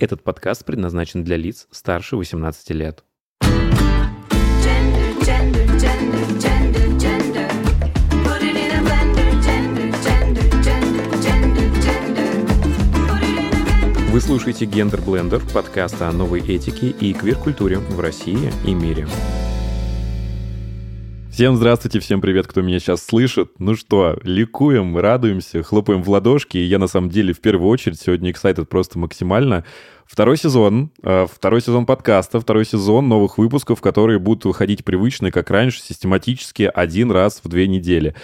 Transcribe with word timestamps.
Этот 0.00 0.24
подкаст 0.24 0.64
предназначен 0.64 1.22
для 1.24 1.36
лиц 1.36 1.68
старше 1.70 2.16
18 2.16 2.70
лет. 2.70 3.04
Gender, 3.42 5.20
gender, 5.20 5.78
gender. 5.78 6.00
Вы 14.10 14.20
слушаете 14.22 14.64
«Гендер 14.64 15.02
Блендер» 15.02 15.42
подкаст 15.52 16.00
о 16.00 16.10
новой 16.12 16.40
этике 16.40 16.88
и 16.88 17.12
квир-культуре 17.12 17.78
в 17.78 18.00
России 18.00 18.50
и 18.66 18.72
мире. 18.72 19.06
Всем 21.32 21.54
здравствуйте, 21.54 22.00
всем 22.00 22.20
привет, 22.20 22.48
кто 22.48 22.60
меня 22.60 22.80
сейчас 22.80 23.04
слышит. 23.06 23.52
Ну 23.60 23.76
что, 23.76 24.18
ликуем, 24.24 24.98
радуемся, 24.98 25.62
хлопаем 25.62 26.02
в 26.02 26.10
ладошки. 26.10 26.58
Я 26.58 26.80
на 26.80 26.88
самом 26.88 27.08
деле 27.08 27.32
в 27.32 27.40
первую 27.40 27.68
очередь 27.70 28.00
сегодня 28.00 28.32
excited 28.32 28.64
просто 28.66 28.98
максимально. 28.98 29.64
Второй 30.06 30.36
сезон, 30.36 30.90
э, 31.04 31.26
второй 31.32 31.60
сезон 31.60 31.86
подкаста, 31.86 32.40
второй 32.40 32.64
сезон 32.64 33.08
новых 33.08 33.38
выпусков, 33.38 33.80
которые 33.80 34.18
будут 34.18 34.44
выходить 34.44 34.84
привычно, 34.84 35.30
как 35.30 35.50
раньше, 35.50 35.80
систематически 35.80 36.68
один 36.74 37.12
раз 37.12 37.40
в 37.44 37.48
две 37.48 37.68
недели. 37.68 38.16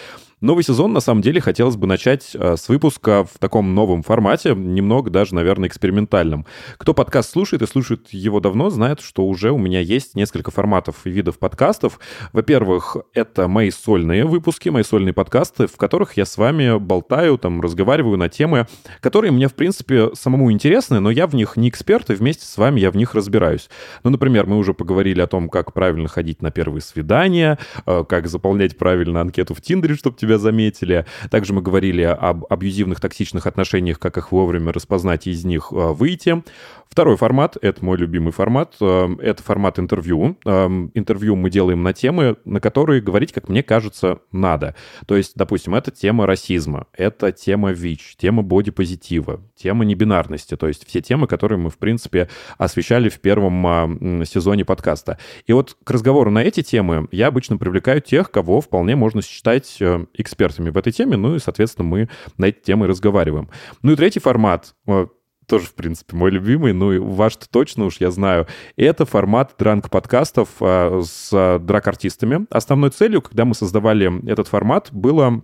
Новый 0.46 0.62
сезон, 0.62 0.92
на 0.92 1.00
самом 1.00 1.22
деле, 1.22 1.40
хотелось 1.40 1.74
бы 1.74 1.88
начать 1.88 2.30
э, 2.32 2.54
с 2.56 2.68
выпуска 2.68 3.24
в 3.24 3.36
таком 3.40 3.74
новом 3.74 4.04
формате, 4.04 4.54
немного 4.54 5.10
даже, 5.10 5.34
наверное, 5.34 5.68
экспериментальном. 5.68 6.46
Кто 6.78 6.94
подкаст 6.94 7.32
слушает 7.32 7.62
и 7.62 7.66
слушает 7.66 8.10
его 8.12 8.38
давно, 8.38 8.70
знает, 8.70 9.00
что 9.00 9.26
уже 9.26 9.50
у 9.50 9.58
меня 9.58 9.80
есть 9.80 10.14
несколько 10.14 10.52
форматов 10.52 10.98
и 11.02 11.10
видов 11.10 11.40
подкастов. 11.40 11.98
Во-первых, 12.32 12.96
это 13.12 13.48
мои 13.48 13.72
сольные 13.72 14.24
выпуски, 14.24 14.68
мои 14.68 14.84
сольные 14.84 15.12
подкасты, 15.12 15.66
в 15.66 15.76
которых 15.76 16.16
я 16.16 16.24
с 16.24 16.36
вами 16.36 16.78
болтаю, 16.78 17.38
там, 17.38 17.60
разговариваю 17.60 18.16
на 18.16 18.28
темы, 18.28 18.68
которые 19.00 19.32
мне, 19.32 19.48
в 19.48 19.54
принципе, 19.54 20.14
самому 20.14 20.52
интересны, 20.52 21.00
но 21.00 21.10
я 21.10 21.26
в 21.26 21.34
них 21.34 21.56
не 21.56 21.70
эксперт, 21.70 22.08
и 22.10 22.14
вместе 22.14 22.46
с 22.46 22.56
вами 22.56 22.78
я 22.78 22.92
в 22.92 22.96
них 22.96 23.16
разбираюсь. 23.16 23.68
Ну, 24.04 24.10
например, 24.10 24.46
мы 24.46 24.58
уже 24.58 24.74
поговорили 24.74 25.20
о 25.20 25.26
том, 25.26 25.48
как 25.48 25.72
правильно 25.72 26.06
ходить 26.06 26.40
на 26.40 26.52
первые 26.52 26.82
свидания, 26.82 27.58
э, 27.84 28.04
как 28.08 28.28
заполнять 28.28 28.78
правильно 28.78 29.22
анкету 29.22 29.52
в 29.52 29.60
Тиндере, 29.60 29.96
чтобы 29.96 30.16
тебя 30.16 30.35
заметили. 30.38 31.06
Также 31.30 31.52
мы 31.52 31.62
говорили 31.62 32.02
об 32.02 32.44
абьюзивных, 32.48 33.00
токсичных 33.00 33.46
отношениях, 33.46 33.98
как 33.98 34.16
их 34.18 34.32
вовремя 34.32 34.72
распознать 34.72 35.26
и 35.26 35.30
из 35.30 35.44
них 35.44 35.68
э, 35.72 35.74
выйти. 35.74 36.42
Второй 36.88 37.16
формат, 37.16 37.56
это 37.60 37.84
мой 37.84 37.98
любимый 37.98 38.32
формат, 38.32 38.74
э, 38.80 39.08
это 39.20 39.42
формат 39.42 39.78
интервью. 39.78 40.38
Э, 40.44 40.66
Интервью 40.94 41.36
мы 41.36 41.50
делаем 41.50 41.82
на 41.82 41.92
темы, 41.92 42.36
на 42.44 42.60
которые 42.60 43.00
говорить, 43.00 43.32
как 43.32 43.48
мне 43.48 43.62
кажется, 43.62 44.20
надо. 44.32 44.74
То 45.06 45.16
есть, 45.16 45.32
допустим, 45.34 45.74
это 45.74 45.90
тема 45.90 46.26
расизма, 46.26 46.86
это 46.92 47.32
тема 47.32 47.72
ВИЧ, 47.72 48.16
тема 48.16 48.42
бодипозитива, 48.42 49.40
тема 49.56 49.84
небинарности, 49.84 50.56
то 50.56 50.68
есть 50.68 50.86
все 50.86 51.00
темы, 51.00 51.26
которые 51.26 51.58
мы, 51.58 51.70
в 51.70 51.78
принципе, 51.78 52.28
освещали 52.58 53.08
в 53.08 53.20
первом 53.20 53.66
а, 53.66 54.24
сезоне 54.24 54.64
подкаста. 54.64 55.18
И 55.46 55.52
вот 55.52 55.76
к 55.84 55.90
разговору 55.90 56.30
на 56.30 56.42
эти 56.42 56.62
темы 56.62 57.08
я 57.10 57.28
обычно 57.28 57.56
привлекаю 57.56 58.00
тех, 58.00 58.30
кого 58.30 58.60
вполне 58.60 58.96
можно 58.96 59.22
считать 59.22 59.78
экспертами 60.16 60.70
в 60.70 60.76
этой 60.76 60.92
теме, 60.92 61.16
ну 61.16 61.34
и, 61.34 61.38
соответственно, 61.38 61.88
мы 61.88 62.08
на 62.38 62.46
эти 62.46 62.60
темы 62.60 62.86
разговариваем. 62.86 63.48
Ну 63.82 63.92
и 63.92 63.96
третий 63.96 64.20
формат, 64.20 64.74
э, 64.86 65.06
тоже, 65.46 65.66
в 65.66 65.74
принципе, 65.74 66.16
мой 66.16 66.30
любимый, 66.30 66.72
ну 66.72 66.92
и 66.92 66.98
ваш 66.98 67.36
точно 67.36 67.86
уж 67.86 67.98
я 67.98 68.10
знаю. 68.10 68.46
Это 68.76 69.06
формат 69.06 69.54
дранк-подкастов 69.58 70.48
а, 70.60 71.00
с 71.02 71.58
драк-артистами. 71.60 72.46
Основной 72.50 72.90
целью, 72.90 73.22
когда 73.22 73.44
мы 73.44 73.54
создавали 73.54 74.28
этот 74.28 74.48
формат, 74.48 74.88
было 74.90 75.42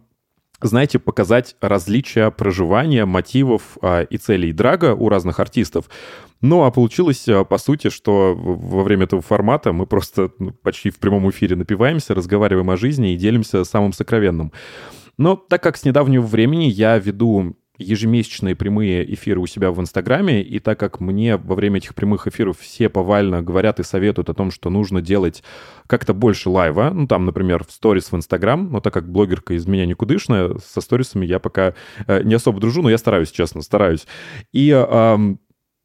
знаете, 0.67 0.99
показать 0.99 1.57
различия 1.61 2.31
проживания, 2.31 3.05
мотивов 3.05 3.79
а, 3.81 4.03
и 4.03 4.17
целей 4.17 4.53
драга 4.53 4.95
у 4.95 5.09
разных 5.09 5.41
артистов. 5.41 5.91
Ну, 6.41 6.65
а 6.65 6.71
получилось, 6.71 7.29
а, 7.29 7.45
по 7.45 7.59
сути, 7.59 7.91
что 7.91 8.35
во 8.35 8.83
время 8.83 9.05
этого 9.05 9.23
формата 9.23 9.73
мы 9.73 9.87
просто 9.87 10.31
ну, 10.39 10.53
почти 10.53 10.91
в 10.91 10.99
прямом 10.99 11.29
эфире 11.31 11.57
напиваемся, 11.57 12.15
разговариваем 12.15 12.71
о 12.71 12.77
жизни 12.77 13.13
и 13.13 13.17
делимся 13.17 13.64
самым 13.64 13.92
сокровенным. 13.92 14.53
Но 15.19 15.36
так 15.36 15.63
как 15.63 15.77
с 15.77 15.85
недавнего 15.85 16.23
времени 16.23 16.65
я 16.65 16.98
веду 16.98 17.57
ежемесячные 17.83 18.55
прямые 18.55 19.13
эфиры 19.15 19.41
у 19.41 19.47
себя 19.47 19.70
в 19.70 19.81
Инстаграме, 19.81 20.43
и 20.43 20.59
так 20.59 20.79
как 20.79 21.01
мне 21.01 21.37
во 21.37 21.55
время 21.55 21.79
этих 21.79 21.95
прямых 21.95 22.27
эфиров 22.27 22.59
все 22.61 22.89
повально 22.89 23.43
говорят 23.43 23.81
и 23.81 23.83
советуют 23.83 24.31
о 24.31 24.35
том, 24.35 24.51
что 24.51 24.70
нужно 24.70 25.03
делать 25.03 25.43
как-то 25.87 26.15
больше 26.15 26.48
лайва, 26.48 26.91
ну, 26.95 27.07
там, 27.07 27.27
например, 27.27 27.65
в 27.65 27.73
сторис 27.73 28.13
в 28.13 28.17
Инстаграм, 28.17 28.71
но 28.71 28.81
так 28.81 28.95
как 28.95 29.11
блогерка 29.11 29.55
из 29.55 29.67
меня 29.67 29.87
никудышная, 29.87 30.57
со 30.65 30.81
сторисами 30.81 31.27
я 31.27 31.39
пока 31.39 31.75
э, 32.07 32.23
не 32.23 32.35
особо 32.35 32.61
дружу, 32.61 32.83
но 32.83 32.91
я 32.91 32.98
стараюсь, 32.98 33.31
честно, 33.31 33.63
стараюсь. 33.63 34.07
И 34.53 34.71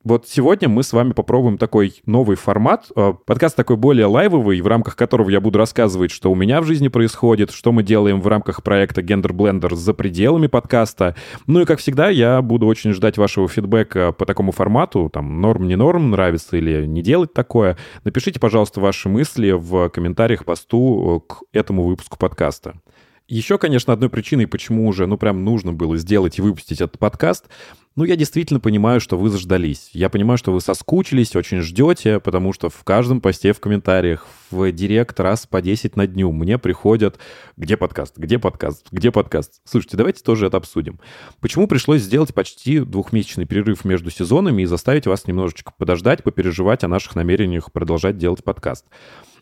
вот 0.07 0.27
сегодня 0.27 0.69
мы 0.69 0.83
с 0.83 0.93
вами 0.93 1.11
попробуем 1.11 1.57
такой 1.57 2.01
новый 2.05 2.37
формат. 2.37 2.85
Э, 2.95 3.13
Подкаст 3.25 3.57
такой 3.57 3.75
более 3.75 4.05
лайвовый, 4.05 4.61
в 4.61 4.67
рамках 4.67 4.95
которого 4.95 5.29
я 5.29 5.41
буду 5.41 5.59
рассказывать, 5.59 6.11
что 6.11 6.31
у 6.31 6.35
меня 6.35 6.61
в 6.61 6.65
жизни 6.65 6.87
происходит, 6.87 7.51
что 7.51 7.73
мы 7.73 7.83
делаем 7.83 8.21
в 8.21 8.27
рамках 8.27 8.63
проекта 8.63 9.01
Gender 9.01 9.33
Blender 9.33 9.75
за 9.75 9.93
пределами 9.93 10.47
подкаста. 10.47 11.15
Ну 11.45 11.61
и, 11.61 11.65
как 11.65 11.79
всегда, 11.79 12.07
я 12.07 12.41
буду 12.41 12.67
очень 12.67 12.93
ждать 12.93 13.17
вашего 13.17 13.49
фидбэка 13.49 14.13
по 14.13 14.25
такому 14.25 14.53
формату. 14.53 15.09
Там, 15.11 15.41
норм, 15.41 15.67
не 15.67 15.75
норм, 15.75 16.09
нравится 16.11 16.55
или 16.55 16.85
не 16.85 17.01
делать 17.01 17.33
такое. 17.33 17.77
Напишите, 18.05 18.39
пожалуйста, 18.39 18.79
ваши 18.79 19.09
мысли 19.09 19.51
в 19.51 19.89
комментариях 19.89 20.45
посту 20.45 21.21
э, 21.27 21.33
к 21.33 21.41
этому 21.51 21.83
выпуску 21.83 22.17
подкаста. 22.17 22.75
Еще, 23.27 23.57
конечно, 23.57 23.91
одной 23.91 24.09
причиной, 24.09 24.47
почему 24.47 24.87
уже, 24.87 25.05
ну, 25.05 25.17
прям 25.17 25.43
нужно 25.43 25.73
было 25.73 25.97
сделать 25.97 26.39
и 26.39 26.41
выпустить 26.41 26.79
этот 26.79 26.97
подкаст, 26.97 27.49
ну, 27.97 28.05
я 28.05 28.15
действительно 28.15 28.61
понимаю, 28.61 29.01
что 29.01 29.17
вы 29.17 29.29
заждались. 29.29 29.89
Я 29.91 30.09
понимаю, 30.09 30.37
что 30.37 30.53
вы 30.53 30.61
соскучились, 30.61 31.35
очень 31.35 31.59
ждете, 31.59 32.21
потому 32.21 32.53
что 32.53 32.69
в 32.69 32.83
каждом 32.85 33.19
посте 33.19 33.51
в 33.51 33.59
комментариях, 33.59 34.27
в 34.49 34.71
директ 34.71 35.19
раз 35.19 35.45
по 35.45 35.61
10 35.61 35.97
на 35.97 36.07
дню 36.07 36.31
мне 36.31 36.57
приходят 36.57 37.19
«Где 37.57 37.75
подкаст? 37.75 38.13
Где 38.15 38.39
подкаст? 38.39 38.85
Где 38.91 39.11
подкаст?» 39.11 39.61
Слушайте, 39.65 39.97
давайте 39.97 40.23
тоже 40.23 40.45
это 40.45 40.55
обсудим. 40.55 40.99
Почему 41.41 41.67
пришлось 41.67 42.03
сделать 42.03 42.33
почти 42.33 42.79
двухмесячный 42.79 43.45
перерыв 43.45 43.83
между 43.83 44.09
сезонами 44.09 44.61
и 44.61 44.65
заставить 44.67 45.05
вас 45.05 45.27
немножечко 45.27 45.73
подождать, 45.77 46.23
попереживать 46.23 46.85
о 46.85 46.87
наших 46.87 47.15
намерениях 47.15 47.73
продолжать 47.73 48.17
делать 48.17 48.43
подкаст? 48.43 48.85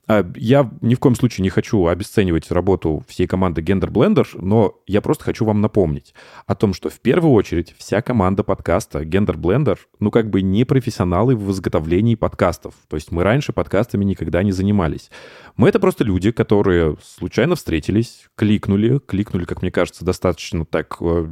А, 0.07 0.25
Я 0.35 0.71
ни 0.81 0.95
в 0.95 0.99
коем 0.99 1.15
случае 1.15 1.43
не 1.43 1.49
хочу 1.49 1.87
обесценивать 1.87 2.51
работу 2.51 3.03
всей 3.07 3.27
команды 3.27 3.61
Gender 3.61 3.89
Blender, 3.89 4.27
но 4.33 4.75
я 4.85 5.01
просто 5.01 5.23
хочу 5.23 5.45
вам 5.45 5.61
напомнить 5.61 6.13
о 6.45 6.55
том, 6.55 6.73
что 6.73 6.89
в 6.89 6.99
первую 6.99 7.33
очередь 7.33 7.73
вся 7.77 8.01
команда 8.01 8.43
подкаста 8.43 9.01
Gender 9.01 9.35
Blender, 9.35 9.77
ну 9.99 10.11
как 10.11 10.29
бы 10.29 10.41
не 10.41 10.63
профессионалы 10.63 11.35
в 11.35 11.51
изготовлении 11.51 12.15
подкастов. 12.15 12.75
То 12.87 12.95
есть 12.95 13.11
мы 13.11 13.23
раньше 13.23 13.53
подкастами 13.53 14.03
никогда 14.03 14.43
не 14.43 14.51
занимались. 14.51 15.09
Мы 15.57 15.69
это 15.69 15.79
просто 15.79 16.03
люди, 16.03 16.31
которые 16.31 16.97
случайно 17.01 17.55
встретились, 17.55 18.27
кликнули, 18.35 18.99
кликнули, 18.99 19.45
как 19.45 19.61
мне 19.61 19.71
кажется, 19.71 20.05
достаточно 20.05 20.65
так 20.65 20.97
э, 21.01 21.27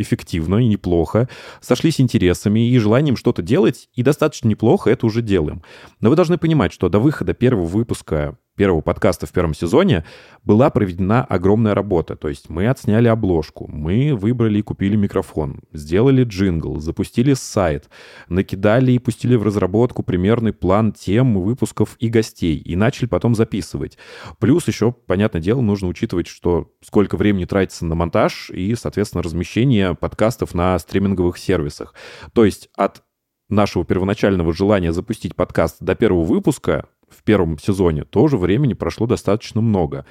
эффективно 0.00 0.56
и 0.56 0.66
неплохо, 0.66 1.28
сошлись 1.60 2.00
интересами 2.00 2.68
и 2.68 2.78
желанием 2.78 3.16
что-то 3.16 3.42
делать, 3.42 3.88
и 3.94 4.02
достаточно 4.02 4.48
неплохо 4.48 4.90
это 4.90 5.06
уже 5.06 5.22
делаем. 5.22 5.62
Но 6.00 6.10
вы 6.10 6.16
должны 6.16 6.38
понимать, 6.38 6.72
что 6.72 6.88
до 6.88 6.98
выхода 6.98 7.34
первого 7.34 7.66
выпуска 7.66 8.38
первого 8.58 8.82
подкаста 8.82 9.26
в 9.26 9.32
первом 9.32 9.54
сезоне 9.54 10.04
была 10.44 10.68
проведена 10.68 11.24
огромная 11.24 11.74
работа. 11.74 12.16
То 12.16 12.28
есть 12.28 12.50
мы 12.50 12.68
отсняли 12.68 13.08
обложку, 13.08 13.66
мы 13.68 14.14
выбрали 14.14 14.58
и 14.58 14.62
купили 14.62 14.96
микрофон, 14.96 15.60
сделали 15.72 16.24
джингл, 16.24 16.80
запустили 16.80 17.32
сайт, 17.34 17.88
накидали 18.28 18.92
и 18.92 18.98
пустили 18.98 19.36
в 19.36 19.44
разработку 19.44 20.02
примерный 20.02 20.52
план 20.52 20.92
тем, 20.92 21.40
выпусков 21.40 21.96
и 22.00 22.08
гостей, 22.08 22.58
и 22.58 22.76
начали 22.76 23.06
потом 23.06 23.34
записывать. 23.34 23.96
Плюс 24.40 24.66
еще, 24.66 24.92
понятное 24.92 25.40
дело, 25.40 25.60
нужно 25.60 25.88
учитывать, 25.88 26.26
что 26.26 26.72
сколько 26.82 27.16
времени 27.16 27.44
тратится 27.44 27.86
на 27.86 27.94
монтаж 27.94 28.50
и, 28.50 28.74
соответственно, 28.74 29.22
размещение 29.22 29.94
подкастов 29.94 30.52
на 30.52 30.78
стриминговых 30.78 31.38
сервисах. 31.38 31.94
То 32.32 32.44
есть 32.44 32.68
от 32.76 33.02
нашего 33.48 33.84
первоначального 33.84 34.52
желания 34.52 34.92
запустить 34.92 35.34
подкаст 35.34 35.76
до 35.80 35.94
первого 35.94 36.24
выпуска 36.24 36.88
в 37.10 37.22
первом 37.22 37.58
сезоне 37.58 38.04
тоже 38.04 38.36
времени 38.36 38.74
прошло 38.74 39.06
достаточно 39.06 39.60
много. 39.60 40.04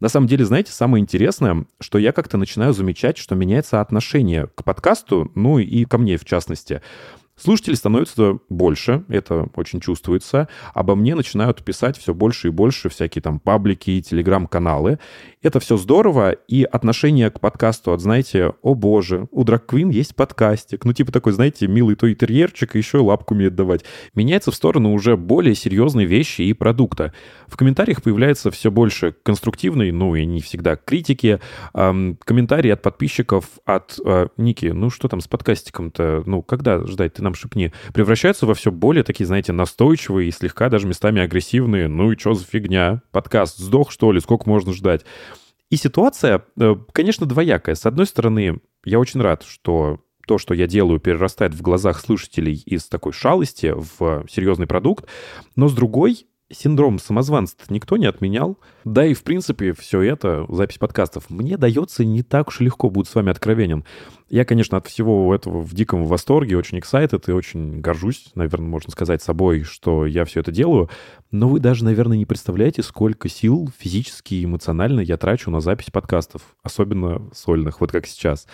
На 0.00 0.08
самом 0.08 0.26
деле, 0.26 0.46
знаете, 0.46 0.72
самое 0.72 1.02
интересное, 1.02 1.66
что 1.78 1.98
я 1.98 2.12
как-то 2.12 2.38
начинаю 2.38 2.72
замечать, 2.72 3.18
что 3.18 3.34
меняется 3.34 3.80
отношение 3.80 4.46
к 4.46 4.64
подкасту, 4.64 5.30
ну 5.34 5.58
и 5.58 5.84
ко 5.84 5.98
мне 5.98 6.16
в 6.16 6.24
частности. 6.24 6.80
Слушателей 7.42 7.76
становится 7.76 8.38
больше, 8.50 9.02
это 9.08 9.48
очень 9.54 9.80
чувствуется. 9.80 10.48
Обо 10.74 10.94
мне 10.94 11.14
начинают 11.14 11.64
писать 11.64 11.96
все 11.96 12.12
больше 12.12 12.48
и 12.48 12.50
больше 12.50 12.90
всякие 12.90 13.22
там 13.22 13.40
паблики 13.40 14.02
телеграм-каналы. 14.02 14.98
Это 15.40 15.58
все 15.58 15.78
здорово, 15.78 16.32
и 16.32 16.64
отношение 16.64 17.30
к 17.30 17.40
подкасту 17.40 17.94
от, 17.94 18.02
знаете, 18.02 18.52
о 18.60 18.74
боже, 18.74 19.26
у 19.30 19.44
Драг 19.44 19.64
Квин 19.64 19.88
есть 19.88 20.14
подкастик. 20.14 20.84
Ну, 20.84 20.92
типа 20.92 21.12
такой, 21.12 21.32
знаете, 21.32 21.66
милый 21.66 21.94
той 21.94 22.14
терьерчик, 22.14 22.76
и 22.76 22.78
еще 22.78 22.98
и 22.98 23.00
лапку 23.00 23.32
умеет 23.32 23.54
давать. 23.54 23.84
Меняется 24.14 24.50
в 24.50 24.54
сторону 24.54 24.92
уже 24.92 25.16
более 25.16 25.54
серьезной 25.54 26.04
вещи 26.04 26.42
и 26.42 26.52
продукта. 26.52 27.14
В 27.46 27.56
комментариях 27.56 28.02
появляется 28.02 28.50
все 28.50 28.70
больше 28.70 29.14
конструктивной, 29.22 29.92
ну 29.92 30.14
и 30.14 30.26
не 30.26 30.42
всегда 30.42 30.76
критики, 30.76 31.40
эм, 31.72 32.18
комментарии 32.22 32.70
от 32.70 32.82
подписчиков, 32.82 33.44
от 33.64 33.98
э, 34.04 34.26
Ники, 34.36 34.66
ну 34.66 34.90
что 34.90 35.08
там 35.08 35.22
с 35.22 35.26
подкастиком-то, 35.26 36.24
ну 36.26 36.42
когда 36.42 36.84
ждать, 36.86 37.14
ты 37.14 37.22
нам 37.22 37.29
нам 37.30 37.34
шепни, 37.34 37.72
превращаются 37.94 38.46
во 38.46 38.54
все 38.54 38.70
более 38.70 39.04
такие, 39.04 39.26
знаете, 39.26 39.52
настойчивые 39.52 40.28
и 40.28 40.32
слегка 40.32 40.68
даже 40.68 40.86
местами 40.86 41.22
агрессивные. 41.22 41.88
Ну 41.88 42.12
и 42.12 42.18
что 42.18 42.34
за 42.34 42.44
фигня? 42.44 43.02
Подкаст 43.12 43.58
сдох, 43.58 43.90
что 43.90 44.12
ли? 44.12 44.20
Сколько 44.20 44.48
можно 44.48 44.72
ждать? 44.72 45.04
И 45.70 45.76
ситуация, 45.76 46.44
э, 46.58 46.74
конечно, 46.92 47.26
двоякая. 47.26 47.76
С 47.76 47.86
одной 47.86 48.06
стороны, 48.06 48.60
я 48.84 48.98
очень 48.98 49.20
рад, 49.20 49.44
что 49.44 50.00
то, 50.26 50.38
что 50.38 50.54
я 50.54 50.66
делаю, 50.66 51.00
перерастает 51.00 51.54
в 51.54 51.62
глазах 51.62 52.00
слушателей 52.00 52.62
из 52.66 52.88
такой 52.88 53.12
шалости 53.12 53.72
в 53.74 54.26
серьезный 54.28 54.66
продукт. 54.66 55.06
Но 55.56 55.68
с 55.68 55.72
другой, 55.72 56.26
синдром 56.52 56.98
самозванца 56.98 57.56
никто 57.68 57.96
не 57.96 58.06
отменял. 58.06 58.58
Да 58.84 59.06
и, 59.06 59.14
в 59.14 59.22
принципе, 59.22 59.72
все 59.72 60.00
это, 60.02 60.46
запись 60.48 60.78
подкастов, 60.78 61.30
мне 61.30 61.56
дается 61.56 62.04
не 62.04 62.22
так 62.22 62.48
уж 62.48 62.60
легко, 62.60 62.90
буду 62.90 63.08
с 63.08 63.14
вами 63.14 63.30
откровенен. 63.30 63.84
Я, 64.30 64.44
конечно, 64.44 64.78
от 64.78 64.86
всего 64.86 65.34
этого 65.34 65.60
в 65.60 65.74
диком 65.74 66.04
восторге, 66.04 66.56
очень 66.56 66.78
excited 66.78 67.24
и 67.26 67.32
очень 67.32 67.80
горжусь, 67.80 68.30
наверное, 68.36 68.68
можно 68.68 68.92
сказать, 68.92 69.22
собой, 69.22 69.64
что 69.64 70.06
я 70.06 70.24
все 70.24 70.40
это 70.40 70.52
делаю. 70.52 70.88
Но 71.32 71.48
вы 71.48 71.58
даже, 71.58 71.84
наверное, 71.84 72.16
не 72.16 72.26
представляете, 72.26 72.84
сколько 72.84 73.28
сил 73.28 73.68
физически 73.76 74.34
и 74.34 74.44
эмоционально 74.44 75.00
я 75.00 75.16
трачу 75.16 75.50
на 75.50 75.60
запись 75.60 75.90
подкастов, 75.90 76.42
особенно 76.62 77.28
сольных, 77.34 77.80
вот 77.80 77.90
как 77.90 78.06
сейчас. 78.06 78.46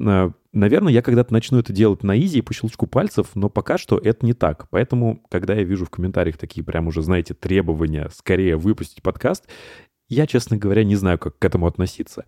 Э, 0.00 0.30
Наверное, 0.52 0.92
я 0.92 1.00
когда-то 1.00 1.32
начну 1.32 1.60
это 1.60 1.72
делать 1.72 2.02
на 2.02 2.18
изи 2.20 2.42
по 2.42 2.52
щелчку 2.52 2.86
пальцев, 2.86 3.28
но 3.34 3.48
пока 3.48 3.78
что 3.78 3.96
это 3.96 4.26
не 4.26 4.34
так. 4.34 4.66
Поэтому, 4.68 5.22
когда 5.30 5.54
я 5.54 5.62
вижу 5.62 5.86
в 5.86 5.90
комментариях 5.90 6.36
такие 6.36 6.62
прям 6.62 6.88
уже, 6.88 7.00
знаете, 7.00 7.32
требования 7.32 8.10
скорее 8.12 8.56
выпустить 8.56 9.02
подкаст, 9.02 9.46
я, 10.10 10.26
честно 10.26 10.58
говоря, 10.58 10.84
не 10.84 10.94
знаю, 10.94 11.18
как 11.18 11.38
к 11.38 11.44
этому 11.44 11.66
относиться. 11.66 12.26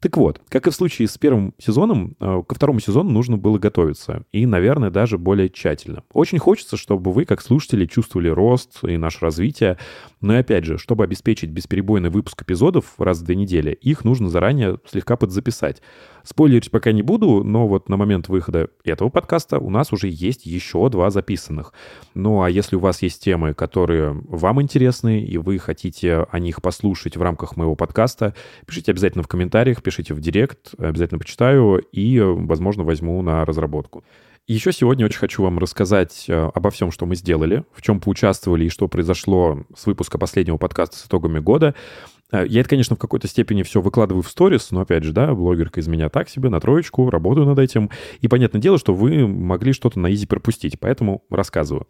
Так 0.00 0.16
вот, 0.16 0.40
как 0.48 0.66
и 0.66 0.70
в 0.70 0.74
случае 0.74 1.08
с 1.08 1.18
первым 1.18 1.54
сезоном, 1.58 2.16
э, 2.20 2.42
ко 2.46 2.54
второму 2.54 2.80
сезону 2.80 3.10
нужно 3.10 3.36
было 3.36 3.58
готовиться. 3.58 4.24
И, 4.32 4.46
наверное, 4.46 4.90
даже 4.90 5.18
более 5.18 5.48
тщательно. 5.48 6.02
Очень 6.12 6.38
хочется, 6.38 6.76
чтобы 6.76 7.12
вы, 7.12 7.24
как 7.24 7.40
слушатели, 7.40 7.86
чувствовали 7.86 8.28
рост 8.28 8.84
и 8.84 8.96
наше 8.96 9.20
развитие. 9.20 9.78
Но 10.20 10.34
и 10.34 10.38
опять 10.38 10.64
же, 10.64 10.78
чтобы 10.78 11.04
обеспечить 11.04 11.50
бесперебойный 11.50 12.10
выпуск 12.10 12.42
эпизодов 12.42 12.94
раз 12.98 13.20
в 13.20 13.24
две 13.24 13.36
недели, 13.36 13.72
их 13.72 14.04
нужно 14.04 14.28
заранее 14.28 14.78
слегка 14.90 15.16
подзаписать. 15.16 15.82
Спойлерить 16.26 16.72
пока 16.72 16.90
не 16.90 17.02
буду, 17.02 17.44
но 17.44 17.68
вот 17.68 17.88
на 17.88 17.96
момент 17.96 18.28
выхода 18.28 18.68
этого 18.84 19.10
подкаста 19.10 19.60
у 19.60 19.70
нас 19.70 19.92
уже 19.92 20.08
есть 20.08 20.44
еще 20.44 20.88
два 20.88 21.10
записанных. 21.10 21.72
Ну 22.14 22.42
а 22.42 22.50
если 22.50 22.74
у 22.74 22.80
вас 22.80 23.00
есть 23.02 23.22
темы, 23.22 23.54
которые 23.54 24.12
вам 24.26 24.60
интересны, 24.60 25.22
и 25.22 25.38
вы 25.38 25.58
хотите 25.60 26.26
о 26.28 26.38
них 26.40 26.62
послушать 26.62 27.16
в 27.16 27.22
рамках 27.22 27.56
моего 27.56 27.76
подкаста, 27.76 28.34
пишите 28.66 28.90
обязательно 28.90 29.22
в 29.22 29.28
комментариях, 29.28 29.84
пишите 29.86 30.14
в 30.14 30.20
директ, 30.20 30.74
обязательно 30.78 31.20
почитаю 31.20 31.78
и, 31.92 32.18
возможно, 32.20 32.82
возьму 32.82 33.22
на 33.22 33.44
разработку. 33.44 34.02
Еще 34.48 34.72
сегодня 34.72 35.06
очень 35.06 35.20
хочу 35.20 35.44
вам 35.44 35.60
рассказать 35.60 36.24
э, 36.28 36.50
обо 36.54 36.70
всем, 36.70 36.90
что 36.90 37.06
мы 37.06 37.14
сделали, 37.14 37.64
в 37.72 37.82
чем 37.82 38.00
поучаствовали 38.00 38.64
и 38.64 38.68
что 38.68 38.88
произошло 38.88 39.64
с 39.76 39.86
выпуска 39.86 40.18
последнего 40.18 40.56
подкаста 40.56 40.96
с 40.96 41.06
итогами 41.06 41.38
года. 41.38 41.76
Э, 42.32 42.44
Я 42.48 42.60
это, 42.60 42.70
конечно, 42.70 42.96
в 42.96 42.98
какой-то 42.98 43.28
степени 43.28 43.62
все 43.62 43.80
выкладываю 43.80 44.22
в 44.22 44.28
сторис, 44.28 44.72
но, 44.72 44.80
опять 44.80 45.04
же, 45.04 45.12
да, 45.12 45.32
блогерка 45.34 45.78
из 45.78 45.86
меня 45.86 46.08
так 46.08 46.28
себе, 46.28 46.48
на 46.48 46.58
троечку, 46.58 47.10
работаю 47.10 47.46
над 47.46 47.60
этим. 47.60 47.90
И 48.20 48.28
понятное 48.28 48.60
дело, 48.60 48.78
что 48.78 48.92
вы 48.92 49.28
могли 49.28 49.72
что-то 49.72 50.00
на 50.00 50.12
изи 50.12 50.26
пропустить, 50.26 50.80
поэтому 50.80 51.22
рассказываю. 51.30 51.86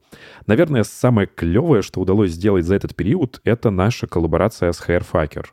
Наверное, 0.47 0.85
самое 0.85 1.29
клевое, 1.29 1.81
что 1.81 2.01
удалось 2.01 2.33
сделать 2.33 2.67
за 2.67 2.75
этот 2.75 2.95
период, 2.95 3.41
это 3.45 3.71
наша 3.71 4.07
коллаборация 4.07 4.73
с 4.73 4.81
Hairfucker. 4.87 5.47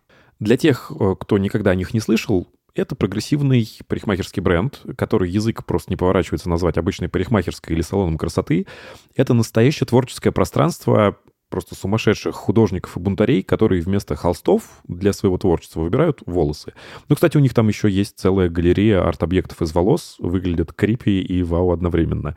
Для 0.44 0.58
тех, 0.58 0.92
э, 1.00 1.16
кто 1.18 1.38
никогда 1.38 1.72
о 1.72 1.76
них 1.76 1.94
не 1.94 2.02
слышал, 2.02 2.48
это 2.76 2.96
прогрессивный 2.96 3.66
парикмахерский 3.88 4.42
бренд, 4.42 4.82
который 4.98 5.30
язык 5.30 5.64
просто 5.66 5.90
не 5.90 5.96
поворачивается 5.96 6.50
назвать 6.50 6.78
обычной 6.78 7.08
парикмахерской 7.08 7.74
или 7.74 7.82
салоном 7.82 8.18
красоты. 8.18 8.68
Это 9.16 9.34
настоящее 9.34 9.88
творческое 9.88 10.34
пространство 10.34 11.18
просто 11.48 11.76
сумасшедших 11.76 12.36
художников 12.36 12.98
и 12.98 13.00
бунтарей, 13.00 13.42
которые 13.42 13.82
вместо 13.84 14.18
холстов 14.18 14.82
для 14.86 15.14
своего 15.14 15.38
творчества 15.38 15.80
выбирают 15.80 16.22
волосы. 16.26 16.74
Ну, 17.08 17.16
кстати, 17.16 17.38
у 17.38 17.40
них 17.40 17.54
там 17.54 17.70
еще 17.70 17.90
есть 17.90 18.20
целая 18.20 18.50
галерея 18.50 19.08
арт-объектов 19.08 19.62
из 19.62 19.74
волос, 19.74 20.18
выглядят 20.20 20.74
крипи 20.74 21.22
и 21.22 21.42
вау 21.44 21.72
одновременно. 21.72 22.36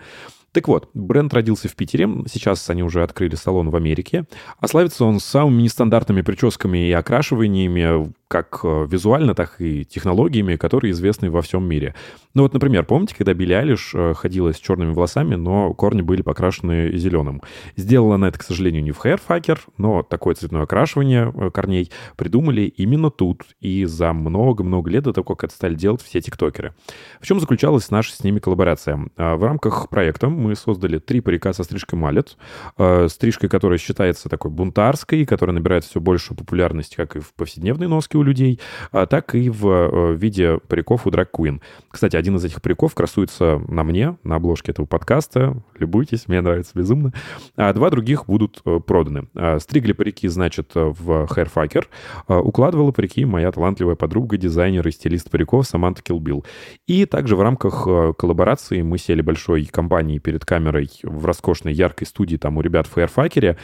Так 0.56 0.69
вот, 0.69 0.88
бренд 0.94 1.35
родился 1.35 1.69
в 1.69 1.76
Питере, 1.76 2.08
сейчас 2.32 2.70
они 2.70 2.82
уже 2.82 3.03
открыли 3.03 3.35
салон 3.35 3.69
в 3.69 3.76
Америке, 3.76 4.25
а 4.58 4.67
славится 4.67 5.05
он 5.05 5.20
самыми 5.20 5.61
нестандартными 5.61 6.23
прическами 6.23 6.88
и 6.88 6.93
окрашиваниями, 6.93 8.11
как 8.28 8.61
э, 8.64 8.87
визуально, 8.88 9.34
так 9.34 9.61
и 9.61 9.84
технологиями, 9.84 10.56
которые 10.56 10.93
известны 10.93 11.31
во 11.31 11.43
всем 11.43 11.64
мире. 11.64 11.94
Ну 12.34 12.43
вот, 12.43 12.52
например, 12.52 12.84
помните, 12.84 13.14
когда 13.17 13.34
Билли 13.34 13.52
Айлиш 13.52 13.93
э, 13.94 14.14
ходила 14.14 14.52
с 14.52 14.58
черными 14.58 14.93
волосами, 14.93 15.37
но 15.37 15.73
корни 15.75 16.02
были 16.02 16.23
покрашены 16.23 16.96
зеленым? 16.96 17.40
Сделала 17.76 18.17
она 18.17 18.28
это, 18.28 18.38
к 18.38 18.43
сожалению, 18.43 18.82
не 18.82 18.93
в 18.93 19.05
Hairfucker, 19.05 19.58
но 19.78 20.02
такое 20.02 20.34
цветное 20.34 20.62
окрашивание 20.62 21.32
э, 21.34 21.50
корней 21.50 21.90
придумали 22.17 22.62
именно 22.62 23.11
тут 23.11 23.44
и 23.61 23.84
за 23.84 24.12
много-много 24.12 24.90
лет 24.90 25.05
до 25.05 25.12
того, 25.12 25.34
как 25.34 25.44
это 25.44 25.55
стали 25.55 25.75
делать 25.75 26.02
все 26.02 26.20
тиктокеры. 26.20 26.75
В 27.20 27.26
чем 27.26 27.40
заключалась 27.40 27.90
наша 27.90 28.12
с 28.12 28.25
ними 28.25 28.40
коллаборация? 28.40 29.08
В 29.17 29.44
рамках 29.44 29.88
проекта 29.88 30.29
мы 30.29 30.56
создали 30.56 30.99
три 30.99 31.20
парика 31.20 31.52
со 31.52 31.62
стрижкой 31.62 31.99
малет, 31.99 32.37
э, 32.76 33.08
стрижкой, 33.08 33.49
которая 33.49 33.79
считается 33.79 34.29
такой 34.29 34.50
бунтарской, 34.50 35.25
которая 35.25 35.55
набирает 35.55 35.84
все 35.84 36.00
большую 36.00 36.37
популярность 36.37 36.96
как 36.96 37.17
и 37.17 37.20
в 37.20 37.32
повседневной 37.34 37.87
носке 37.87 38.16
у 38.17 38.23
людей, 38.23 38.61
а 38.93 39.07
так 39.07 39.35
и 39.35 39.51
в 39.51 39.67
э, 39.69 40.15
виде 40.15 40.59
париков 40.69 41.07
у 41.07 41.11
Queen. 41.11 41.61
Кстати, 41.91 42.17
один 42.17 42.37
из 42.37 42.45
этих 42.45 42.61
париков 42.61 42.95
красуется 42.95 43.63
на 43.69 43.85
мне, 43.85 44.17
на 44.23 44.37
обложке 44.37 44.73
этого 44.73 44.87
подкаста. 44.87 45.57
Любуйтесь, 45.79 46.29
мне 46.29 46.41
нравится 46.41 46.73
безумно. 46.75 47.13
А 47.57 47.73
два 47.73 47.91
других 47.91 48.27
будут 48.27 48.61
э, 48.65 48.81
проданы. 48.81 49.29
А, 49.35 49.59
Стригли 49.59 49.93
парики, 49.93 50.29
значит, 50.29 50.73
в 50.75 51.27
Hairfucker. 51.31 51.87
А, 52.29 52.41
Укладывала 52.41 52.93
парики 52.93 53.25
моя 53.25 53.51
талантливая 53.53 53.95
подруга, 53.95 54.37
дизайнер 54.37 54.87
и 54.87 54.91
стилист 54.91 55.31
париков 55.31 55.67
Саманта 55.67 56.03
Килбил. 56.03 56.45
И 56.87 57.07
также 57.07 57.37
в 57.37 57.41
рамках 57.41 57.85
э, 57.87 58.13
коллаборации 58.17 58.83
мы 58.83 58.99
сели 58.99 59.23
большой 59.23 59.65
компанией 59.67 60.19
перед 60.19 60.45
камерой 60.45 60.91
в 61.03 61.25
роскошной 61.25 61.73
яркой 61.73 62.07
студии 62.07 62.37
там 62.37 62.57
у 62.57 62.61
ребят 62.61 62.87
в 62.87 62.97
Hairfucker, 62.97 63.57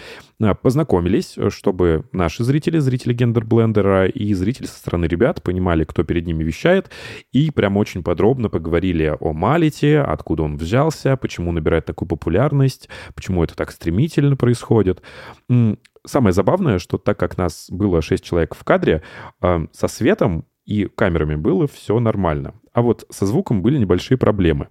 познакомились, 0.60 1.36
чтобы 1.50 2.04
наши 2.12 2.44
зрители, 2.44 2.78
зрители 2.78 3.14
гендер-блендера 3.14 4.06
и 4.06 4.34
зрители 4.42 4.66
со 4.66 4.76
стороны 4.76 5.06
ребят 5.06 5.42
понимали, 5.42 5.84
кто 5.84 6.02
перед 6.02 6.26
ними 6.26 6.42
вещает, 6.44 6.90
и 7.32 7.50
прям 7.50 7.76
очень 7.76 8.02
подробно 8.02 8.48
поговорили 8.48 9.16
о 9.18 9.32
маллете, 9.32 10.00
откуда 10.00 10.42
он 10.42 10.56
взялся, 10.56 11.16
почему 11.16 11.52
набирает 11.52 11.86
такую 11.86 12.08
популярность, 12.08 12.88
почему 13.14 13.44
это 13.44 13.54
так 13.54 13.70
стремительно 13.70 14.36
происходит. 14.36 15.02
Самое 16.04 16.32
забавное, 16.32 16.78
что 16.78 16.98
так 16.98 17.18
как 17.18 17.38
нас 17.38 17.68
было 17.70 18.02
6 18.02 18.24
человек 18.24 18.56
в 18.56 18.64
кадре, 18.64 19.02
э, 19.40 19.66
со 19.72 19.86
светом 19.86 20.46
и 20.64 20.86
камерами 20.86 21.36
было 21.36 21.68
все 21.68 22.00
нормально. 22.00 22.54
А 22.72 22.82
вот 22.82 23.06
со 23.10 23.26
звуком 23.26 23.62
были 23.62 23.78
небольшие 23.78 24.18
проблемы. 24.18 24.68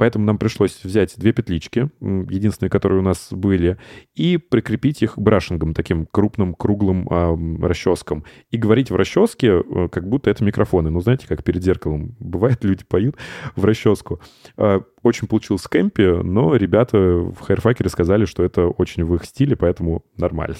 Поэтому 0.00 0.24
нам 0.24 0.38
пришлось 0.38 0.82
взять 0.82 1.12
две 1.18 1.34
петлички, 1.34 1.90
единственные, 2.00 2.70
которые 2.70 3.00
у 3.00 3.02
нас 3.02 3.28
были, 3.30 3.76
и 4.14 4.38
прикрепить 4.38 5.02
их 5.02 5.18
брашингом, 5.18 5.74
таким 5.74 6.06
крупным 6.06 6.54
круглым 6.54 7.06
ам, 7.10 7.62
расческом. 7.62 8.24
И 8.50 8.56
говорить 8.56 8.90
в 8.90 8.96
расческе, 8.96 9.60
э, 9.60 9.88
как 9.92 10.08
будто 10.08 10.30
это 10.30 10.42
микрофоны. 10.42 10.88
Ну, 10.88 11.02
знаете, 11.02 11.28
как 11.28 11.44
перед 11.44 11.62
зеркалом. 11.62 12.16
Бывает, 12.18 12.64
люди 12.64 12.82
поют 12.82 13.16
в 13.56 13.62
расческу. 13.62 14.22
А, 14.56 14.80
Очень 15.02 15.28
получилось 15.28 15.64
campy, 15.64 16.22
но 16.22 16.56
ребята 16.56 16.96
в 16.96 17.36
Hairfucker 17.46 17.86
сказали, 17.90 18.24
что 18.24 18.42
это 18.42 18.68
очень 18.68 19.04
в 19.04 19.14
их 19.14 19.26
стиле, 19.26 19.54
поэтому 19.54 20.02
нормально. 20.16 20.56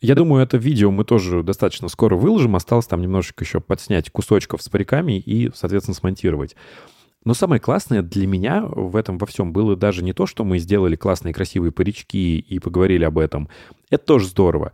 Я 0.00 0.14
думаю, 0.14 0.44
это 0.44 0.56
видео 0.56 0.92
мы 0.92 1.04
тоже 1.04 1.42
достаточно 1.42 1.88
скоро 1.88 2.14
выложим. 2.14 2.54
Осталось 2.54 2.86
там 2.86 3.00
немножечко 3.00 3.42
еще 3.42 3.60
подснять 3.60 4.10
кусочков 4.10 4.62
с 4.62 4.68
париками 4.68 5.18
и, 5.18 5.50
соответственно, 5.52 5.96
смонтировать. 5.96 6.54
Но 7.26 7.34
самое 7.34 7.60
классное 7.60 8.02
для 8.02 8.26
меня 8.28 8.64
в 8.64 8.94
этом 8.94 9.18
во 9.18 9.26
всем 9.26 9.52
было 9.52 9.74
даже 9.74 10.04
не 10.04 10.12
то, 10.12 10.26
что 10.26 10.44
мы 10.44 10.58
сделали 10.60 10.94
классные 10.94 11.34
красивые 11.34 11.72
парички 11.72 12.38
и 12.38 12.58
поговорили 12.60 13.02
об 13.02 13.18
этом. 13.18 13.48
Это 13.90 14.04
тоже 14.04 14.28
здорово. 14.28 14.72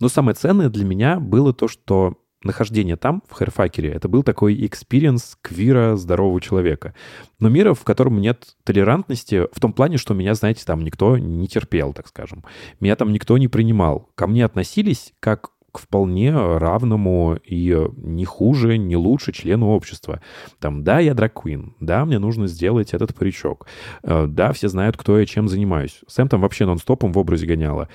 Но 0.00 0.08
самое 0.08 0.34
ценное 0.34 0.68
для 0.68 0.84
меня 0.84 1.20
было 1.20 1.54
то, 1.54 1.68
что 1.68 2.18
нахождение 2.42 2.96
там, 2.96 3.22
в 3.28 3.34
Hairfucker 3.34 3.81
е, 3.81 3.90
это 3.92 4.08
был 4.08 4.24
такой 4.24 4.66
experience 4.66 5.38
квира 5.42 5.94
здорового 5.94 6.40
человека. 6.40 6.92
Но 7.38 7.48
мира, 7.48 7.72
в 7.72 7.84
котором 7.84 8.20
нет 8.20 8.56
толерантности, 8.64 9.46
в 9.52 9.60
том 9.60 9.72
плане, 9.72 9.96
что 9.96 10.12
меня, 10.12 10.34
знаете, 10.34 10.64
там 10.66 10.82
никто 10.82 11.16
не 11.16 11.46
терпел, 11.46 11.92
так 11.92 12.08
скажем. 12.08 12.44
Меня 12.80 12.96
там 12.96 13.12
никто 13.12 13.38
не 13.38 13.46
принимал. 13.46 14.10
Ко 14.16 14.26
мне 14.26 14.44
относились 14.44 15.12
как 15.20 15.50
к 15.72 15.78
вполне 15.78 16.32
равному 16.32 17.38
и 17.42 17.76
не 17.96 18.24
хуже, 18.24 18.76
не 18.76 18.96
лучше 18.96 19.32
члену 19.32 19.68
общества. 19.68 20.20
Там, 20.60 20.84
да, 20.84 21.00
я 21.00 21.14
драг-квин, 21.14 21.74
да, 21.80 22.04
мне 22.04 22.18
нужно 22.18 22.46
сделать 22.46 22.92
этот 22.92 23.14
паричок, 23.14 23.66
э, 24.02 24.26
да, 24.28 24.52
все 24.52 24.68
знают, 24.68 24.96
кто 24.96 25.18
я 25.18 25.26
чем 25.26 25.48
занимаюсь. 25.48 26.00
Сэм 26.06 26.28
там 26.28 26.42
вообще 26.42 26.66
нон-стопом 26.66 27.12
в 27.12 27.18
образе 27.18 27.46
гоняла. 27.46 27.88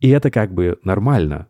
И 0.00 0.08
это 0.08 0.30
как 0.30 0.54
бы 0.54 0.78
нормально. 0.84 1.48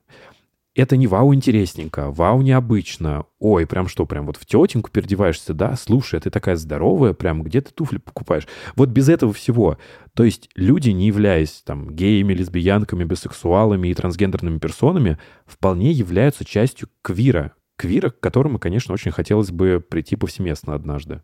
Это 0.74 0.96
не 0.96 1.06
вау 1.06 1.34
интересненько, 1.34 2.10
вау 2.10 2.42
необычно. 2.42 3.24
Ой, 3.38 3.66
прям 3.66 3.86
что, 3.88 4.06
прям 4.06 4.26
вот 4.26 4.36
в 4.36 4.44
тетеньку 4.44 4.90
переодеваешься, 4.90 5.54
да? 5.54 5.76
Слушай, 5.76 6.18
а 6.18 6.22
ты 6.22 6.30
такая 6.30 6.56
здоровая, 6.56 7.12
прям 7.12 7.42
где 7.42 7.60
ты 7.60 7.72
туфли 7.72 7.98
покупаешь? 7.98 8.48
Вот 8.74 8.88
без 8.88 9.08
этого 9.08 9.32
всего. 9.32 9.78
То 10.14 10.24
есть 10.24 10.48
люди, 10.56 10.90
не 10.90 11.06
являясь 11.06 11.62
там 11.64 11.94
геями, 11.94 12.34
лесбиянками, 12.34 13.04
бисексуалами 13.04 13.88
и 13.88 13.94
трансгендерными 13.94 14.58
персонами, 14.58 15.18
вполне 15.46 15.92
являются 15.92 16.44
частью 16.44 16.88
квира. 17.02 17.52
Квира, 17.76 18.10
к 18.10 18.20
которому, 18.20 18.58
конечно, 18.58 18.94
очень 18.94 19.10
хотелось 19.10 19.50
бы 19.50 19.84
прийти 19.86 20.16
повсеместно 20.16 20.74
однажды. 20.74 21.22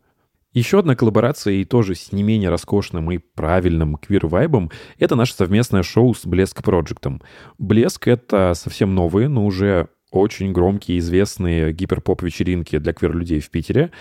Еще 0.53 0.79
одна 0.79 0.95
коллаборация, 0.95 1.53
и 1.53 1.63
тоже 1.63 1.95
с 1.95 2.11
не 2.11 2.23
менее 2.23 2.49
роскошным 2.49 3.09
и 3.11 3.19
правильным 3.19 3.95
квир-вайбом, 3.95 4.69
это 4.99 5.15
наше 5.15 5.33
совместное 5.33 5.81
шоу 5.81 6.13
с 6.13 6.25
Блеск 6.25 6.61
Проджектом. 6.61 7.21
Блеск— 7.57 8.07
это 8.09 8.53
совсем 8.53 8.93
новые, 8.93 9.29
но 9.29 9.45
уже 9.45 9.87
очень 10.11 10.51
громкие, 10.51 10.99
известные 10.99 11.71
гиперпоп-вечеринки 11.71 12.79
для 12.79 12.91
квир-людей 12.91 13.39
в 13.39 13.49
Питере. 13.49 13.91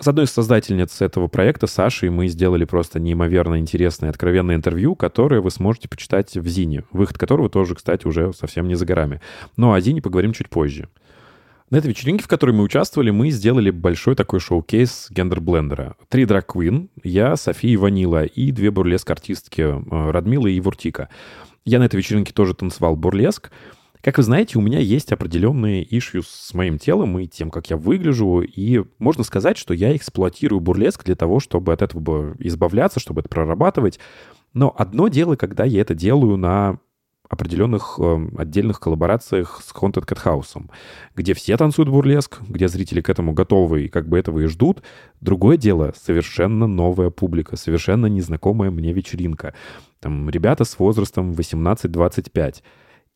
С 0.00 0.08
одной 0.08 0.24
из 0.24 0.32
создательниц 0.32 1.00
этого 1.00 1.28
проекта, 1.28 1.68
Сашей, 1.68 2.10
мы 2.10 2.26
сделали 2.26 2.64
просто 2.64 2.98
неимоверно 2.98 3.60
интересное 3.60 4.10
откровенное 4.10 4.56
интервью, 4.56 4.96
которое 4.96 5.40
вы 5.40 5.52
сможете 5.52 5.88
почитать 5.88 6.36
в 6.36 6.48
зине, 6.48 6.82
выход 6.90 7.16
которого 7.16 7.48
тоже, 7.48 7.76
кстати, 7.76 8.08
уже 8.08 8.32
совсем 8.32 8.66
не 8.66 8.74
за 8.74 8.84
горами. 8.84 9.20
Но 9.56 9.72
о 9.72 9.80
зине 9.80 10.02
поговорим 10.02 10.32
чуть 10.32 10.48
позже. 10.48 10.88
На 11.72 11.78
этой 11.78 11.86
вечеринке, 11.86 12.22
в 12.22 12.28
которой 12.28 12.50
мы 12.50 12.64
участвовали, 12.64 13.08
мы 13.08 13.30
сделали 13.30 13.70
большой 13.70 14.14
такой 14.14 14.40
showcase 14.40 15.06
гендер-блендера. 15.08 15.96
Три 16.10 16.26
драг-квин, 16.26 16.90
я, 17.02 17.34
София 17.34 17.78
Ванила, 17.78 18.24
и 18.26 18.52
две 18.52 18.70
бурлеск-артистки 18.70 19.62
э, 19.62 20.10
Радмила 20.10 20.48
и 20.48 20.60
Вуртика. 20.60 21.08
Я 21.64 21.78
на 21.78 21.84
этой 21.84 21.96
вечеринке 21.96 22.34
тоже 22.34 22.52
танцевал 22.52 22.94
бурлеск. 22.94 23.50
Как 24.02 24.18
вы 24.18 24.22
знаете, 24.22 24.58
у 24.58 24.60
меня 24.60 24.80
есть 24.80 25.12
определенные 25.12 25.82
issue 25.82 26.22
с 26.22 26.52
моим 26.52 26.78
телом 26.78 27.18
и 27.18 27.26
тем, 27.26 27.50
как 27.50 27.70
я 27.70 27.78
выгляжу, 27.78 28.42
и 28.42 28.84
можно 28.98 29.24
сказать, 29.24 29.56
что 29.56 29.72
я 29.72 29.96
эксплуатирую 29.96 30.60
бурлеск 30.60 31.02
для 31.04 31.14
того, 31.14 31.40
чтобы 31.40 31.72
от 31.72 31.80
этого 31.80 32.36
избавляться, 32.38 33.00
чтобы 33.00 33.20
это 33.20 33.30
прорабатывать. 33.30 33.98
Но 34.52 34.74
одно 34.76 35.08
дело, 35.08 35.36
когда 35.36 35.64
я 35.64 35.80
это 35.80 35.94
делаю 35.94 36.36
на 36.36 36.80
определенных 37.32 37.98
э, 37.98 38.28
отдельных 38.36 38.78
коллаборациях 38.78 39.62
с 39.64 39.72
Haunted 39.72 40.06
Cat 40.06 40.22
House, 40.22 40.62
где 41.16 41.32
все 41.32 41.56
танцуют 41.56 41.88
бурлеск, 41.88 42.42
где 42.46 42.68
зрители 42.68 43.00
к 43.00 43.08
этому 43.08 43.32
готовы 43.32 43.86
и 43.86 43.88
как 43.88 44.06
бы 44.06 44.18
этого 44.18 44.40
и 44.40 44.46
ждут. 44.46 44.82
Другое 45.22 45.56
дело, 45.56 45.94
совершенно 45.96 46.66
новая 46.66 47.08
публика, 47.08 47.56
совершенно 47.56 48.04
незнакомая 48.04 48.70
мне 48.70 48.92
вечеринка. 48.92 49.54
Там 49.98 50.28
ребята 50.28 50.64
с 50.64 50.78
возрастом 50.78 51.32
18-25. 51.32 52.56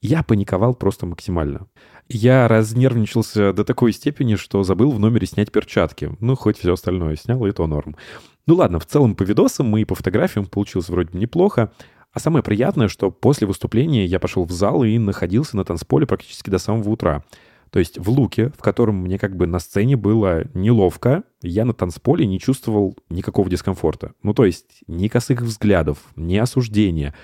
Я 0.00 0.23
паниковал 0.23 0.75
просто 0.75 1.04
максимально. 1.04 1.66
Я 2.08 2.49
разнервничался 2.49 3.52
до 3.52 3.64
такой 3.64 3.92
степени, 3.92 4.37
что 4.37 4.62
забыл 4.62 4.92
в 4.92 4.99
номере 4.99 5.26
снять 5.26 5.52
перчатки. 5.52 6.16
Ну, 6.20 6.37
хоть 6.37 6.56
все 6.56 6.73
остальное 6.73 7.16
снял, 7.16 7.44
и 7.44 7.52
то 7.52 7.66
норм. 7.66 7.96
Ну 8.46 8.54
ладно, 8.54 8.78
в 8.78 8.87
целом 8.87 9.14
по 9.14 9.25
видосам 9.25 9.76
и 9.76 9.85
по 9.85 9.94
фотографиям 9.94 10.46
получилось 10.46 10.88
вроде 10.88 11.18
неплохо. 11.18 11.73
А 12.16 12.18
самое 12.18 12.42
приятное, 12.42 12.88
что 12.88 13.11
после 13.11 13.46
выступления 13.46 14.06
я 14.06 14.18
пошел 14.18 14.46
в 14.46 14.50
зал 14.50 14.85
и 14.85 14.96
находился 14.96 15.54
на 15.54 15.66
танцполе 15.66 16.06
практически 16.06 16.49
до 16.49 16.56
самого 16.56 16.88
утра. 16.88 17.23
То 17.68 17.78
есть 17.78 17.99
в 17.99 18.08
луке, 18.08 18.52
в 18.56 18.62
котором 18.62 19.02
мне 19.02 19.18
как 19.18 19.37
бы 19.37 19.46
на 19.46 19.58
сцене 19.58 19.99
было 19.99 20.44
неловко, 20.54 21.25
я 21.42 21.66
на 21.66 21.75
танцполе 21.75 22.25
не 22.25 22.40
чувствовал 22.40 22.96
никакого 23.11 23.50
дискомфорта. 23.50 24.12
Ну, 24.23 24.32
то 24.32 24.46
есть 24.46 24.82
ни 24.87 25.08
косых 25.08 25.42
взглядов, 25.42 25.99
ни 26.16 26.38
осуждения. 26.38 27.14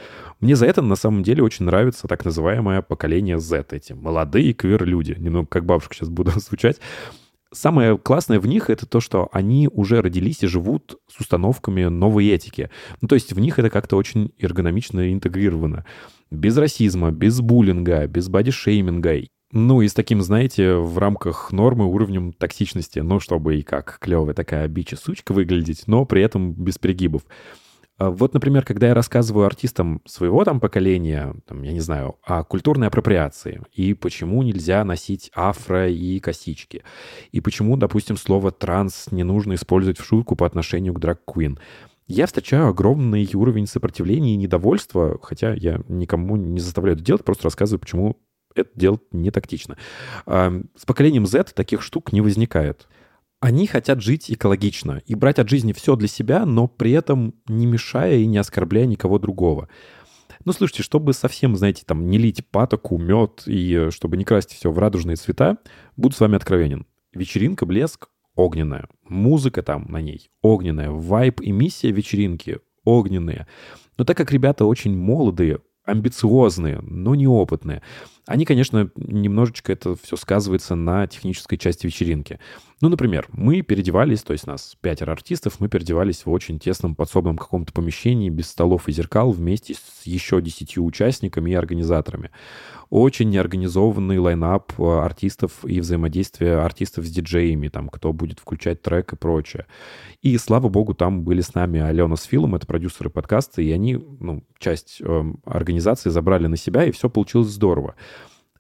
Мне 0.41 0.57
за 0.57 0.67
это 0.67 0.83
на 0.83 0.97
самом 0.97 1.23
деле 1.23 1.43
очень 1.43 1.65
нравится 1.65 2.07
так 2.07 2.27
называемое 2.27 2.83
поколение 2.83 3.39
Z, 3.39 3.69
эти 3.71 3.95
молодые 3.95 4.53
квир-люди. 4.53 5.17
Немного 5.19 5.47
как 5.47 5.65
бабушка 5.65 5.95
сейчас 5.95 6.11
буду 6.11 6.33
звучать. 6.39 6.81
Самое 7.53 7.99
классное 7.99 8.41
в 8.41 8.47
них 8.47 8.71
это 8.71 8.87
то, 8.87 9.01
что 9.01 9.29
они 9.31 9.69
уже 9.71 10.01
родились 10.01 10.43
и 10.43 10.47
живут 10.47 10.99
с 11.09 11.21
установками 11.21 11.85
новой 11.85 12.29
этики. 12.29 12.71
Ну, 13.03 13.09
то 13.09 13.15
есть 13.15 13.33
в 13.35 13.39
них 13.39 13.59
это 13.59 13.69
как-то 13.69 13.97
очень 13.97 14.33
эргономично 14.39 15.13
интегрировано. 15.13 15.85
Без 16.31 16.57
расизма, 16.57 17.11
без 17.11 17.41
буллинга, 17.41 18.07
без 18.07 18.29
бодишейминга. 18.31 19.27
Ну 19.53 19.83
и 19.83 19.89
с 19.89 19.93
таким, 19.93 20.23
знаете, 20.23 20.77
в 20.77 20.97
рамках 20.97 21.53
нормы 21.53 21.85
уровнем 21.85 22.33
токсичности, 22.33 23.01
ну, 23.01 23.21
чтобы 23.21 23.59
и 23.59 23.63
как 23.63 23.99
клевая 24.01 24.35
такая 24.35 24.67
бича-сучка 24.67 25.33
выглядеть, 25.33 25.83
но 25.87 26.07
при 26.07 26.23
этом 26.23 26.55
без 26.55 26.79
перегибов. 26.79 27.23
А 28.03 28.11
Вот, 28.11 28.35
например, 28.35 28.65
когда 28.65 28.89
я 28.89 28.95
рассказываю 28.95 29.47
артистам 29.47 30.03
своего 30.07 30.45
там 30.45 30.59
поколения, 30.59 31.37
там, 31.47 31.63
я 31.63 31.73
не 31.73 31.79
знаю, 31.79 32.17
о 32.25 32.43
культурной 32.43 32.89
апроприации, 32.89 33.63
и 33.73 33.95
почему 33.95 34.43
нельзя 34.43 34.83
носить 34.85 35.31
афро 35.37 35.89
и 35.89 36.19
косички, 36.19 36.83
и 37.31 37.41
почему, 37.41 37.77
допустим, 37.77 38.17
слово 38.17 38.51
«транс» 38.51 39.07
не 39.13 39.23
нужно 39.23 39.55
использовать 39.55 40.01
в 40.01 40.05
шутку 40.05 40.35
по 40.35 40.47
отношению 40.47 40.95
к 40.95 40.99
драг-квин, 40.99 41.61
я 42.09 42.27
встречаю 42.27 42.67
огромный 42.67 43.29
уровень 43.35 43.69
сопротивления 43.69 44.35
и 44.35 44.37
недовольства, 44.37 45.21
хотя 45.23 45.55
я 45.55 45.81
никому 45.87 46.35
не 46.35 46.59
заставляю 46.59 46.97
это 46.97 47.05
делать, 47.05 47.25
просто 47.25 47.45
рассказываю, 47.45 47.79
почему 47.79 48.17
это 48.57 48.71
делать 48.75 49.03
не 49.13 49.31
тактично. 49.31 49.77
С 50.27 50.85
поколением 50.85 51.25
Z 51.25 51.53
таких 51.55 51.83
штук 51.83 52.13
не 52.13 52.21
возникает. 52.21 52.89
Они 53.43 53.67
хотят 53.67 54.01
жить 54.01 54.31
экологично 54.31 55.03
и 55.05 55.17
брать 55.17 55.41
от 55.41 55.49
жизни 55.49 55.73
все 55.73 55.97
для 55.97 56.07
себя, 56.07 56.47
но 56.47 56.69
при 56.69 56.93
этом 56.93 57.35
не 57.49 57.67
мешая 57.67 58.19
и 58.19 58.27
не 58.27 58.39
оскорбляя 58.39 58.87
никого 58.87 59.19
другого. 59.19 59.69
Ну, 60.45 60.53
слушайте, 60.53 60.85
чтобы 60.85 61.13
совсем, 61.13 61.57
знаете, 61.57 61.83
там 61.85 62.07
не 62.07 62.19
лить 62.19 62.47
патоку, 62.53 62.99
мед 62.99 63.43
и 63.47 63.75
э, 63.75 63.91
чтобы 63.91 64.17
не 64.17 64.25
красить 64.25 64.53
все 64.53 64.71
в 64.71 64.79
радужные 64.79 65.17
цвета, 65.17 65.59
буду 65.97 66.15
с 66.15 66.21
вами 66.21 66.37
откровенен. 66.37 66.87
Вечеринка 67.13 67.67
«Блеск» 67.67 68.11
огненная. 68.37 68.89
Музыка 69.03 69.65
там 69.65 69.87
на 69.89 70.01
ней 70.01 70.31
огненная. 70.41 70.93
Вайб 70.93 71.41
и 71.41 71.51
миссия 71.51 71.91
вечеринки 71.91 72.61
огненные. 72.85 73.49
Но 73.99 74.05
так 74.05 74.17
как 74.17 74.31
ребята 74.31 74.67
очень 74.67 74.97
молодые, 74.97 75.59
амбициозные, 75.85 76.81
но 76.83 77.15
неопытные. 77.15 77.83
Они, 78.27 78.45
конечно, 78.45 78.91
немножечко 78.97 79.73
это 79.73 79.97
все 80.01 80.17
сказывается 80.17 80.77
на 80.77 81.07
технической 81.09 81.59
части 81.59 81.87
вечеринки. 81.87 82.39
Ну, 82.81 82.89
например, 82.89 83.27
мы 83.33 83.63
переодевались, 83.63 84.23
то 84.23 84.33
есть 84.33 84.47
нас 84.47 84.77
пятеро 84.81 85.13
артистов, 85.13 85.59
мы 85.59 85.69
переодевались 85.69 86.25
в 86.25 86.31
очень 86.31 86.61
тесном 86.61 86.95
подсобном 86.95 87.37
каком-то 87.37 87.73
помещении 87.73 88.31
без 88.31 88.49
столов 88.49 88.89
и 88.89 88.93
зеркал 88.93 89.33
вместе 89.33 89.75
с 89.75 90.07
еще 90.07 90.41
десятью 90.41 90.85
участниками 90.85 91.51
и 91.51 91.55
организаторами. 91.55 92.31
Очень 92.93 93.31
неорганизованный 93.31 94.19
лайнап 94.19 94.79
э, 94.79 94.83
артистов 94.83 95.65
и 95.65 95.81
взаимодействие 95.81 96.59
артистов 96.59 97.07
с 97.07 97.11
диджеями, 97.11 97.69
там, 97.69 97.89
кто 97.89 98.13
будет 98.13 98.39
включать 98.39 98.83
трек 98.83 99.15
и 99.15 99.17
прочее. 99.17 99.65
И, 100.21 100.37
слава 100.37 100.69
богу, 100.69 100.93
там 100.93 101.23
были 101.23 101.41
с 101.41 101.55
нами 101.55 101.81
Алена 101.81 102.17
с 102.17 102.25
Филом, 102.25 102.55
это 102.55 102.67
продюсеры 102.67 103.09
подкаста, 103.09 103.63
и 103.63 103.71
они, 103.71 103.95
ну, 103.95 104.45
часть 104.59 105.01
э, 105.01 105.25
организации 105.47 106.11
забрали 106.11 106.49
на 106.49 106.59
себя, 106.59 106.85
и 106.85 106.91
все 106.91 107.09
получилось 107.09 107.49
здорово. 107.49 107.95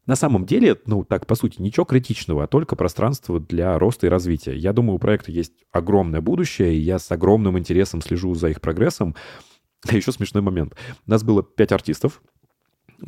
На 0.06 0.16
самом 0.16 0.46
деле, 0.46 0.78
ну 0.86 1.04
так, 1.04 1.26
по 1.26 1.34
сути, 1.34 1.60
ничего 1.60 1.84
критичного, 1.84 2.44
а 2.44 2.46
только 2.46 2.74
пространство 2.74 3.38
для 3.38 3.78
роста 3.78 4.06
и 4.06 4.10
развития. 4.10 4.56
Я 4.56 4.72
думаю, 4.72 4.96
у 4.96 4.98
проекта 4.98 5.30
есть 5.30 5.66
огромное 5.72 6.22
будущее, 6.22 6.74
и 6.74 6.80
я 6.80 6.98
с 6.98 7.12
огромным 7.12 7.58
интересом 7.58 8.00
слежу 8.00 8.34
за 8.34 8.48
их 8.48 8.62
прогрессом. 8.62 9.14
А 9.90 9.96
еще 9.96 10.12
смешной 10.12 10.44
момент. 10.44 10.76
У 11.08 11.10
нас 11.10 11.24
было 11.24 11.42
пять 11.42 11.72
артистов, 11.72 12.22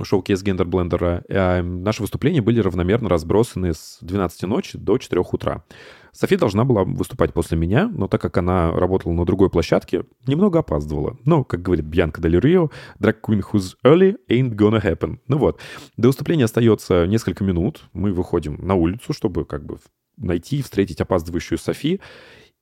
шоу-кейс 0.03 0.43
Гендер 0.43 0.67
Блендера. 0.67 1.25
А 1.29 1.63
наши 1.63 2.03
выступления 2.03 2.43
были 2.43 2.61
равномерно 2.61 3.09
разбросаны 3.09 3.75
с 3.75 3.99
12 4.01 4.43
ночи 4.43 4.79
до 4.79 4.99
4 4.99 5.23
утра. 5.33 5.65
Софи 6.13 6.37
должна 6.37 6.65
была 6.65 6.85
выступать 6.85 7.33
после 7.33 7.59
меня, 7.59 7.89
но 7.93 8.07
так 8.07 8.21
как 8.21 8.37
она 8.37 8.71
работала 8.71 9.13
на 9.13 9.25
другой 9.25 9.51
площадке, 9.51 10.05
немного 10.27 10.61
опаздывала. 10.61 11.19
Но, 11.25 11.43
как 11.43 11.63
говорит 11.63 11.85
Бьянка 11.87 12.23
Дель 12.23 12.39
drag 12.39 13.17
queen 13.21 13.43
who's 13.53 13.75
early 13.85 14.17
ain't 14.29 14.55
gonna 14.55 14.81
happen. 14.81 15.19
Ну 15.27 15.39
вот, 15.39 15.61
до 15.97 16.09
выступления 16.09 16.45
остается 16.45 17.07
несколько 17.07 17.43
минут. 17.43 17.85
Мы 17.93 18.13
выходим 18.13 18.57
на 18.65 18.75
улицу, 18.75 19.13
чтобы 19.13 19.45
как 19.45 19.65
бы 19.67 19.79
найти 20.17 20.59
и 20.59 20.63
встретить 20.63 21.01
опаздывающую 21.01 21.59
Софи. 21.59 22.01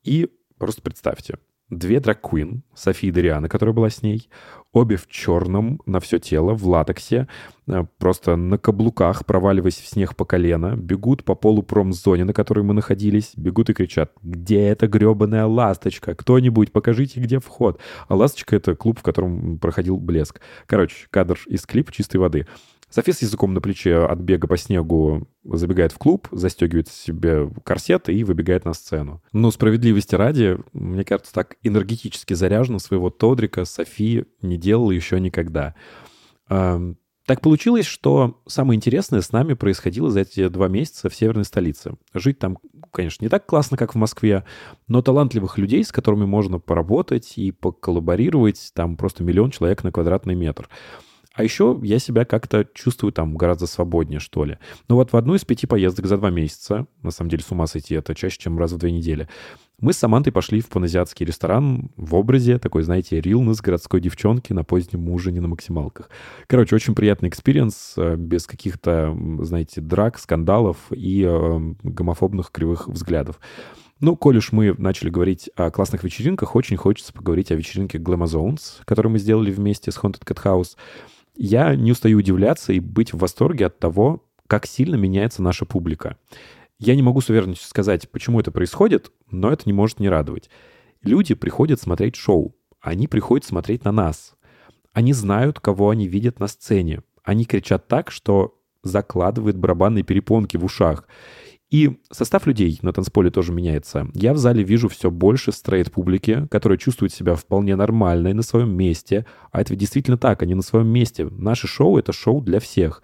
И 0.02 0.28
просто 0.58 0.80
представьте, 0.80 1.38
две 1.72 2.00
драг-квин, 2.00 2.62
Софи 2.74 3.08
и 3.08 3.10
Дариана, 3.10 3.48
которая 3.48 3.74
была 3.74 3.90
с 3.90 4.02
ней, 4.02 4.28
обе 4.72 4.96
в 4.96 5.08
черном 5.08 5.80
на 5.86 6.00
все 6.00 6.18
тело, 6.18 6.54
в 6.54 6.66
латексе, 6.66 7.28
э, 7.66 7.84
просто 7.98 8.36
на 8.36 8.58
каблуках, 8.58 9.26
проваливаясь 9.26 9.78
в 9.80 9.86
снег 9.86 10.14
по 10.14 10.24
колено, 10.24 10.76
бегут 10.76 11.24
по 11.24 11.34
полу 11.34 11.62
промзоне, 11.62 12.24
на 12.24 12.32
которой 12.32 12.62
мы 12.62 12.74
находились, 12.74 13.32
бегут 13.36 13.70
и 13.70 13.74
кричат, 13.74 14.12
где 14.22 14.60
эта 14.68 14.86
гребаная 14.86 15.46
ласточка? 15.46 16.14
Кто-нибудь, 16.14 16.72
покажите, 16.72 17.20
где 17.20 17.38
вход. 17.38 17.80
А 18.08 18.14
ласточка— 18.14 18.56
это 18.56 18.74
клуб, 18.74 18.98
в 18.98 19.02
котором 19.02 19.58
проходил 19.58 19.96
блеск. 19.96 20.40
Короче, 20.66 21.06
кадр 21.10 21.38
из 21.46 21.66
клипа 21.66 21.92
чистой 21.92 22.18
воды. 22.18 22.46
Софи 22.92 23.12
с 23.12 23.22
языком 23.22 23.54
на 23.54 23.62
плече 23.62 24.04
от 24.04 24.18
бега 24.18 24.46
по 24.46 24.58
снегу 24.58 25.26
забегает 25.44 25.92
в 25.92 25.98
клуб, 25.98 26.28
застегивает 26.30 26.88
себе 26.88 27.50
корсет 27.64 28.10
и 28.10 28.22
выбегает 28.22 28.66
на 28.66 28.74
сцену. 28.74 29.22
Но 29.32 29.50
справедливости 29.50 30.14
ради, 30.14 30.58
мне 30.74 31.02
кажется, 31.02 31.32
так 31.32 31.56
энергетически 31.62 32.34
заряжена 32.34 32.78
своего 32.78 33.08
Тодрика 33.08 33.64
Софи 33.64 34.26
не 34.42 34.58
делала 34.58 34.90
еще 34.90 35.18
никогда. 35.20 35.74
А, 36.48 36.78
Так 37.24 37.40
получилось, 37.40 37.86
что 37.86 38.42
самое 38.46 38.76
интересное 38.76 39.22
с 39.22 39.32
нами 39.32 39.54
происходило 39.54 40.10
за 40.10 40.20
эти 40.20 40.48
два 40.48 40.68
месяца 40.68 41.08
в 41.08 41.14
северной 41.14 41.44
столице. 41.44 41.94
Жить 42.12 42.40
там, 42.40 42.58
конечно, 42.90 43.24
не 43.24 43.28
так 43.28 43.46
классно, 43.46 43.78
как 43.78 43.94
в 43.94 43.98
Москве, 43.98 44.44
но 44.86 45.00
талантливых 45.00 45.56
людей, 45.56 45.82
с 45.82 45.92
которыми 45.92 46.26
можно 46.26 46.58
поработать 46.58 47.38
и 47.38 47.52
поколлаборировать, 47.52 48.72
там 48.74 48.96
просто 48.96 49.24
миллион 49.24 49.50
человек 49.50 49.82
на 49.82 49.92
квадратный 49.92 50.34
метр. 50.34 50.68
А 51.34 51.42
еще 51.42 51.78
я 51.82 51.98
себя 51.98 52.24
как-то 52.24 52.66
чувствую 52.74 53.12
там 53.12 53.36
гораздо 53.36 53.66
свободнее, 53.66 54.20
что 54.20 54.44
ли. 54.44 54.58
Ну 54.88 54.96
вот 54.96 55.12
в 55.12 55.16
одну 55.16 55.34
из 55.34 55.44
пяти 55.44 55.66
поездок 55.66 56.06
за 56.06 56.18
два 56.18 56.30
месяца, 56.30 56.86
на 57.02 57.10
самом 57.10 57.30
деле 57.30 57.42
с 57.42 57.50
ума 57.50 57.66
сойти, 57.66 57.94
это 57.94 58.14
чаще, 58.14 58.38
чем 58.38 58.58
раз 58.58 58.72
в 58.72 58.78
две 58.78 58.92
недели, 58.92 59.28
мы 59.80 59.92
с 59.92 59.98
Самантой 59.98 60.32
пошли 60.32 60.60
в 60.60 60.68
паназиатский 60.68 61.26
ресторан 61.26 61.90
в 61.96 62.14
образе 62.14 62.58
такой, 62.58 62.82
знаете, 62.84 63.20
рилнес 63.20 63.60
городской 63.60 64.00
девчонки 64.00 64.52
на 64.52 64.62
позднем 64.62 65.08
ужине 65.08 65.40
на 65.40 65.48
максималках. 65.48 66.08
Короче, 66.46 66.76
очень 66.76 66.94
приятный 66.94 67.28
experience, 67.28 67.94
э, 67.96 68.14
без 68.14 68.46
каких-то, 68.46 69.16
знаете, 69.40 69.80
драк, 69.80 70.20
скандалов 70.20 70.76
и 70.92 71.24
э, 71.26 71.74
гомофобных 71.82 72.52
кривых 72.52 72.86
взглядов. 72.86 73.40
Ну, 73.98 74.16
коль 74.16 74.36
уж 74.36 74.52
мы 74.52 74.74
начали 74.78 75.10
говорить 75.10 75.48
о 75.56 75.70
классных 75.70 76.04
вечеринках, 76.04 76.56
очень 76.56 76.76
хочется 76.76 77.12
поговорить 77.12 77.50
о 77.50 77.54
вечеринке 77.54 77.98
Glamazones, 77.98 78.82
которую 78.84 79.12
мы 79.12 79.18
сделали 79.18 79.50
вместе 79.50 79.90
с 79.90 79.98
Haunted 79.98 80.24
Cat 80.24 80.42
House. 80.44 80.76
Я 81.34 81.74
не 81.74 81.92
устаю 81.92 82.18
удивляться 82.18 82.72
и 82.72 82.80
быть 82.80 83.12
в 83.12 83.18
восторге 83.18 83.66
от 83.66 83.78
того, 83.78 84.24
как 84.46 84.66
сильно 84.66 84.96
меняется 84.96 85.42
наша 85.42 85.64
публика. 85.64 86.18
Я 86.78 86.94
не 86.94 87.02
могу 87.02 87.20
с 87.20 87.30
уверенностью 87.30 87.68
сказать, 87.68 88.10
почему 88.10 88.40
это 88.40 88.50
происходит, 88.50 89.12
но 89.30 89.50
это 89.50 89.62
не 89.66 89.72
может 89.72 90.00
не 90.00 90.08
радовать. 90.08 90.50
Люди 91.02 91.34
приходят 91.34 91.80
смотреть 91.80 92.16
шоу. 92.16 92.54
Они 92.80 93.06
приходят 93.06 93.46
смотреть 93.46 93.84
на 93.84 93.92
нас. 93.92 94.34
Они 94.92 95.12
знают, 95.12 95.60
кого 95.60 95.90
они 95.90 96.06
видят 96.06 96.38
на 96.38 96.48
сцене. 96.48 97.02
Они 97.22 97.44
кричат 97.44 97.88
так, 97.88 98.10
что 98.10 98.58
закладывает 98.82 99.56
барабанные 99.56 100.02
перепонки 100.02 100.56
в 100.56 100.64
ушах. 100.64 101.06
И 101.72 101.98
состав 102.10 102.46
людей 102.46 102.78
на 102.82 102.92
танцполе 102.92 103.30
тоже 103.30 103.50
меняется. 103.50 104.06
Я 104.12 104.34
в 104.34 104.36
зале 104.36 104.62
вижу 104.62 104.90
все 104.90 105.10
больше 105.10 105.52
стрейт-публики, 105.52 106.46
которая 106.50 106.76
чувствует 106.76 107.14
себя 107.14 107.34
вполне 107.34 107.76
нормально 107.76 108.28
и 108.28 108.34
на 108.34 108.42
своем 108.42 108.76
месте. 108.76 109.24
А 109.52 109.62
это 109.62 109.74
действительно 109.74 110.18
так, 110.18 110.42
они 110.42 110.54
на 110.54 110.60
своем 110.60 110.88
месте. 110.88 111.24
Наше 111.30 111.66
шоу— 111.66 111.96
это 111.98 112.12
шоу 112.12 112.42
для 112.42 112.60
всех. 112.60 113.02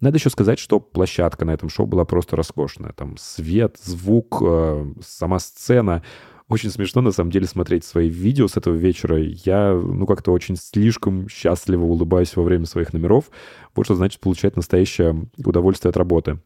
Надо 0.00 0.16
еще 0.16 0.30
сказать, 0.30 0.58
что 0.58 0.80
площадка 0.80 1.44
на 1.44 1.50
этом 1.50 1.68
шоу 1.68 1.84
была 1.84 2.06
просто 2.06 2.36
роскошная. 2.36 2.94
Там 2.94 3.18
свет, 3.18 3.76
звук, 3.82 4.38
э, 4.40 4.94
сама 5.02 5.38
сцена. 5.38 6.02
Очень 6.48 6.70
смешно, 6.70 7.02
на 7.02 7.10
самом 7.10 7.30
деле, 7.30 7.46
смотреть 7.46 7.84
свои 7.84 8.08
видео 8.08 8.48
с 8.48 8.56
этого 8.56 8.74
вечера. 8.74 9.18
Я, 9.18 9.74
ну, 9.74 10.06
как-то 10.06 10.32
очень 10.32 10.56
слишком 10.56 11.28
счастливо 11.28 11.82
улыбаюсь 11.82 12.34
во 12.34 12.44
время 12.44 12.64
своих 12.64 12.94
номеров. 12.94 13.30
Вот 13.74 13.84
что 13.84 13.94
значит 13.94 14.22
получать 14.22 14.56
настоящее 14.56 15.28
удовольствие 15.36 15.90
от 15.90 15.98
работы. 15.98 16.40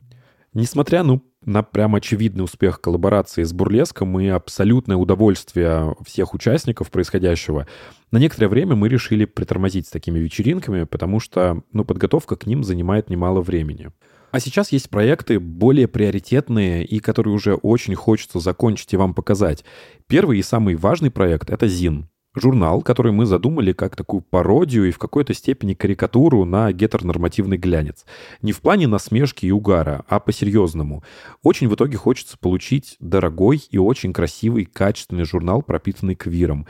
Несмотря, 0.53 1.05
ну, 1.05 1.23
на 1.45 1.63
прям 1.63 1.95
очевидный 1.95 2.45
успех 2.45 2.81
коллаборации 2.81 3.45
с 3.45 3.53
Бурлеском 3.53 4.21
и 4.21 4.29
абсолютное 4.29 4.97
удовольствие 4.97 5.97
всех 6.07 6.35
участников 6.35 6.91
происходящего, 6.91 7.67
на 8.11 8.19
некоторое 8.19 8.49
время 8.49 8.77
мы 8.77 8.89
решили 8.89 9.25
притормозить 9.25 9.87
с 9.87 9.91
такими 9.91 10.19
вечеринками, 10.19 10.85
потому 10.85 11.21
что, 11.21 11.63
ну, 11.73 11.85
подготовка 11.85 12.37
к 12.37 12.47
ним 12.47 12.63
занимает 12.65 13.09
немало 13.09 13.41
времени. 13.41 13.91
А 14.33 14.39
сейчас 14.39 14.71
есть 14.71 14.91
проекты 14.91 15.41
более 15.41 15.89
приоритетные 15.89 16.85
и 16.85 17.01
которые 17.01 17.35
уже 17.35 17.55
очень 17.55 17.95
хочется 17.95 18.39
закончить 18.39 18.93
и 18.93 18.97
вам 18.97 19.15
показать. 19.15 19.65
Первый 20.07 20.39
и 20.39 20.43
самый 20.43 20.77
важный 20.77 21.11
проект— 21.11 21.51
это 21.51 21.67
ЗИН. 21.67 22.10
Журнал, 22.37 22.81
который 22.83 23.11
мы 23.11 23.27
задумали 23.27 23.73
как 23.73 23.97
такую 23.97 24.23
пародию 24.23 24.89
и 24.89 24.93
в 24.93 24.99
какой-то 24.99 25.35
степени 25.35 25.75
карикатуру 25.75 26.45
на 26.45 26.73
гетеронормативный 26.73 27.57
глянец. 27.57 28.07
Не 28.41 28.53
в 28.53 28.61
плане 28.61 28.87
насмешки 28.87 29.47
и 29.47 29.51
угара, 29.51 30.05
а 30.09 30.21
по-серьезному. 30.21 31.03
Очень 31.43 31.69
в 31.69 31.75
итоге 31.75 31.97
хочется 31.97 32.39
получить 32.39 32.97
дорогой 33.01 33.61
и 33.71 33.79
очень 33.79 34.13
красивый, 34.13 34.65
качественный 34.65 35.25
журнал, 35.25 35.61
пропитанный 35.63 36.15
квиром 36.15 36.67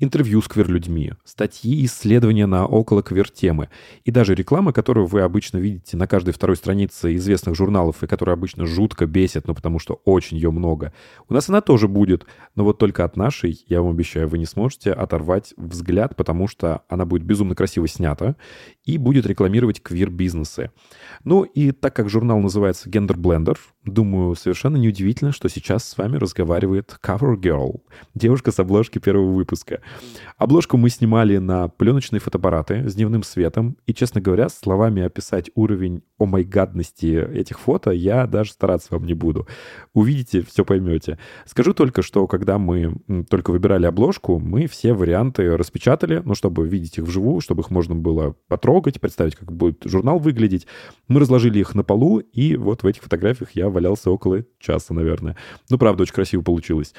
интервью 0.00 0.40
с 0.40 0.48
квир-людьми, 0.48 1.12
статьи, 1.24 1.84
исследования 1.84 2.46
на 2.46 2.66
около 2.66 3.02
квир-темы 3.02 3.68
и 4.04 4.10
даже 4.10 4.34
реклама, 4.34 4.72
которую 4.72 5.06
вы 5.06 5.20
обычно 5.20 5.58
видите 5.58 5.96
на 5.96 6.06
каждой 6.06 6.32
второй 6.32 6.56
странице 6.56 7.14
известных 7.16 7.54
журналов 7.54 8.02
и 8.02 8.06
которая 8.06 8.34
обычно 8.34 8.66
жутко 8.66 9.06
бесит, 9.06 9.46
ну 9.46 9.54
потому 9.54 9.78
что 9.78 10.00
очень 10.06 10.38
ее 10.38 10.50
много. 10.50 10.92
У 11.28 11.34
нас 11.34 11.48
она 11.50 11.60
тоже 11.60 11.86
будет, 11.86 12.26
но 12.54 12.64
вот 12.64 12.78
только 12.78 13.04
от 13.04 13.16
нашей, 13.16 13.64
я 13.68 13.82
вам 13.82 13.92
обещаю, 13.92 14.26
вы 14.26 14.38
не 14.38 14.46
сможете 14.46 14.92
оторвать 14.92 15.52
взгляд, 15.58 16.16
потому 16.16 16.48
что 16.48 16.82
она 16.88 17.04
будет 17.04 17.22
безумно 17.22 17.54
красиво 17.54 17.86
снята 17.86 18.36
и 18.84 18.96
будет 18.96 19.26
рекламировать 19.26 19.82
квир-бизнесы. 19.82 20.70
Ну 21.24 21.42
и 21.42 21.72
так 21.72 21.94
как 21.94 22.08
журнал 22.08 22.40
называется 22.40 22.88
Gender 22.88 23.16
Blender, 23.16 23.58
думаю, 23.84 24.34
совершенно 24.34 24.76
неудивительно, 24.76 25.32
что 25.32 25.48
сейчас 25.48 25.86
с 25.86 25.98
вами 25.98 26.16
разговаривает 26.16 26.98
Cover 27.04 27.36
Girl, 27.36 27.80
девушка 28.14 28.50
с 28.50 28.58
обложки 28.58 28.98
первого 28.98 29.32
выпуска. 29.32 29.82
Обложку 30.36 30.76
мы 30.76 30.88
снимали 30.88 31.36
на 31.36 31.68
пленочные 31.68 32.20
фотоаппараты 32.20 32.88
с 32.88 32.94
дневным 32.94 33.22
светом, 33.22 33.76
и, 33.86 33.92
честно 33.92 34.20
говоря, 34.20 34.48
словами 34.48 35.02
описать 35.02 35.50
уровень 35.54 36.02
омайгадности 36.18 37.22
этих 37.34 37.60
фото 37.60 37.90
я 37.90 38.26
даже 38.26 38.52
стараться 38.52 38.88
вам 38.92 39.04
не 39.04 39.14
буду. 39.14 39.46
Увидите, 39.92 40.42
все 40.42 40.64
поймете. 40.64 41.18
Скажу 41.44 41.74
только, 41.74 42.02
что 42.02 42.26
когда 42.26 42.58
мы 42.58 42.96
только 43.28 43.50
выбирали 43.50 43.86
обложку, 43.86 44.38
мы 44.38 44.66
все 44.66 44.92
варианты 44.92 45.56
распечатали, 45.56 46.22
ну, 46.24 46.34
чтобы 46.34 46.66
видеть 46.66 46.98
их 46.98 47.04
вживую, 47.04 47.40
чтобы 47.40 47.62
их 47.62 47.70
можно 47.70 47.94
было 47.94 48.34
потрогать, 48.48 49.00
представить, 49.00 49.36
как 49.36 49.52
будет 49.52 49.82
журнал 49.84 50.18
выглядеть. 50.18 50.66
Мы 51.08 51.20
разложили 51.20 51.58
их 51.58 51.74
на 51.74 51.84
полу, 51.84 52.18
и 52.18 52.56
вот 52.56 52.82
в 52.82 52.86
этих 52.86 53.02
фотографиях 53.02 53.50
я 53.52 53.68
валялся 53.68 54.10
около 54.10 54.44
часа, 54.58 54.94
наверное. 54.94 55.36
Ну, 55.68 55.78
правда, 55.78 56.02
очень 56.02 56.14
красиво 56.14 56.42
получилось. 56.42 56.94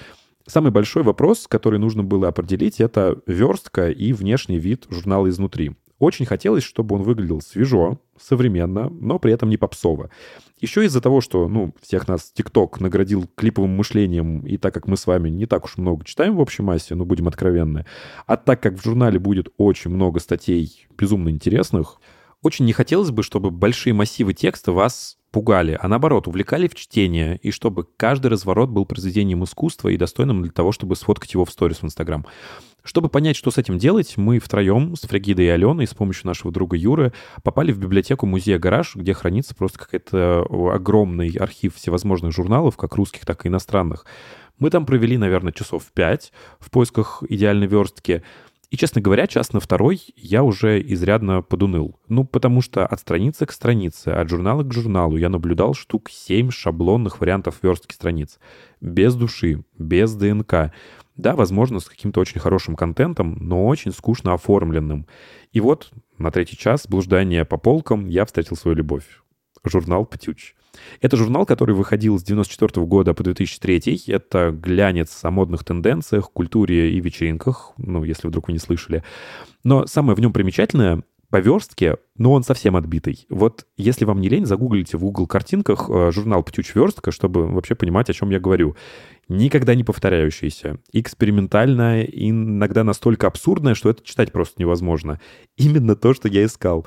Самый 0.52 0.70
большой 0.70 1.04
вопрос, 1.04 1.48
который 1.48 1.80
нужно 1.80 2.04
было 2.04 2.28
определить, 2.28 2.82
это 2.82 3.18
верстка 3.26 3.90
и 3.90 4.12
внешний 4.12 4.60
вид 4.60 4.86
журнала 4.90 5.30
изнутри. 5.30 5.78
Очень 5.98 6.26
хотелось, 6.26 6.66
чтобы 6.66 6.98
он 6.98 7.04
выглядел 7.04 7.40
свежо, 7.40 8.02
современно, 8.20 8.90
но 8.90 9.18
при 9.18 9.32
этом 9.32 9.48
не 9.48 9.56
попсово. 9.56 10.10
Еще 10.60 10.84
из-за 10.84 11.00
того, 11.00 11.22
что, 11.22 11.48
ну, 11.48 11.74
всех 11.82 12.10
нас 12.10 12.34
ТикТок 12.34 12.82
наградил 12.82 13.30
клиповым 13.36 13.78
мышлением, 13.78 14.42
и 14.42 14.58
так 14.58 14.74
как 14.74 14.90
мы 14.90 14.98
с 14.98 15.08
вами 15.08 15.30
не 15.30 15.46
так 15.46 15.64
уж 15.64 15.78
много 15.78 16.04
читаем 16.04 16.36
в 16.36 16.42
общей 16.42 16.64
массе, 16.64 16.96
ну, 16.96 17.06
будем 17.06 17.30
откровенны, 17.30 17.86
а 18.28 18.36
так 18.36 18.62
как 18.62 18.74
в 18.74 18.84
журнале 18.84 19.20
будет 19.20 19.54
очень 19.56 19.92
много 19.92 20.20
статей 20.20 20.86
безумно 20.98 21.30
интересных, 21.30 22.02
очень 22.42 22.66
не 22.66 22.74
хотелось 22.74 23.12
бы, 23.12 23.24
чтобы 23.24 23.52
большие 23.52 23.94
массивы 23.94 24.34
текста 24.34 24.72
вас 24.72 25.18
пугали, 25.32 25.78
а 25.82 25.88
наоборот, 25.88 26.28
увлекали 26.28 26.68
в 26.68 26.76
чтение, 26.76 27.38
и 27.38 27.52
чтобы 27.52 27.86
каждый 27.98 28.28
разворот 28.28 28.70
был 28.70 28.86
произведением 28.86 29.44
искусства 29.44 29.90
и 29.90 29.98
достойным 29.98 30.42
для 30.42 30.52
того, 30.52 30.72
чтобы 30.72 30.96
сфоткать 30.96 31.34
его 31.34 31.46
в 31.46 31.52
сторис 31.52 31.78
в 31.82 31.86
Инстаграм. 31.86 32.26
Чтобы 32.84 33.10
понять, 33.10 33.36
что 33.36 33.52
с 33.52 33.58
этим 33.58 33.78
делать, 33.78 34.18
мы 34.18 34.40
втроем 34.40 34.96
с 34.96 35.02
Фригидой 35.02 35.46
и 35.46 35.50
Аленой 35.50 35.88
с 35.88 35.94
помощью 35.94 36.28
нашего 36.28 36.52
друга 36.52 36.76
Юры 36.76 37.14
попали 37.44 37.72
в 37.72 37.78
библиотеку 37.78 38.26
музея 38.26 38.58
«Гараж», 38.58 38.96
где 38.96 39.14
хранится 39.14 39.56
просто 39.56 39.80
какой-то 39.80 40.46
огромный 40.74 41.30
архив 41.40 41.76
всевозможных 41.76 42.34
журналов, 42.34 42.76
как 42.76 42.96
русских, 42.96 43.26
так 43.26 43.46
и 43.46 43.50
иностранных. 43.50 44.06
Мы 44.58 44.70
там 44.70 44.86
провели, 44.86 45.18
наверное, 45.18 45.54
часов 45.54 45.86
пять 45.94 46.34
в 46.60 46.70
поисках 46.72 47.24
идеальной 47.28 47.68
верстки. 47.68 48.24
И, 48.72 48.78
честно 48.78 49.02
говоря, 49.02 49.28
час 49.28 49.52
на 49.52 49.60
второй 49.60 50.02
я 50.16 50.44
уже 50.44 50.82
изрядно 50.82 51.42
подуныл. 51.42 52.00
Ну, 52.08 52.24
потому 52.24 52.62
что 52.62 52.86
от 52.86 53.02
страницы 53.02 53.46
к 53.46 53.52
странице, 53.52 54.08
от 54.08 54.30
журнала 54.30 54.64
к 54.64 54.74
журналу 54.74 55.18
я 55.18 55.28
наблюдал 55.28 55.74
штук 55.74 56.10
7 56.10 56.52
шаблонных 56.52 57.20
вариантов 57.20 57.60
верстки 57.62 57.94
страниц. 57.94 58.40
Без 58.80 59.14
души, 59.16 59.66
без 59.78 60.16
ДНК. 60.16 60.72
Да, 61.18 61.36
возможно, 61.36 61.82
с 61.82 61.90
каким-то 61.90 62.22
очень 62.22 62.40
хорошим 62.40 62.78
контентом, 62.78 63.38
но 63.42 63.68
очень 63.68 63.92
скучно 63.92 64.34
оформленным. 64.34 65.06
И 65.52 65.60
вот 65.60 65.92
на 66.18 66.32
третий 66.32 66.56
час 66.56 66.88
блуждания 66.88 67.44
по 67.44 67.58
полкам 67.58 68.08
я 68.08 68.24
встретил 68.24 68.56
свою 68.56 68.78
любовь. 68.78 69.04
Журнал 69.66 70.06
«Птюч». 70.06 70.56
Это 71.02 71.18
журнал, 71.18 71.46
который 71.46 71.76
выходил 71.76 72.18
с 72.20 72.24
94 72.24 72.86
года 72.86 73.14
по 73.14 73.24
2003. 73.24 74.04
Это 74.08 74.52
глянец 74.52 75.20
о 75.24 75.32
модных 75.32 75.64
тенденциях, 75.64 76.32
культуре 76.32 76.92
и 76.92 77.00
вечеринках, 77.00 77.74
ну, 77.78 78.04
если 78.04 78.28
вдруг 78.28 78.48
вы 78.48 78.54
не 78.54 78.60
слышали. 78.60 79.04
Но 79.64 79.86
самое 79.88 80.16
в 80.16 80.20
нем 80.20 80.34
примечательное 80.34 81.04
по 81.32 81.40
верстке, 81.40 81.96
но 82.18 82.34
он 82.34 82.44
совсем 82.44 82.76
отбитый. 82.76 83.26
Вот 83.30 83.66
если 83.78 84.04
вам 84.04 84.20
не 84.20 84.28
лень, 84.28 84.46
загуглите 84.46 84.98
в 84.98 85.02
Google 85.02 85.28
картинках 85.28 85.90
э, 85.90 86.12
журнал 86.12 86.44
«Птюч 86.44 86.76
верстка», 86.76 87.12
чтобы 87.12 87.48
вообще 87.48 87.74
понимать, 87.74 88.10
о 88.10 88.14
чем 88.14 88.30
я 88.32 88.40
говорю. 88.40 88.76
Никогда 89.30 89.74
не 89.74 89.86
повторяющаяся, 89.86 90.80
экспериментальная, 90.92 92.04
иногда 92.04 92.84
настолько 92.84 93.28
абсурдная, 93.28 93.76
что 93.76 93.90
это 93.90 94.04
читать 94.04 94.34
просто 94.34 94.62
невозможно. 94.62 95.22
Именно 95.56 95.96
то, 95.96 96.14
что 96.14 96.28
я 96.28 96.44
искал. 96.44 96.86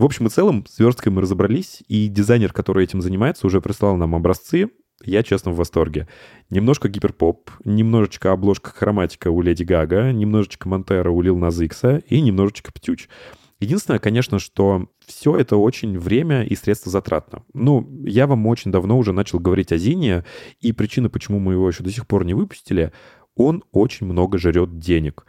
В 0.00 0.04
общем 0.06 0.28
и 0.28 0.30
целом, 0.30 0.64
с 0.66 0.78
версткой 0.78 1.12
мы 1.12 1.20
разобрались, 1.20 1.82
и 1.86 2.08
дизайнер, 2.08 2.54
который 2.54 2.84
этим 2.84 3.02
занимается, 3.02 3.46
уже 3.46 3.60
прислал 3.60 3.98
нам 3.98 4.14
образцы. 4.14 4.70
Я, 5.04 5.22
честно, 5.22 5.52
в 5.52 5.56
восторге. 5.56 6.08
Немножко 6.48 6.88
гиперпоп, 6.88 7.50
немножечко 7.66 8.32
обложка 8.32 8.70
хроматика 8.70 9.30
у 9.30 9.42
Леди 9.42 9.62
Гага, 9.62 10.10
немножечко 10.10 10.70
Монтера 10.70 11.10
у 11.10 11.20
Лил 11.20 11.36
Назикса 11.36 11.98
и 12.08 12.22
немножечко 12.22 12.72
Птюч. 12.72 13.10
Единственное, 13.58 13.98
конечно, 13.98 14.38
что 14.38 14.88
все 15.04 15.36
это 15.36 15.58
очень 15.58 15.98
время 15.98 16.44
и 16.44 16.56
средства 16.56 16.90
затратно. 16.90 17.42
Ну, 17.52 17.86
я 18.06 18.26
вам 18.26 18.46
очень 18.46 18.72
давно 18.72 18.96
уже 18.96 19.12
начал 19.12 19.38
говорить 19.38 19.70
о 19.70 19.76
Зине, 19.76 20.24
и 20.62 20.72
причина, 20.72 21.10
почему 21.10 21.40
мы 21.40 21.52
его 21.52 21.68
еще 21.68 21.84
до 21.84 21.90
сих 21.90 22.06
пор 22.06 22.24
не 22.24 22.32
выпустили, 22.32 22.94
он 23.36 23.64
очень 23.70 24.06
много 24.06 24.38
жрет 24.38 24.78
денег. 24.78 25.26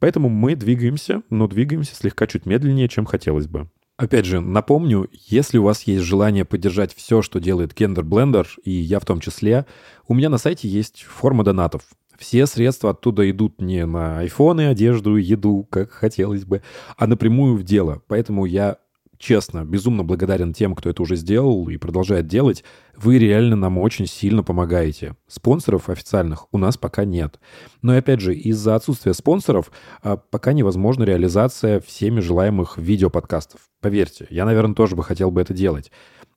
Поэтому 0.00 0.28
мы 0.28 0.54
двигаемся, 0.54 1.22
но 1.30 1.48
двигаемся 1.48 1.94
слегка 1.94 2.26
чуть 2.26 2.44
медленнее, 2.44 2.90
чем 2.90 3.06
хотелось 3.06 3.46
бы. 3.46 3.70
Опять 3.96 4.24
же, 4.24 4.40
напомню, 4.40 5.08
если 5.12 5.58
у 5.58 5.64
вас 5.64 5.82
есть 5.82 6.02
желание 6.02 6.44
поддержать 6.44 6.94
все, 6.94 7.22
что 7.22 7.40
делает 7.40 7.72
Gender 7.72 8.02
Blender, 8.02 8.46
и 8.64 8.70
я 8.70 8.98
в 8.98 9.04
том 9.04 9.20
числе, 9.20 9.66
у 10.08 10.14
меня 10.14 10.28
на 10.28 10.38
сайте 10.38 10.66
есть 10.68 11.02
форма 11.02 11.44
донатов. 11.44 11.82
Все 12.18 12.46
средства 12.46 12.90
оттуда 12.90 13.28
идут 13.30 13.60
не 13.60 13.84
на 13.84 14.20
айфоны, 14.20 14.68
одежду, 14.68 15.16
еду, 15.16 15.66
как 15.70 15.90
хотелось 15.90 16.44
бы, 16.44 16.62
а 16.96 17.06
напрямую 17.06 17.56
в 17.56 17.64
дело. 17.64 18.02
Поэтому 18.08 18.44
я 18.44 18.78
честно, 19.22 19.64
безумно 19.64 20.02
благодарен 20.02 20.52
тем, 20.52 20.74
кто 20.74 20.90
это 20.90 21.00
уже 21.02 21.14
сделал 21.16 21.68
и 21.68 21.76
продолжает 21.76 22.26
делать. 22.26 22.64
Вы 22.96 23.18
реально 23.18 23.54
нам 23.54 23.78
очень 23.78 24.06
сильно 24.06 24.42
помогаете. 24.42 25.14
Спонсоров 25.28 25.88
официальных 25.88 26.52
у 26.52 26.58
нас 26.58 26.76
пока 26.76 27.04
нет. 27.04 27.38
Но 27.82 27.94
и 27.94 27.98
опять 27.98 28.20
же, 28.20 28.34
из-за 28.34 28.74
отсутствия 28.74 29.14
спонсоров 29.14 29.70
а, 30.02 30.16
пока 30.16 30.52
невозможна 30.52 31.04
реализация 31.04 31.80
всеми 31.80 32.18
желаемых 32.18 32.76
видеоподкастов. 32.76 33.60
Поверьте, 33.80 34.26
я, 34.28 34.44
наверное, 34.44 34.74
тоже 34.74 34.96
бы 34.96 35.04
хотел 35.04 35.30
бы 35.30 35.40
это 35.40 35.54
делать. 35.54 35.92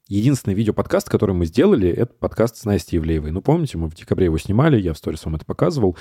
Единственный 0.07 0.53
видеоподкаст, 0.53 1.09
который 1.09 1.33
мы 1.33 1.47
сделали, 1.47 1.89
это 1.89 2.13
подкаст 2.13 2.57
с 2.57 2.65
Настей 2.65 2.99
Ивлеевой. 2.99 3.31
Ну, 3.31 3.41
помните, 3.41 3.79
мы 3.79 3.89
в 3.89 3.95
декабре 3.95 4.25
его 4.25 4.37
снимали, 4.37 4.79
я 4.79 4.93
в 4.93 4.97
сторис 4.99 5.25
вам 5.25 5.35
это 5.35 5.45
показывал. 5.45 5.97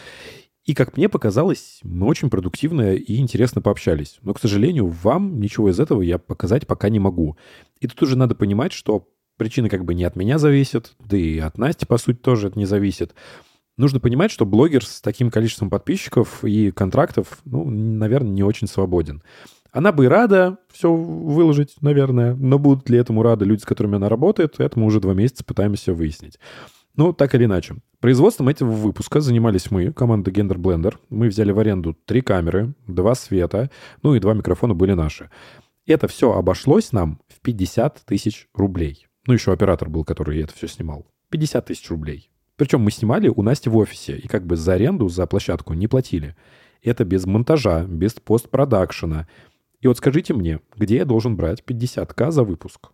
И, 0.64 0.72
как 0.72 0.96
мне 0.96 1.10
показалось, 1.10 1.80
мы 1.82 2.06
очень 2.06 2.30
продуктивно 2.30 2.94
и 2.94 3.16
интересно 3.16 3.60
пообщались. 3.60 4.18
Но, 4.22 4.32
к 4.32 4.40
сожалению, 4.40 4.86
вам 4.88 5.38
ничего 5.38 5.68
из 5.68 5.78
этого 5.78 6.00
я 6.00 6.18
показать 6.18 6.66
пока 6.66 6.88
не 6.88 6.98
могу. 6.98 7.36
И 7.80 7.86
тут 7.86 8.02
уже 8.02 8.16
надо 8.16 8.34
понимать, 8.34 8.72
что 8.72 9.06
причины 9.36 9.68
как 9.68 9.84
бы 9.84 9.94
не 9.94 10.04
от 10.04 10.16
меня 10.16 10.38
зависят, 10.38 10.94
да 11.00 11.16
и 11.18 11.38
от 11.38 11.58
Насти, 11.58 11.84
по 11.84 11.98
сути, 11.98 12.16
тоже 12.16 12.48
это 12.48 12.58
не 12.58 12.64
зависит. 12.64 13.14
Нужно 13.76 14.00
понимать, 14.00 14.30
что 14.30 14.46
блогер 14.46 14.86
с 14.86 15.00
таким 15.00 15.30
количеством 15.30 15.68
подписчиков 15.68 16.44
и 16.44 16.70
контрактов, 16.70 17.40
ну, 17.44 17.68
наверное, 17.68 18.30
не 18.30 18.42
очень 18.42 18.68
свободен. 18.68 19.22
Она 19.72 19.90
бы 19.90 20.04
и 20.04 20.08
рада 20.08 20.58
все 20.72 20.94
выложить, 20.94 21.74
наверное, 21.80 22.34
но 22.36 22.60
будут 22.60 22.88
ли 22.88 22.96
этому 22.96 23.22
рады 23.22 23.44
люди, 23.44 23.62
с 23.62 23.66
которыми 23.66 23.96
она 23.96 24.08
работает, 24.08 24.60
это 24.60 24.78
мы 24.78 24.86
уже 24.86 25.00
два 25.00 25.14
месяца 25.14 25.42
пытаемся 25.42 25.92
выяснить. 25.92 26.38
Ну, 26.96 27.12
так 27.12 27.34
или 27.34 27.44
иначе. 27.44 27.76
Производством 28.00 28.48
этого 28.48 28.70
выпуска 28.70 29.20
занимались 29.20 29.70
мы, 29.70 29.92
команда 29.92 30.30
Gender 30.30 30.56
Blender. 30.56 30.96
Мы 31.10 31.28
взяли 31.28 31.50
в 31.50 31.58
аренду 31.58 31.96
три 32.04 32.20
камеры, 32.20 32.74
два 32.86 33.14
света, 33.14 33.70
ну 34.02 34.14
и 34.14 34.20
два 34.20 34.34
микрофона 34.34 34.74
были 34.74 34.92
наши. 34.92 35.30
Это 35.86 36.06
все 36.06 36.32
обошлось 36.32 36.92
нам 36.92 37.20
в 37.28 37.40
50 37.40 38.02
тысяч 38.06 38.48
рублей. 38.54 39.06
Ну, 39.26 39.34
еще 39.34 39.52
оператор 39.52 39.88
был, 39.88 40.04
который 40.04 40.40
это 40.42 40.54
все 40.54 40.68
снимал. 40.68 41.06
50 41.30 41.66
тысяч 41.66 41.90
рублей. 41.90 42.30
Причем 42.56 42.80
мы 42.80 42.92
снимали 42.92 43.28
у 43.28 43.42
Насти 43.42 43.68
в 43.68 43.76
офисе, 43.76 44.16
и 44.16 44.28
как 44.28 44.46
бы 44.46 44.56
за 44.56 44.74
аренду, 44.74 45.08
за 45.08 45.26
площадку 45.26 45.74
не 45.74 45.88
платили. 45.88 46.36
Это 46.82 47.04
без 47.04 47.26
монтажа, 47.26 47.84
без 47.84 48.12
постпродакшена. 48.12 49.26
И 49.80 49.88
вот 49.88 49.98
скажите 49.98 50.32
мне, 50.32 50.60
где 50.76 50.96
я 50.96 51.04
должен 51.04 51.36
брать 51.36 51.64
50к 51.66 52.30
за 52.30 52.44
выпуск? 52.44 52.90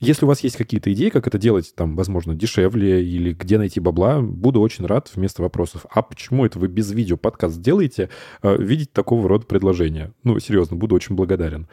Если 0.00 0.24
у 0.24 0.28
вас 0.28 0.40
есть 0.40 0.56
какие-то 0.56 0.90
идеи, 0.94 1.10
как 1.10 1.26
это 1.26 1.36
делать, 1.36 1.74
там, 1.76 1.94
возможно, 1.94 2.34
дешевле 2.34 3.04
или 3.04 3.34
где 3.34 3.58
найти 3.58 3.80
бабла, 3.80 4.22
буду 4.22 4.62
очень 4.62 4.86
рад 4.86 5.10
вместо 5.14 5.42
вопросов. 5.42 5.84
А 5.90 6.00
почему 6.00 6.46
это 6.46 6.58
вы 6.58 6.68
без 6.68 6.90
видео 6.90 7.18
подкаст 7.18 7.60
делаете, 7.60 8.08
э, 8.42 8.56
видеть 8.56 8.94
такого 8.94 9.28
рода 9.28 9.44
предложения? 9.44 10.14
Ну, 10.24 10.38
серьезно, 10.38 10.76
буду 10.76 10.94
очень 10.94 11.16
благодарен. 11.16 11.68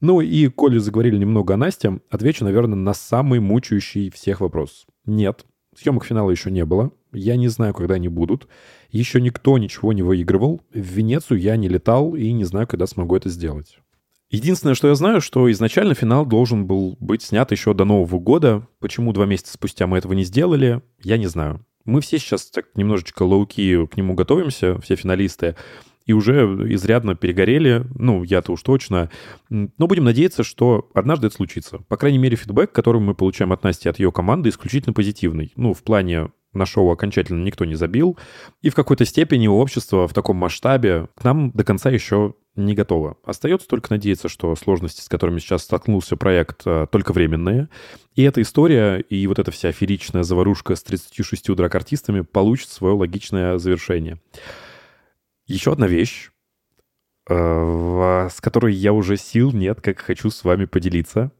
Ну 0.00 0.20
и, 0.20 0.46
коли 0.46 0.78
заговорили 0.78 1.16
немного 1.16 1.54
о 1.54 1.56
Насте, 1.56 1.98
отвечу, 2.08 2.44
наверное, 2.44 2.76
на 2.76 2.94
самый 2.94 3.40
мучающий 3.40 4.10
всех 4.10 4.40
вопрос. 4.40 4.86
Нет, 5.04 5.44
съемок 5.76 6.04
финала 6.04 6.30
еще 6.30 6.52
не 6.52 6.64
было. 6.64 6.92
Я 7.12 7.36
не 7.36 7.48
знаю, 7.48 7.74
когда 7.74 7.96
они 7.96 8.06
будут. 8.06 8.46
Еще 8.92 9.20
никто 9.20 9.58
ничего 9.58 9.92
не 9.92 10.02
выигрывал. 10.02 10.60
В 10.72 10.78
Венецию 10.78 11.40
я 11.40 11.56
не 11.56 11.68
летал 11.68 12.14
и 12.14 12.30
не 12.30 12.44
знаю, 12.44 12.68
когда 12.68 12.86
смогу 12.86 13.16
это 13.16 13.28
сделать. 13.28 13.78
Единственное, 14.32 14.74
что 14.74 14.88
я 14.88 14.94
знаю, 14.94 15.20
что 15.20 15.50
изначально 15.52 15.94
финал 15.94 16.24
должен 16.24 16.66
был 16.66 16.96
быть 17.00 17.20
снят 17.20 17.50
еще 17.52 17.74
до 17.74 17.84
Нового 17.84 18.18
года. 18.18 18.66
Почему 18.80 19.12
два 19.12 19.26
месяца 19.26 19.52
спустя 19.52 19.86
мы 19.86 19.98
этого 19.98 20.14
не 20.14 20.24
сделали, 20.24 20.80
я 21.02 21.18
не 21.18 21.26
знаю. 21.26 21.64
Мы 21.84 22.00
все 22.00 22.18
сейчас 22.18 22.46
так 22.46 22.66
немножечко 22.74 23.24
лоуки 23.24 23.86
к 23.86 23.96
нему 23.98 24.14
готовимся, 24.14 24.80
все 24.80 24.96
финалисты, 24.96 25.54
и 26.06 26.14
уже 26.14 26.44
изрядно 26.72 27.14
перегорели, 27.14 27.84
ну, 27.94 28.22
я-то 28.22 28.52
уж 28.52 28.62
точно. 28.62 29.10
Но 29.50 29.86
будем 29.86 30.04
надеяться, 30.04 30.44
что 30.44 30.88
однажды 30.94 31.26
это 31.26 31.36
случится. 31.36 31.80
По 31.88 31.98
крайней 31.98 32.18
мере, 32.18 32.36
фидбэк, 32.36 32.72
который 32.72 33.02
мы 33.02 33.14
получаем 33.14 33.52
от 33.52 33.62
Насти, 33.64 33.90
от 33.90 33.98
ее 33.98 34.12
команды, 34.12 34.48
исключительно 34.48 34.94
позитивный. 34.94 35.52
Ну, 35.56 35.74
в 35.74 35.82
плане 35.82 36.30
на 36.54 36.66
шоу 36.66 36.90
окончательно 36.90 37.44
никто 37.44 37.66
не 37.66 37.74
забил. 37.74 38.18
И 38.62 38.70
в 38.70 38.74
какой-то 38.74 39.04
степени 39.04 39.46
общество 39.46 40.08
в 40.08 40.14
таком 40.14 40.36
масштабе 40.36 41.08
к 41.16 41.24
нам 41.24 41.50
до 41.50 41.64
конца 41.64 41.90
еще 41.90 42.34
не 42.54 42.74
готово. 42.74 43.16
Остается 43.24 43.66
только 43.66 43.92
надеяться, 43.92 44.28
что 44.28 44.54
сложности, 44.56 45.00
с 45.00 45.08
которыми 45.08 45.38
сейчас 45.38 45.62
столкнулся 45.62 46.16
проект, 46.16 46.62
э, 46.66 46.86
только 46.90 47.12
временные. 47.12 47.68
И 48.14 48.22
эта 48.22 48.42
история, 48.42 48.98
и 48.98 49.26
вот 49.26 49.38
эта 49.38 49.50
вся 49.50 49.70
аферичная 49.70 50.22
заварушка 50.22 50.76
с 50.76 50.82
36 50.82 51.54
драк-артистами 51.54 52.20
получит 52.20 52.68
свое 52.68 52.94
логичное 52.94 53.58
завершение. 53.58 54.20
Еще 55.46 55.72
одна 55.72 55.86
вещь, 55.86 56.30
э, 57.28 58.28
с 58.30 58.40
которой 58.40 58.74
я 58.74 58.92
уже 58.92 59.16
сил 59.16 59.52
нет, 59.52 59.80
как 59.80 60.00
хочу 60.00 60.28
с 60.30 60.44
вами 60.44 60.66
поделиться. 60.66 61.32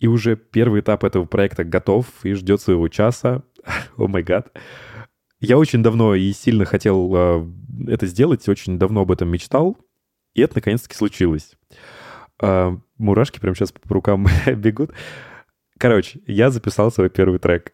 И 0.00 0.08
уже 0.08 0.36
первый 0.36 0.80
этап 0.80 1.04
этого 1.04 1.24
проекта 1.26 1.62
готов 1.62 2.06
и 2.24 2.32
ждет 2.34 2.60
своего 2.60 2.88
часа. 2.88 3.44
О 3.96 4.08
май 4.08 4.24
гад. 4.24 4.52
Я 5.40 5.58
очень 5.58 5.82
давно 5.82 6.14
и 6.14 6.32
сильно 6.32 6.64
хотел 6.64 7.12
э, 7.14 7.46
это 7.86 8.06
сделать, 8.06 8.48
очень 8.48 8.78
давно 8.78 9.02
об 9.02 9.12
этом 9.12 9.28
мечтал. 9.28 9.76
И 10.34 10.40
это 10.40 10.56
наконец-таки 10.56 10.94
случилось. 10.94 11.52
Э, 12.42 12.76
мурашки 12.98 13.40
прямо 13.40 13.54
сейчас 13.54 13.72
по 13.72 13.94
рукам 13.94 14.26
бегут. 14.56 14.92
Короче, 15.78 16.20
я 16.26 16.50
записал 16.50 16.90
свой 16.92 17.10
первый 17.10 17.38
трек. 17.38 17.72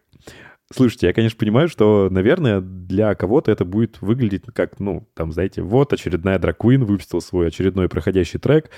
Слушайте, 0.73 1.07
я, 1.07 1.13
конечно, 1.13 1.37
понимаю, 1.37 1.67
что, 1.67 2.07
наверное, 2.09 2.61
для 2.61 3.13
кого-то 3.15 3.51
это 3.51 3.65
будет 3.65 4.01
выглядеть 4.01 4.43
как, 4.53 4.79
ну, 4.79 5.07
там, 5.15 5.33
знаете, 5.33 5.61
вот 5.61 5.91
очередная 5.91 6.39
дракуин 6.39 6.85
выпустил 6.85 7.19
свой 7.19 7.47
очередной 7.47 7.89
проходящий 7.89 8.39
трек, 8.39 8.69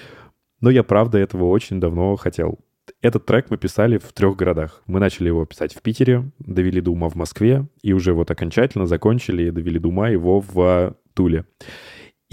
но 0.60 0.72
я, 0.72 0.82
правда, 0.84 1.20
этого 1.20 1.46
очень 1.46 1.80
давно 1.80 2.16
хотел. 2.16 2.60
Этот 3.02 3.26
трек 3.26 3.50
мы 3.50 3.58
писали 3.58 3.98
в 3.98 4.12
трех 4.12 4.36
городах. 4.36 4.82
Мы 4.88 5.00
начали 5.00 5.28
его 5.28 5.46
писать 5.46 5.76
в 5.76 5.82
Питере, 5.82 6.32
довели 6.40 6.82
до 6.82 6.92
ума 6.92 7.10
в 7.10 7.16
Москве, 7.16 7.68
и 7.82 7.94
уже 7.94 8.14
вот 8.14 8.32
окончательно 8.32 8.88
закончили 8.88 9.44
и 9.44 9.52
довели 9.52 9.78
до 9.78 9.90
ума 9.90 10.10
его 10.10 10.42
в 10.42 10.96
Туле. 11.14 11.46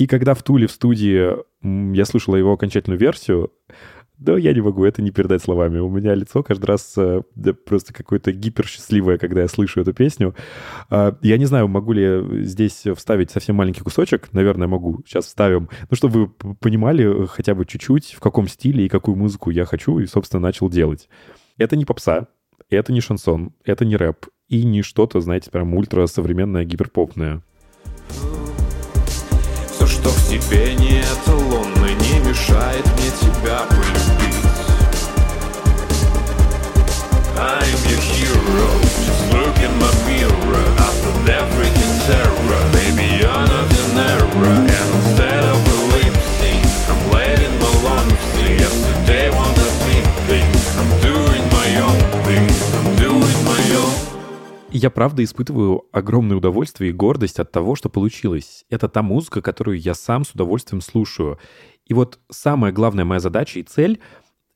И 0.00 0.06
когда 0.06 0.32
в 0.32 0.42
Туле 0.42 0.66
в 0.66 0.72
студии 0.72 1.36
я 1.94 2.04
слышал 2.06 2.34
его 2.34 2.54
окончательную 2.54 2.98
версию, 2.98 3.52
да, 4.16 4.38
я 4.38 4.54
не 4.54 4.62
могу 4.62 4.86
это 4.86 5.02
не 5.02 5.10
передать 5.10 5.42
словами. 5.42 5.78
У 5.78 5.90
меня 5.90 6.14
лицо 6.14 6.42
каждый 6.42 6.64
раз 6.64 6.94
э, 6.96 7.20
да, 7.34 7.52
просто 7.52 7.92
какое-то 7.92 8.32
гиперсчастливое, 8.32 9.18
когда 9.18 9.42
я 9.42 9.48
слышу 9.48 9.78
эту 9.78 9.92
песню. 9.92 10.34
А, 10.88 11.18
Я 11.20 11.36
не 11.36 11.44
знаю, 11.44 11.68
могу 11.68 11.92
ли 11.92 12.44
здесь 12.46 12.84
вставить 12.96 13.30
совсем 13.30 13.56
маленький 13.56 13.82
кусочек. 13.82 14.32
Наверное, 14.32 14.68
могу. 14.68 15.02
Сейчас 15.06 15.26
вставим. 15.26 15.68
Ну, 15.90 15.96
чтобы 15.96 16.32
вы 16.38 16.54
понимали 16.54 17.24
э, 17.24 17.26
хотя 17.26 17.54
бы 17.54 17.66
чуть-чуть, 17.66 18.14
в 18.14 18.20
каком 18.20 18.48
стиле 18.48 18.86
и 18.86 18.88
какую 18.88 19.18
музыку 19.18 19.50
я 19.50 19.66
хочу, 19.66 19.98
и, 19.98 20.06
собственно, 20.06 20.40
начал 20.40 20.70
делать. 20.70 21.10
Это 21.58 21.76
не 21.76 21.84
попса, 21.84 22.28
это 22.70 22.90
не 22.94 23.02
шансон, 23.02 23.52
это 23.66 23.84
не 23.84 23.96
рэп, 23.96 24.28
и 24.48 24.64
не 24.64 24.80
что-то, 24.80 25.20
знаете, 25.20 25.50
прям 25.50 25.74
ультрасовременное, 25.74 26.64
гиперпопное. 26.64 27.42
Все, 28.08 28.39
что 30.00 30.08
в 30.08 30.28
тебе 30.28 30.74
не 30.76 31.02
эталонно, 31.02 31.86
не 31.86 32.18
мешает 32.20 32.86
мне 32.96 33.10
тебя 33.20 33.58
полюбить. 33.68 34.40
I'm 37.36 37.88
your 37.88 38.00
hero, 38.00 38.80
just 39.06 39.32
look 39.32 39.56
in 39.58 39.72
my 39.78 39.90
mirror 40.06 40.64
After 40.78 41.12
freaking 41.56 42.06
terror, 42.06 42.72
baby 42.72 43.16
you're 43.18 43.28
not 43.28 43.72
an 43.72 43.98
error 43.98 44.69
я 54.72 54.90
правда 54.90 55.24
испытываю 55.24 55.85
огромное 55.92 56.37
удовольствие 56.37 56.90
и 56.90 56.94
гордость 56.94 57.38
от 57.40 57.50
того, 57.52 57.74
что 57.74 57.88
получилось. 57.88 58.64
Это 58.70 58.88
та 58.88 59.02
музыка, 59.02 59.42
которую 59.42 59.78
я 59.80 59.94
сам 59.94 60.24
с 60.24 60.30
удовольствием 60.30 60.80
слушаю. 60.80 61.38
И 61.87 61.94
вот 61.94 62.18
самая 62.30 62.72
главная 62.72 63.04
моя 63.04 63.20
задача 63.20 63.59
и 63.59 63.64
цель, 63.64 64.00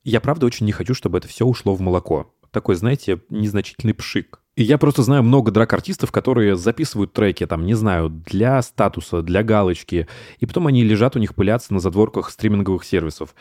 я 0.05 0.21
правда 0.21 0.47
очень 0.47 0.67
не 0.67 0.73
хочу, 0.73 0.95
чтобы 0.95 1.19
это 1.19 1.29
все 1.29 1.45
ушло 1.47 1.75
в 1.75 1.81
молоко. 1.81 2.33
Такой, 2.51 2.77
знаете, 2.77 3.21
незначительный 3.31 3.95
пшик. 3.95 4.41
И 4.57 4.63
я 4.63 4.79
просто 4.79 5.03
знаю 5.03 5.25
много 5.25 5.51
драк-артистов, 5.51 6.13
которые 6.13 6.55
записывают 6.55 7.13
треки, 7.13 7.45
там, 7.45 7.67
не 7.67 7.75
знаю, 7.75 8.09
для 8.09 8.63
статуса, 8.63 9.21
для 9.23 9.43
галочки, 9.43 10.07
и 10.39 10.47
потом 10.47 10.69
они 10.69 10.85
лежат 10.85 11.17
у 11.17 11.19
них, 11.19 11.35
пылятся 11.35 11.75
на 11.75 11.81
задворках 11.81 12.31
стриминговых 12.31 12.85
сервисов. 12.85 13.35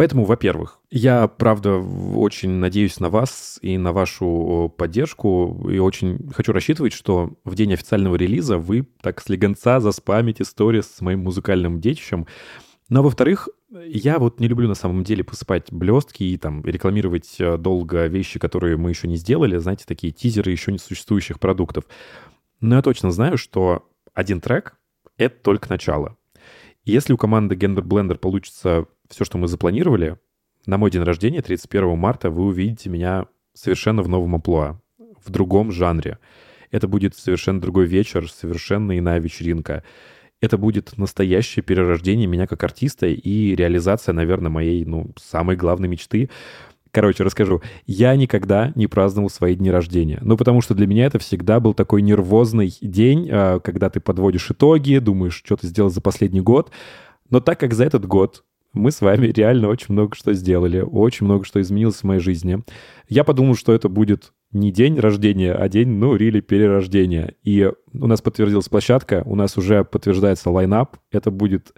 Поэтому, 0.00 0.24
во-первых, 0.24 0.80
я, 0.90 1.28
правда, 1.28 1.74
очень 1.76 2.52
надеюсь 2.52 3.00
на 3.00 3.10
вас 3.10 3.58
и 3.60 3.76
на 3.76 3.92
вашу 3.92 4.72
поддержку, 4.78 5.68
и 5.70 5.76
очень 5.76 6.32
хочу 6.32 6.52
рассчитывать, 6.52 6.94
что 6.94 7.34
в 7.44 7.54
день 7.54 7.74
официального 7.74 8.16
релиза 8.16 8.56
вы 8.56 8.88
так 9.02 9.20
слегонца 9.20 9.78
заспамите 9.78 10.46
сторис 10.46 10.86
с 10.86 11.02
моим 11.02 11.20
музыкальным 11.24 11.82
детищем. 11.82 12.26
Но, 12.88 13.02
во-вторых, 13.02 13.50
я 13.68 14.18
вот 14.18 14.40
не 14.40 14.48
люблю 14.48 14.68
на 14.68 14.74
самом 14.74 15.04
деле 15.04 15.22
посыпать 15.22 15.70
блестки 15.70 16.22
и 16.22 16.38
там 16.38 16.64
рекламировать 16.64 17.36
э, 17.38 17.58
долго 17.58 18.06
вещи, 18.06 18.38
которые 18.38 18.78
мы 18.78 18.88
еще 18.88 19.06
не 19.06 19.16
сделали, 19.16 19.58
знаете, 19.58 19.84
такие 19.86 20.14
тизеры 20.14 20.50
еще 20.50 20.72
не 20.72 20.78
существующих 20.78 21.38
продуктов. 21.38 21.84
Но 22.62 22.76
я 22.76 22.80
точно 22.80 23.10
знаю, 23.10 23.36
что 23.36 23.86
один 24.14 24.40
трек— 24.40 24.78
это 25.18 25.36
только 25.42 25.68
начало. 25.68 26.16
Если 26.90 27.12
у 27.12 27.16
команды 27.16 27.54
Gender 27.54 27.84
Blender 27.84 28.18
получится 28.18 28.86
все, 29.08 29.24
что 29.24 29.38
мы 29.38 29.46
запланировали, 29.46 30.18
на 30.66 30.76
мой 30.76 30.90
день 30.90 31.02
рождения, 31.02 31.40
31 31.40 31.96
марта, 31.96 32.30
вы 32.30 32.46
увидите 32.46 32.90
меня 32.90 33.26
совершенно 33.54 34.02
в 34.02 34.08
новом 34.08 34.34
амплуа, 34.34 34.80
в 34.98 35.30
другом 35.30 35.70
жанре. 35.70 36.18
Это 36.72 36.88
будет 36.88 37.14
совершенно 37.14 37.60
другой 37.60 37.86
вечер, 37.86 38.28
совершенно 38.28 38.98
иная 38.98 39.20
вечеринка. 39.20 39.84
Это 40.40 40.58
будет 40.58 40.98
настоящее 40.98 41.62
перерождение 41.62 42.26
меня 42.26 42.48
как 42.48 42.64
артиста 42.64 43.06
и 43.06 43.54
реализация, 43.54 44.12
наверное, 44.12 44.50
моей, 44.50 44.84
ну, 44.84 45.12
самой 45.16 45.54
главной 45.54 45.86
мечты. 45.86 46.28
Короче, 46.92 47.22
расскажу. 47.22 47.62
Я 47.86 48.16
никогда 48.16 48.72
не 48.74 48.86
праздновал 48.86 49.30
свои 49.30 49.54
дни 49.54 49.70
рождения. 49.70 50.18
Ну, 50.22 50.36
потому 50.36 50.60
что 50.60 50.74
для 50.74 50.86
меня 50.86 51.06
это 51.06 51.18
всегда 51.18 51.60
был 51.60 51.72
такой 51.72 52.02
нервозный 52.02 52.76
день, 52.80 53.28
а, 53.30 53.60
когда 53.60 53.90
ты 53.90 54.00
подводишь 54.00 54.50
итоги, 54.50 54.98
думаешь, 54.98 55.34
что 55.44 55.56
ты 55.56 55.68
сделал 55.68 55.90
за 55.90 56.00
последний 56.00 56.40
год. 56.40 56.70
Но 57.28 57.40
так 57.40 57.60
как 57.60 57.74
за 57.74 57.84
этот 57.84 58.06
год 58.06 58.44
мы 58.72 58.90
с 58.90 59.00
вами 59.00 59.26
реально 59.36 59.68
очень 59.68 59.92
много 59.92 60.16
что 60.16 60.32
сделали, 60.32 60.80
очень 60.80 61.26
много 61.26 61.44
что 61.44 61.60
изменилось 61.60 61.96
в 61.96 62.04
моей 62.04 62.20
жизни. 62.20 62.62
Я 63.08 63.22
подумал, 63.22 63.54
что 63.54 63.72
это 63.72 63.88
будет 63.88 64.32
не 64.52 64.72
день 64.72 64.98
рождения, 64.98 65.52
а 65.52 65.68
день, 65.68 65.88
ну, 65.88 66.16
рили 66.16 66.40
перерождения. 66.40 67.34
И 67.44 67.70
у 67.92 68.06
нас 68.06 68.20
подтвердилась 68.20 68.68
площадка, 68.68 69.22
у 69.26 69.36
нас 69.36 69.56
уже 69.56 69.84
подтверждается 69.84 70.50
лайнап. 70.50 70.96
Это 71.12 71.30
будет 71.30 71.72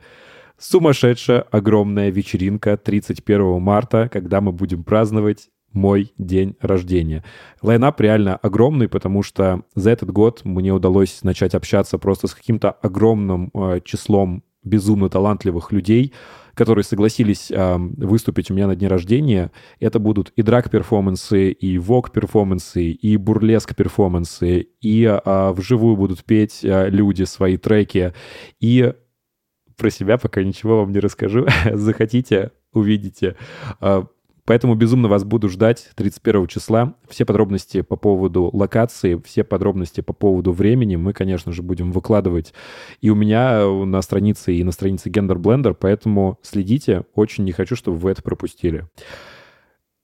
сумасшедшая 0.62 1.40
огромная 1.40 2.10
вечеринка 2.10 2.76
31 2.76 3.60
марта, 3.60 4.08
когда 4.10 4.40
мы 4.40 4.52
будем 4.52 4.84
праздновать 4.84 5.48
мой 5.72 6.12
день 6.18 6.54
рождения. 6.60 7.24
Лайнап 7.62 8.00
реально 8.00 8.36
огромный, 8.36 8.88
потому 8.88 9.22
что 9.22 9.62
за 9.74 9.90
этот 9.90 10.12
год 10.12 10.42
мне 10.44 10.72
удалось 10.72 11.22
начать 11.22 11.54
общаться 11.54 11.98
просто 11.98 12.28
с 12.28 12.34
каким-то 12.34 12.70
огромным 12.70 13.50
э, 13.54 13.80
числом 13.84 14.44
безумно 14.62 15.08
талантливых 15.08 15.72
людей, 15.72 16.12
которые 16.54 16.84
согласились 16.84 17.50
э, 17.50 17.76
выступить 17.78 18.50
у 18.50 18.54
меня 18.54 18.66
на 18.66 18.76
дне 18.76 18.86
рождения. 18.86 19.50
Это 19.80 19.98
будут 19.98 20.32
и 20.36 20.42
драг-перформансы, 20.42 21.50
и 21.50 21.78
вок-перформансы, 21.78 22.90
и 22.90 23.16
бурлеск-перформансы, 23.16 24.68
и 24.80 25.04
э, 25.04 25.52
вживую 25.52 25.96
будут 25.96 26.22
петь 26.24 26.60
э, 26.62 26.90
люди 26.90 27.24
свои 27.24 27.56
треки. 27.56 28.12
И 28.60 28.92
про 29.76 29.90
себя 29.90 30.18
пока 30.18 30.42
ничего 30.42 30.80
вам 30.80 30.92
не 30.92 31.00
расскажу. 31.00 31.46
Захотите, 31.72 32.52
увидите. 32.72 33.36
Э, 33.80 34.04
Поэтому 34.44 34.74
безумно 34.74 35.08
вас 35.08 35.22
буду 35.22 35.48
ждать 35.48 35.90
31 35.94 36.48
числа. 36.48 36.94
Все 37.08 37.24
подробности 37.24 37.82
по 37.82 37.96
поводу 37.96 38.50
локации, 38.52 39.20
все 39.24 39.44
подробности 39.44 40.00
по 40.00 40.12
поводу 40.12 40.52
времени 40.52 40.96
мы, 40.96 41.12
конечно 41.12 41.52
же, 41.52 41.62
будем 41.62 41.92
выкладывать 41.92 42.52
и 43.00 43.10
у 43.10 43.14
меня 43.14 43.64
на 43.66 44.02
странице, 44.02 44.54
и 44.54 44.64
на 44.64 44.72
странице 44.72 45.10
Gender 45.10 45.36
Blender, 45.36 45.76
поэтому 45.78 46.38
следите. 46.42 47.04
Очень 47.14 47.44
не 47.44 47.52
хочу, 47.52 47.76
чтобы 47.76 47.98
вы 47.98 48.10
это 48.10 48.22
пропустили. 48.22 48.88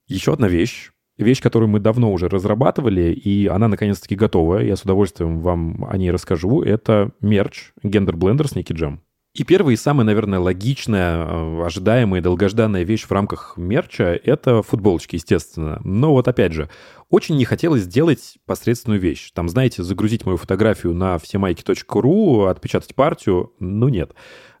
Еще 0.07 0.33
одна 0.33 0.47
вещь. 0.47 0.91
Вещь, 1.17 1.41
которую 1.41 1.67
мы 1.67 1.81
давно 1.81 2.13
уже 2.13 2.29
разрабатывали, 2.29 3.11
и 3.11 3.45
она 3.47 3.67
наконец-таки 3.67 4.15
готова. 4.15 4.59
Я 4.59 4.77
с 4.77 4.83
удовольствием 4.83 5.41
вам 5.41 5.85
о 5.89 5.97
ней 5.97 6.11
расскажу. 6.11 6.61
Это 6.61 7.11
мерч 7.19 7.73
Gender 7.83 8.13
Blender 8.13 8.45
Sneaky 8.45 8.73
Jam. 8.73 8.99
И 9.35 9.43
первая 9.43 9.75
и 9.75 9.77
самая, 9.77 10.05
наверное, 10.05 10.39
логичная, 10.39 11.25
э, 11.25 11.65
ожидаемая 11.65 12.19
и 12.19 12.23
долгожданная 12.23 12.83
вещь 12.83 13.05
в 13.05 13.11
рамках 13.11 13.53
мерча— 13.57 14.19
это 14.23 14.63
футболочки, 14.63 15.15
естественно. 15.15 15.79
Но 15.83 16.13
вот 16.13 16.27
опять 16.27 16.53
же, 16.53 16.69
очень 17.09 17.37
не 17.37 17.45
хотелось 17.45 17.83
сделать 17.83 18.37
посредственную 18.45 18.99
вещь. 18.99 19.31
Там, 19.33 19.49
знаете, 19.49 19.83
загрузить 19.83 20.25
мою 20.25 20.37
фотографию 20.37 20.93
на 20.93 21.17
всемайки.ру, 21.17 22.43
отпечатать 22.43 22.93
партию. 22.95 23.53
Ну 23.59 23.89
нет. 23.89 24.13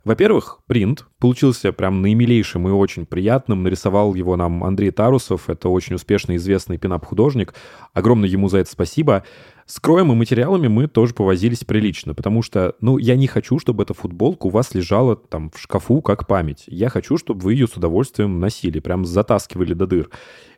Во-первых, 0.05 0.61
принт 0.65 1.05
получился 1.19 1.73
прям 1.73 2.01
наимилейшим 2.01 2.67
и 2.67 2.71
очень 2.71 3.05
приятным. 3.05 3.63
Нарисовал 3.63 4.15
его 4.15 4.35
нам 4.37 4.63
Андрей 4.63 4.91
Тарусов. 4.91 5.49
Это 5.49 5.69
очень 5.69 5.95
успешный, 5.95 6.37
известный 6.37 6.77
пинап-художник. 6.77 7.53
Огромное 7.93 8.29
ему 8.29 8.47
за 8.47 8.59
это 8.59 8.71
спасибо. 8.71 9.23
С 9.65 9.79
кроем 9.79 10.11
и 10.11 10.15
материалами 10.15 10.67
мы 10.67 10.87
тоже 10.87 11.13
повозились 11.13 11.63
прилично, 11.63 12.15
потому 12.15 12.41
что, 12.41 12.75
ну, 12.81 12.97
я 12.97 13.15
не 13.15 13.27
хочу, 13.27 13.59
чтобы 13.59 13.83
эта 13.83 13.93
футболка 13.93 14.47
у 14.47 14.49
вас 14.49 14.73
лежала 14.73 15.15
там 15.15 15.51
в 15.51 15.59
шкафу 15.59 16.01
как 16.01 16.25
память. 16.25 16.63
Я 16.65 16.89
хочу, 16.89 17.17
чтобы 17.17 17.41
вы 17.41 17.53
ее 17.53 17.67
с 17.67 17.77
удовольствием 17.77 18.39
носили, 18.39 18.79
прям 18.79 19.05
затаскивали 19.05 19.73
до 19.73 19.85
дыр. 19.85 20.09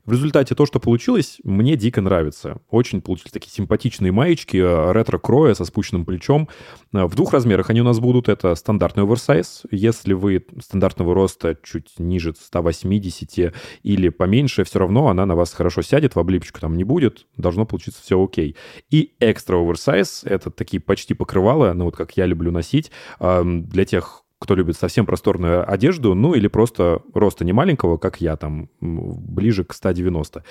В 0.05 0.13
результате 0.13 0.55
то, 0.55 0.65
что 0.65 0.79
получилось, 0.79 1.37
мне 1.43 1.75
дико 1.75 2.01
нравится. 2.01 2.59
Очень 2.69 3.01
получились 3.01 3.31
такие 3.31 3.51
симпатичные 3.51 4.11
маечки, 4.11 4.57
э, 4.57 4.91
ретро-кроя 4.91 5.53
со 5.53 5.63
спущенным 5.63 6.05
плечом. 6.05 6.49
Э, 6.91 7.05
В 7.05 7.15
двух 7.15 7.33
размерах 7.33 7.69
они 7.69 7.81
у 7.81 7.83
нас 7.83 7.99
будут. 7.99 8.27
Это 8.27 8.55
стандартный 8.55 9.03
оверсайз. 9.03 9.63
Если 9.69 10.13
вы 10.13 10.43
стандартного 10.59 11.13
роста 11.13 11.55
чуть 11.61 11.99
ниже 11.99 12.33
180 12.33 13.53
или 13.83 14.09
поменьше, 14.09 14.63
все 14.63 14.79
равно 14.79 15.09
она 15.09 15.25
на 15.25 15.35
вас 15.35 15.53
хорошо 15.53 15.83
сядет, 15.83 16.15
в 16.15 16.19
облипочку 16.19 16.59
там 16.59 16.75
не 16.75 16.83
будет. 16.83 17.27
Должно 17.37 17.65
получиться 17.65 18.01
все 18.01 18.21
окей. 18.23 18.55
И 18.89 19.13
экстра 19.19 19.57
оверсайз— 19.57 20.23
это 20.25 20.49
такие 20.49 20.81
почти 20.81 21.13
покрывала, 21.13 21.73
ну 21.73 21.85
вот 21.85 21.95
как 21.95 22.17
я 22.17 22.25
люблю 22.25 22.51
носить, 22.51 22.91
эм, 23.19 23.65
для 23.65 23.85
тех, 23.85 24.20
кто 24.41 24.55
любит 24.55 24.75
совсем 24.75 25.05
просторную 25.05 25.71
одежду, 25.71 26.15
ну 26.15 26.33
или 26.33 26.47
просто 26.47 27.03
роста 27.13 27.45
не 27.45 27.53
маленького, 27.53 27.97
как 27.97 28.19
я, 28.19 28.35
там, 28.35 28.69
ближе 28.81 29.63
к 29.63 29.73
190. 29.73 30.43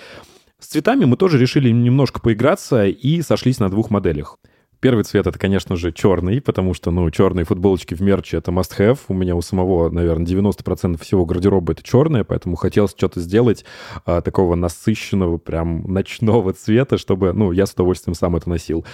С 0.60 0.66
цветами 0.66 1.06
мы 1.06 1.16
тоже 1.16 1.38
решили 1.38 1.70
немножко 1.70 2.20
поиграться 2.20 2.86
и 2.86 3.20
сошлись 3.20 3.58
на 3.58 3.68
двух 3.68 3.90
моделях. 3.90 4.38
Первый 4.80 5.04
цвет 5.04 5.26
это, 5.26 5.38
конечно 5.38 5.76
же, 5.76 5.92
черный, 5.92 6.40
потому 6.40 6.72
что, 6.72 6.90
ну, 6.90 7.10
черные 7.10 7.44
футболочки 7.44 7.92
в 7.92 8.00
мерче 8.00 8.38
это 8.38 8.50
must-have. 8.50 8.98
У 9.08 9.14
меня 9.14 9.36
у 9.36 9.42
самого, 9.42 9.90
наверное, 9.90 10.24
90% 10.24 10.98
всего 11.02 11.26
гардероба 11.26 11.74
это 11.74 11.82
черное, 11.82 12.24
поэтому 12.24 12.56
хотелось 12.56 12.92
что-то 12.92 13.20
сделать 13.20 13.66
а, 14.06 14.22
такого 14.22 14.54
насыщенного, 14.54 15.36
прям 15.36 15.82
ночного 15.82 16.54
цвета, 16.54 16.96
чтобы, 16.96 17.34
ну, 17.34 17.52
я 17.52 17.66
с 17.66 17.74
удовольствием 17.74 18.14
сам 18.14 18.36
это 18.36 18.48
носил. 18.48 18.86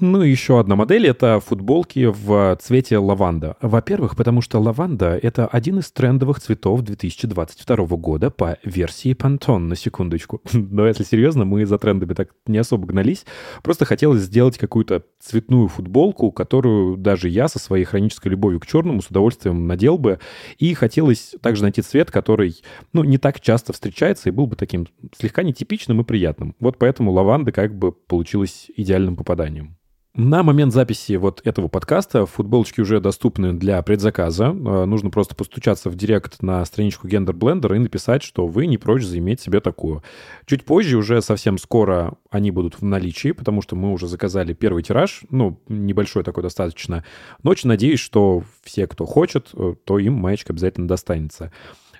Ну, 0.00 0.22
и 0.22 0.30
еще 0.30 0.58
одна 0.58 0.76
модель 0.76 1.06
это 1.06 1.40
футболки 1.40 2.06
в 2.06 2.58
цвете 2.62 2.96
лаванда. 2.96 3.56
Во-первых, 3.60 4.16
потому 4.16 4.40
что 4.40 4.58
лаванда 4.60 5.18
это 5.22 5.46
один 5.46 5.78
из 5.78 5.92
трендовых 5.92 6.40
цветов 6.40 6.80
2022 6.80 7.76
года 7.98 8.30
по 8.30 8.56
версии 8.64 9.14
Pantone, 9.14 9.58
на 9.58 9.76
секундочку. 9.76 10.40
Но 10.54 10.86
если 10.86 11.04
серьезно, 11.04 11.44
мы 11.44 11.66
за 11.66 11.78
трендами 11.78 12.14
так 12.14 12.30
не 12.46 12.56
особо 12.56 12.86
гнались. 12.86 13.26
Просто 13.62 13.84
хотелось 13.84 14.22
сделать 14.22 14.56
какую-то 14.56 15.02
цветную 15.34 15.66
футболку, 15.66 16.30
которую 16.30 16.96
даже 16.96 17.28
я 17.28 17.48
со 17.48 17.58
своей 17.58 17.84
хронической 17.84 18.30
любовью 18.30 18.60
к 18.60 18.66
черному 18.66 19.02
с 19.02 19.08
удовольствием 19.08 19.66
надел 19.66 19.98
бы. 19.98 20.20
И 20.58 20.74
хотелось 20.74 21.34
также 21.42 21.62
найти 21.62 21.82
цвет, 21.82 22.12
который, 22.12 22.62
ну, 22.92 23.02
не 23.02 23.18
так 23.18 23.40
часто 23.40 23.72
встречается 23.72 24.28
и 24.28 24.32
был 24.32 24.46
бы 24.46 24.54
таким 24.54 24.86
слегка 25.18 25.42
нетипичным 25.42 26.00
и 26.00 26.04
приятным. 26.04 26.54
Вот 26.60 26.78
поэтому 26.78 27.10
лаванда 27.10 27.50
как 27.50 27.76
бы 27.76 27.90
получилась 27.90 28.70
идеальным 28.76 29.16
попаданием. 29.16 29.76
На 30.16 30.44
момент 30.44 30.72
записи 30.72 31.16
вот 31.16 31.40
этого 31.42 31.66
подкаста 31.66 32.24
футболочки 32.24 32.80
уже 32.80 33.00
доступны 33.00 33.52
для 33.52 33.82
предзаказа. 33.82 34.44
Э, 34.44 34.84
Нужно 34.84 35.10
просто 35.10 35.34
постучаться 35.34 35.90
в 35.90 35.96
директ 35.96 36.40
на 36.40 36.64
страничку 36.64 37.08
Gender 37.08 37.32
Blender 37.32 37.74
и 37.74 37.80
написать, 37.80 38.22
что 38.22 38.46
вы 38.46 38.68
не 38.68 38.78
прочь 38.78 39.02
заиметь 39.02 39.40
себе 39.40 39.58
такую. 39.58 40.04
Чуть 40.46 40.64
позже, 40.64 40.98
уже 40.98 41.20
совсем 41.20 41.58
скоро, 41.58 42.14
они 42.30 42.52
будут 42.52 42.80
в 42.80 42.84
наличии, 42.84 43.32
потому 43.32 43.60
что 43.60 43.74
мы 43.74 43.90
уже 43.92 44.06
заказали 44.06 44.52
первый 44.52 44.84
тираж, 44.84 45.22
ну, 45.30 45.58
небольшой 45.68 46.22
такой 46.22 46.44
достаточно. 46.44 47.04
Но 47.42 47.50
очень 47.50 47.68
надеюсь, 47.68 47.98
что 47.98 48.44
все, 48.62 48.86
кто 48.86 49.06
хочет, 49.06 49.50
э, 49.52 49.74
то 49.82 49.98
им 49.98 50.12
маечка 50.12 50.52
обязательно 50.52 50.86
достанется. 50.86 51.50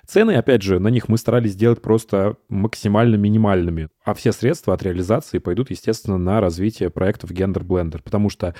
Цены, 0.07 0.35
опять 0.35 0.61
же, 0.61 0.79
на 0.79 0.89
них 0.89 1.09
мы 1.09 1.17
старались 1.17 1.51
сделать 1.51 1.81
просто 1.81 2.37
максимально 2.49 3.15
минимальными, 3.15 3.89
а 4.03 4.13
все 4.13 4.31
средства 4.31 4.73
от 4.73 4.83
реализации 4.83 5.39
пойдут, 5.39 5.71
естественно, 5.71 6.17
на 6.17 6.41
развитие 6.41 6.89
проектов 6.89 7.31
Gender 7.31 7.63
Blender, 7.63 8.01
потому 8.03 8.29
что 8.29 8.55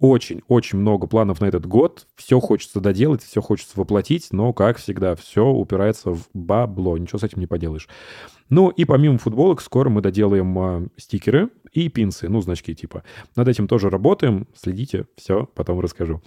очень-очень 0.00 0.78
много 0.78 1.06
планов 1.06 1.40
на 1.40 1.44
этот 1.44 1.66
год, 1.66 2.06
все 2.16 2.40
хочется 2.40 2.80
доделать, 2.80 3.22
все 3.22 3.42
хочется 3.42 3.78
воплотить, 3.78 4.28
но, 4.32 4.54
как 4.54 4.78
всегда, 4.78 5.14
все 5.14 5.46
упирается 5.46 6.10
в 6.12 6.28
бабло, 6.32 6.96
ничего 6.96 7.18
с 7.18 7.22
этим 7.22 7.40
не 7.40 7.46
поделаешь. 7.46 7.86
Ну 8.48 8.70
и 8.70 8.84
помимо 8.84 9.18
футболок, 9.18 9.60
скоро 9.60 9.90
мы 9.90 10.00
доделаем 10.00 10.58
а, 10.58 10.86
стикеры. 10.96 11.50
И 11.72 11.88
пинсы, 11.88 12.28
ну, 12.28 12.40
значки 12.40 12.74
типа. 12.74 13.02
Над 13.36 13.48
этим 13.48 13.68
тоже 13.68 13.90
работаем. 13.90 14.46
Следите, 14.54 15.06
все, 15.16 15.48
потом 15.54 15.80
расскажу. 15.80 16.20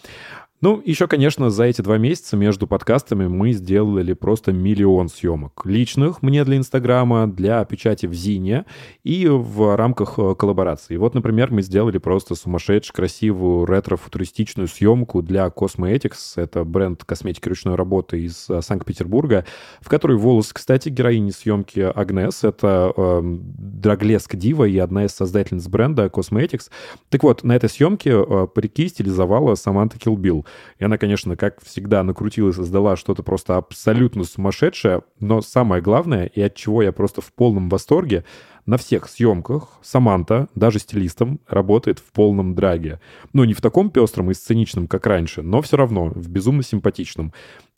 Ну, 0.63 0.81
еще, 0.85 1.07
конечно, 1.07 1.49
за 1.49 1.65
эти 1.65 1.81
два 1.81 1.97
месяца 1.97 2.37
между 2.37 2.67
подкастами 2.67 3.27
мы 3.27 3.51
сделали 3.51 4.13
просто 4.13 4.53
миллион 4.53 5.09
съемок. 5.09 5.65
Личных 5.65 6.21
мне 6.21 6.45
для 6.45 6.55
Инстаграма, 6.55 7.27
для 7.27 7.65
печати 7.65 8.05
в 8.05 8.13
Зине 8.13 8.63
и 9.03 9.27
в 9.27 9.75
рамках 9.75 10.17
э, 10.17 10.35
коллаборации. 10.35 10.95
Вот, 10.95 11.15
например, 11.15 11.51
мы 11.51 11.63
сделали 11.63 11.97
просто 11.97 12.35
сумасшедшую, 12.35 12.95
красивую 12.95 13.65
ретро-футуристичную 13.65 14.69
съемку 14.69 15.21
для 15.21 15.47
Cosmetics. 15.47 16.37
Это 16.37 16.63
бренд 16.63 17.03
косметики 17.03 17.49
ручной 17.49 17.75
работы 17.75 18.21
из 18.21 18.49
э, 18.49 18.61
Санкт-Петербурга, 18.61 19.43
в 19.81 19.89
которой 19.89 20.15
волос, 20.15 20.53
кстати, 20.53 20.87
героини 20.87 21.31
съемки 21.31 21.81
Агнес. 21.93 22.45
Это 22.45 22.93
э, 22.95 23.21
драглеска 23.21 24.37
Дива 24.37 24.63
и 24.63 24.77
одна 24.77 25.03
из 25.03 25.11
создательниц 25.33 25.67
бренда 25.67 26.05
Cosmetics. 26.05 26.69
Так 27.09 27.23
вот, 27.23 27.43
на 27.43 27.55
этой 27.55 27.69
съемке 27.69 28.11
э, 28.11 28.47
парики 28.53 28.87
стилизовала 28.87 29.55
Саманта 29.55 29.97
Килбил. 29.97 30.45
И 30.77 30.83
она, 30.83 30.97
конечно, 30.99 31.35
как 31.35 31.63
всегда, 31.63 32.03
накрутила 32.03 32.49
и 32.49 32.53
создала 32.53 32.95
что-то 32.95 33.23
просто 33.23 33.57
абсолютно 33.57 34.23
сумасшедшее. 34.23 35.01
Но 35.19 35.41
самое 35.41 35.81
главное, 35.81 36.25
и 36.27 36.41
от 36.41 36.53
чего 36.53 36.83
я 36.83 36.91
просто 36.91 37.21
в 37.21 37.33
полном 37.33 37.67
восторге, 37.69 38.23
на 38.65 38.77
всех 38.77 39.09
съемках 39.09 39.79
Саманта, 39.81 40.47
даже 40.55 40.79
стилистом, 40.79 41.39
работает 41.47 41.99
в 41.99 42.11
полном 42.11 42.55
драге. 42.55 43.01
Ну, 43.33 43.43
не 43.43 43.53
в 43.53 43.61
таком 43.61 43.89
пестром 43.89 44.31
и 44.31 44.33
сценичном, 44.33 44.87
как 44.87 45.05
раньше, 45.07 45.41
но 45.41 45.61
все 45.61 45.77
равно 45.77 46.11
в 46.15 46.29
безумно 46.29 46.63
симпатичном. 46.63 47.33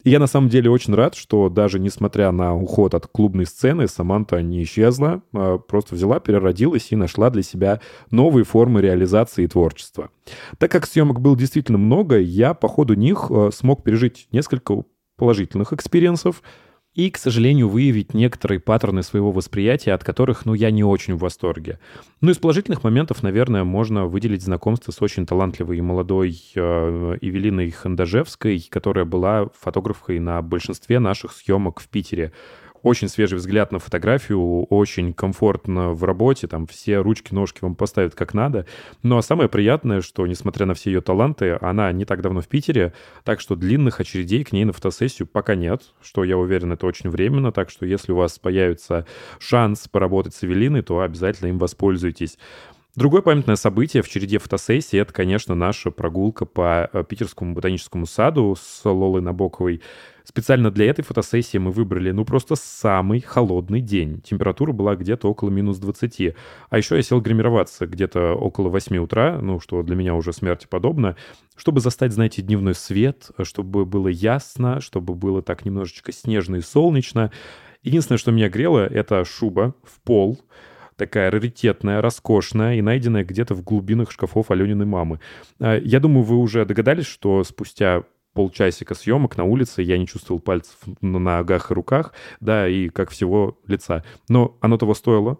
И 0.05 0.11
я 0.11 0.19
на 0.19 0.27
самом 0.27 0.49
деле 0.49 0.69
очень 0.69 0.93
рад, 0.93 1.15
что 1.15 1.49
даже 1.49 1.79
несмотря 1.79 2.31
на 2.31 2.55
уход 2.55 2.93
от 2.93 3.07
клубной 3.07 3.47
сцены, 3.47 3.87
Саманта 3.87 4.39
не 4.43 4.61
исчезла, 4.61 5.23
а 5.33 5.57
просто 5.57 5.95
взяла, 5.95 6.19
переродилась 6.19 6.91
и 6.91 6.95
нашла 6.95 7.31
для 7.31 7.41
себя 7.41 7.81
новые 8.11 8.45
формы 8.45 8.81
реализации 8.81 9.47
творчества. 9.47 10.11
Так 10.59 10.71
как 10.71 10.85
съемок 10.85 11.19
было 11.19 11.35
действительно 11.35 11.79
много, 11.79 12.19
я 12.19 12.53
по 12.53 12.67
ходу 12.67 12.93
них 12.93 13.31
э, 13.31 13.49
смог 13.51 13.83
пережить 13.83 14.27
несколько 14.31 14.83
положительных 15.17 15.73
experience 15.73 16.27
ов, 16.27 16.43
и, 16.95 17.09
к 17.09 17.17
сожалению, 17.17 17.67
выявить 17.67 18.13
некоторые 18.13 18.59
паттерны 18.59 19.03
своего 19.03 19.31
восприятия, 19.31 19.91
от 19.91 20.03
которых, 20.03 20.45
ну, 20.45 20.53
я 20.53 20.71
не 20.71 20.83
очень 20.83 21.15
в 21.15 21.19
восторге. 21.19 21.79
Ну, 22.21 22.31
из 22.31 22.37
положительных 22.37 22.83
моментов, 22.83 23.21
наверное, 23.21 23.65
можно 23.65 24.05
выделить 24.05 24.41
знакомство 24.41 24.91
с 24.93 25.01
очень 25.01 25.25
талантливой 25.25 25.77
и 25.77 25.81
молодой 25.81 26.41
э, 26.55 27.17
Евелиной 27.19 27.69
Хандажевской, 27.71 28.65
которая 28.69 29.03
была 29.03 29.49
фотографкой 29.59 30.19
на 30.19 30.41
большинстве 30.41 30.99
наших 30.99 31.33
съемок 31.33 31.81
в 31.81 31.89
Питере. 31.89 32.31
Очень 32.85 33.09
свежий 33.09 33.39
взгляд 33.39 33.71
на 33.71 33.79
фотографию, 33.79 34.65
очень 34.65 35.11
комфортно 35.11 35.89
в 35.89 36.03
работе, 36.03 36.45
там 36.45 36.67
все 36.67 36.99
ручки, 36.99 37.33
ножки 37.33 37.57
вам 37.61 37.73
поставят 37.73 38.13
как 38.13 38.35
надо. 38.35 38.67
Ну 39.01 39.17
а 39.17 39.23
самое 39.23 39.49
приятное, 39.49 40.01
что, 40.01 40.27
несмотря 40.27 40.67
на 40.67 40.75
все 40.75 40.91
ее 40.91 41.01
таланты, 41.01 41.57
она 41.61 41.91
не 41.91 42.05
так 42.05 42.21
давно 42.21 42.41
в 42.41 42.47
Питере, 42.47 42.93
так 43.23 43.41
что 43.41 43.55
длинных 43.55 44.01
очередей 44.01 44.43
к 44.43 44.51
ней 44.51 44.65
на 44.65 44.71
фотосессию 44.71 45.27
пока 45.27 45.55
нет, 45.55 45.81
что, 45.99 46.23
я 46.23 46.37
уверен, 46.37 46.73
это 46.73 46.85
очень 46.85 47.09
временно, 47.09 47.51
так 47.51 47.71
что 47.71 47.87
если 47.87 48.11
у 48.11 48.17
вас 48.17 48.37
появится 48.37 49.07
шанс 49.39 49.87
поработать 49.87 50.35
с 50.35 50.43
Эвелиной, 50.43 50.83
то 50.83 50.99
обязательно 50.99 51.47
им 51.47 51.57
воспользуйтесь. 51.57 52.37
Другое 52.95 53.21
памятное 53.21 53.57
событие 53.57 54.01
в 54.03 54.07
череде 54.07 54.37
фотосессий— 54.37 54.99
это, 55.01 55.11
конечно, 55.11 55.53
наша 55.53 55.91
прогулка 55.91 56.45
по 56.45 56.89
э, 56.93 57.03
Питерскому 57.03 57.53
ботаническому 57.53 58.05
саду 58.05 58.55
с 58.55 58.85
Лолой 58.85 59.21
Набоковой. 59.21 59.81
Специально 60.25 60.71
для 60.71 60.87
этой 60.87 61.03
фотосессии 61.03 61.59
мы 61.59 61.71
выбрали, 61.71 62.09
ну, 62.09 62.25
просто 62.25 62.55
самый 62.55 63.21
холодный 63.21 63.79
день. 63.79 64.21
Температура 64.21 64.71
была 64.71 64.95
где-то 64.95 65.29
около 65.29 65.51
минус 65.51 65.77
20. 65.77 66.35
А 66.69 66.77
еще 66.77 66.95
я 66.95 67.03
сел 67.03 67.21
гримироваться 67.21 67.85
где-то 67.85 68.33
около 68.33 68.69
8 68.69 68.97
утра, 68.97 69.39
ну, 69.39 69.59
что 69.59 69.83
для 69.83 69.95
меня 69.95 70.15
уже 70.15 70.33
смерти 70.33 70.65
подобно, 70.67 71.15
чтобы 71.55 71.79
застать, 71.79 72.11
знаете, 72.11 72.41
дневной 72.41 72.73
свет, 72.73 73.29
чтобы 73.43 73.85
было 73.85 74.07
ясно, 74.07 74.81
чтобы 74.81 75.13
было 75.13 75.43
так 75.43 75.63
немножечко 75.63 76.11
снежно 76.11 76.55
и 76.55 76.61
солнечно. 76.61 77.31
Единственное, 77.83 78.17
что 78.17 78.31
меня 78.31 78.49
грело, 78.49 78.79
это 78.79 79.23
шуба 79.25 79.75
в 79.83 80.01
пол, 80.01 80.39
такая 80.95 81.29
раритетная, 81.29 82.01
роскошная 82.01 82.77
и 82.77 82.81
найденная 82.81 83.23
где-то 83.23 83.53
в 83.53 83.63
глубинах 83.63 84.11
шкафов 84.11 84.49
Алениной 84.49 84.87
мамы. 84.87 85.19
А, 85.59 85.77
Я 85.77 85.99
думаю, 85.99 86.23
вы 86.23 86.37
уже 86.37 86.65
догадались, 86.65 87.05
что 87.05 87.43
спустя 87.43 88.03
полчасика 88.35 88.93
съемок 88.93 89.37
на 89.37 89.45
улице 89.45 89.81
я 89.81 89.97
не 89.97 90.05
чувствовал 90.05 90.39
пальцев 90.39 90.75
на 91.01 91.17
ногах 91.17 91.71
и 91.71 91.73
руках, 91.73 92.13
да, 92.39 92.67
и 92.67 92.89
как 92.89 93.09
всего 93.09 93.57
лица. 93.65 94.03
Но 94.29 94.57
оно 94.61 94.77
того 94.77 94.93
стоило. 94.93 95.39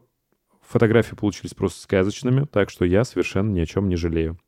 Фотографии 0.67 1.13
получились 1.13 1.53
просто 1.53 1.81
сказочными, 1.81 2.45
так 2.45 2.71
что 2.71 2.85
я 2.85 3.03
совершенно 3.03 3.51
ни 3.51 3.59
о 3.59 3.67
чем 3.67 3.87
не 3.87 3.95
жалею. 3.97 4.39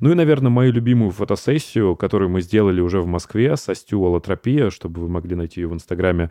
Ну 0.00 0.10
и, 0.10 0.14
наверное, 0.14 0.50
мою 0.50 0.72
любимую 0.72 1.10
фотосессию, 1.10 1.94
которую 1.94 2.30
мы 2.30 2.40
сделали 2.40 2.80
уже 2.80 3.02
в 3.02 3.06
Москве 3.06 3.54
со 3.56 3.74
Стю 3.74 4.02
Аллотропия, 4.02 4.70
чтобы 4.70 5.02
вы 5.02 5.08
могли 5.08 5.34
найти 5.34 5.60
ее 5.60 5.68
в 5.68 5.74
Инстаграме, 5.74 6.30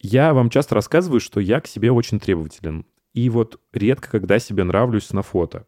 я 0.00 0.34
вам 0.34 0.50
часто 0.50 0.74
рассказываю, 0.74 1.20
что 1.20 1.40
я 1.40 1.60
к 1.60 1.66
себе 1.66 1.90
очень 1.90 2.20
требователен. 2.20 2.84
И 3.14 3.30
вот 3.30 3.58
редко 3.72 4.10
когда 4.10 4.38
себе 4.38 4.64
нравлюсь 4.64 5.12
на 5.12 5.22
фото. 5.22 5.66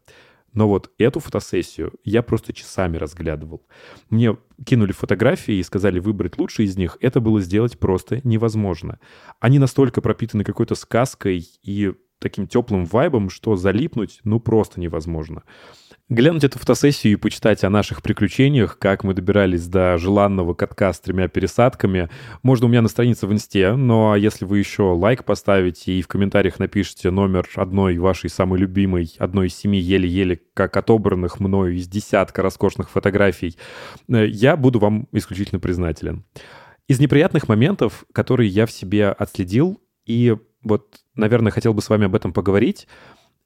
Но 0.53 0.67
вот 0.67 0.91
эту 0.97 1.19
фотосессию 1.19 1.93
я 2.03 2.21
просто 2.23 2.53
часами 2.53 2.97
разглядывал. 2.97 3.65
Мне 4.09 4.37
кинули 4.65 4.91
фотографии 4.91 5.55
и 5.55 5.63
сказали 5.63 5.99
выбрать 5.99 6.37
лучшие 6.37 6.65
из 6.65 6.77
них. 6.77 6.97
Это 6.99 7.19
было 7.21 7.41
сделать 7.41 7.79
просто 7.79 8.19
невозможно. 8.23 8.99
Они 9.39 9.59
настолько 9.59 10.01
пропитаны 10.01 10.43
какой-то 10.43 10.75
сказкой 10.75 11.47
и 11.63 11.93
таким 12.19 12.47
теплым 12.47 12.85
вайбом, 12.85 13.29
что 13.29 13.55
залипнуть 13.55 14.19
ну 14.23 14.39
просто 14.39 14.79
невозможно. 14.79 15.43
Глянуть 16.11 16.43
эту 16.43 16.59
фотосессию 16.59 17.13
и 17.13 17.15
почитать 17.15 17.63
о 17.63 17.69
наших 17.69 18.01
приключениях, 18.01 18.77
как 18.77 19.05
мы 19.05 19.13
добирались 19.13 19.65
до 19.67 19.97
желанного 19.97 20.53
катка 20.53 20.91
с 20.91 20.99
тремя 20.99 21.29
пересадками, 21.29 22.09
можно 22.43 22.65
у 22.65 22.69
меня 22.69 22.81
на 22.81 22.89
странице 22.89 23.27
в 23.27 23.31
Инсте, 23.31 23.75
но 23.75 24.17
если 24.17 24.43
вы 24.43 24.59
еще 24.59 24.83
лайк 24.91 25.23
поставите 25.23 25.93
и 25.93 26.01
в 26.01 26.09
комментариях 26.09 26.59
напишите 26.59 27.11
номер 27.11 27.47
одной 27.55 27.97
вашей 27.97 28.29
самой 28.29 28.59
любимой, 28.59 29.15
одной 29.19 29.47
из 29.47 29.55
семи 29.55 29.79
еле-еле 29.79 30.41
как 30.53 30.75
отобранных 30.75 31.39
мною 31.39 31.77
из 31.77 31.87
десятка 31.87 32.41
роскошных 32.41 32.89
фотографий, 32.89 33.57
э, 34.09 34.27
я 34.27 34.57
буду 34.57 34.79
вам 34.79 35.07
исключительно 35.13 35.61
признателен. 35.61 36.25
Из 36.89 36.99
неприятных 36.99 37.47
моментов, 37.47 38.03
которые 38.11 38.49
я 38.49 38.65
в 38.65 38.71
себе 38.71 39.07
отследил, 39.07 39.79
и 40.05 40.35
вот, 40.61 40.93
наверное, 41.15 41.53
хотел 41.53 41.73
бы 41.73 41.81
с 41.81 41.87
вами 41.87 42.07
об 42.07 42.15
этом 42.15 42.33
поговорить, 42.33 42.85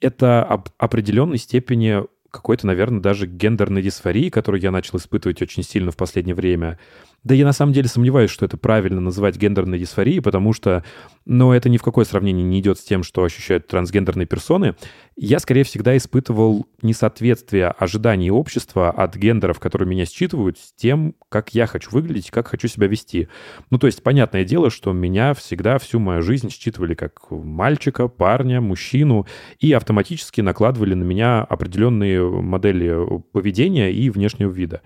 это 0.01 0.43
об 0.43 0.69
определенной 0.79 1.37
степени 1.37 2.03
какой-то, 2.35 2.67
наверное, 2.67 3.01
даже 3.01 3.27
гендерной 3.27 3.81
дисфории, 3.81 4.29
которую 4.29 4.61
я 4.61 4.71
начал 4.71 4.97
испытывать 4.97 5.41
очень 5.41 5.63
сильно 5.63 5.91
в 5.91 5.97
последнее 5.97 6.35
время. 6.35 6.77
Да 7.25 7.33
я 7.33 7.43
на 7.43 7.53
самом 7.53 7.73
деле 7.73 7.87
сомневаюсь, 7.87 8.29
что 8.29 8.45
это 8.45 8.55
правильно 8.55 9.01
называть 9.01 9.35
гендерной 9.35 9.79
дисфорией, 9.79 10.19
потому 10.19 10.53
что, 10.53 10.83
ну, 11.25 11.53
это 11.53 11.69
ни 11.69 11.77
в 11.77 11.81
какое 11.81 12.05
сравнение 12.05 12.43
не 12.43 12.59
идет 12.59 12.77
с 12.77 12.83
тем, 12.83 13.01
что 13.01 13.23
ощущают 13.23 13.65
трансгендерные 13.65 14.27
персоны. 14.27 14.75
Я, 15.15 15.39
скорее, 15.39 15.63
всегда 15.63 15.97
испытывал 15.97 16.67
несоответствие 16.83 17.69
ожиданий 17.69 18.29
общества 18.29 18.91
от 18.91 19.15
гендеров, 19.15 19.59
которые 19.59 19.89
меня 19.89 20.05
считывают, 20.05 20.59
с 20.59 20.71
тем, 20.73 21.15
как 21.29 21.55
я 21.55 21.65
хочу 21.65 21.89
выглядеть, 21.89 22.29
как 22.29 22.47
хочу 22.47 22.67
себя 22.67 22.85
вести. 22.85 23.27
Ну, 23.71 23.79
то 23.79 23.87
есть, 23.87 24.03
понятное 24.03 24.43
дело, 24.43 24.69
что 24.69 24.93
меня 24.93 25.33
всегда 25.33 25.79
всю 25.79 25.97
мою 25.97 26.21
жизнь 26.21 26.51
считывали 26.51 26.93
как 26.93 27.31
мальчика, 27.31 28.07
парня, 28.07 28.61
мужчину, 28.61 29.25
и 29.59 29.73
автоматически 29.73 30.41
накладывали 30.41 30.93
на 30.93 31.03
меня 31.03 31.41
определенные 31.41 32.24
модели 32.29 33.21
поведения 33.31 33.91
и 33.91 34.09
внешнего 34.09 34.51
вида. 34.51 34.81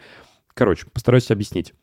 Короче, 0.53 0.85
постараюсь 0.91 1.31
объяснить. 1.31 1.73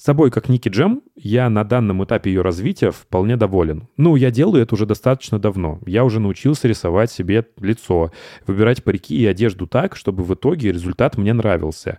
Собой, 0.00 0.30
как 0.30 0.48
Ники 0.48 0.70
Джем, 0.70 1.02
я 1.14 1.50
на 1.50 1.62
данном 1.62 2.02
этапе 2.02 2.30
ее 2.30 2.40
развития 2.40 2.90
вполне 2.90 3.36
доволен. 3.36 3.86
Ну, 3.98 4.16
я 4.16 4.30
делаю 4.30 4.62
это 4.62 4.74
уже 4.74 4.86
достаточно 4.86 5.38
давно. 5.38 5.78
Я 5.84 6.06
уже 6.06 6.20
научился 6.20 6.68
рисовать 6.68 7.10
себе 7.10 7.46
лицо, 7.58 8.10
выбирать 8.46 8.82
парики 8.82 9.14
и 9.14 9.26
одежду 9.26 9.66
так, 9.66 9.96
чтобы 9.96 10.24
в 10.24 10.32
итоге 10.32 10.72
результат 10.72 11.18
мне 11.18 11.34
нравился. 11.34 11.98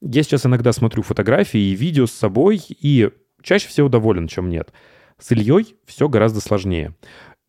Я 0.00 0.22
сейчас 0.22 0.46
иногда 0.46 0.72
смотрю 0.72 1.02
фотографии 1.02 1.58
и 1.60 1.74
видео 1.74 2.06
с 2.06 2.12
собой, 2.12 2.60
и 2.68 3.10
чаще 3.42 3.66
всего 3.66 3.88
доволен, 3.88 4.28
чем 4.28 4.48
нет. 4.48 4.72
С 5.18 5.32
Ильей 5.32 5.74
все 5.86 6.08
гораздо 6.08 6.40
сложнее. 6.40 6.94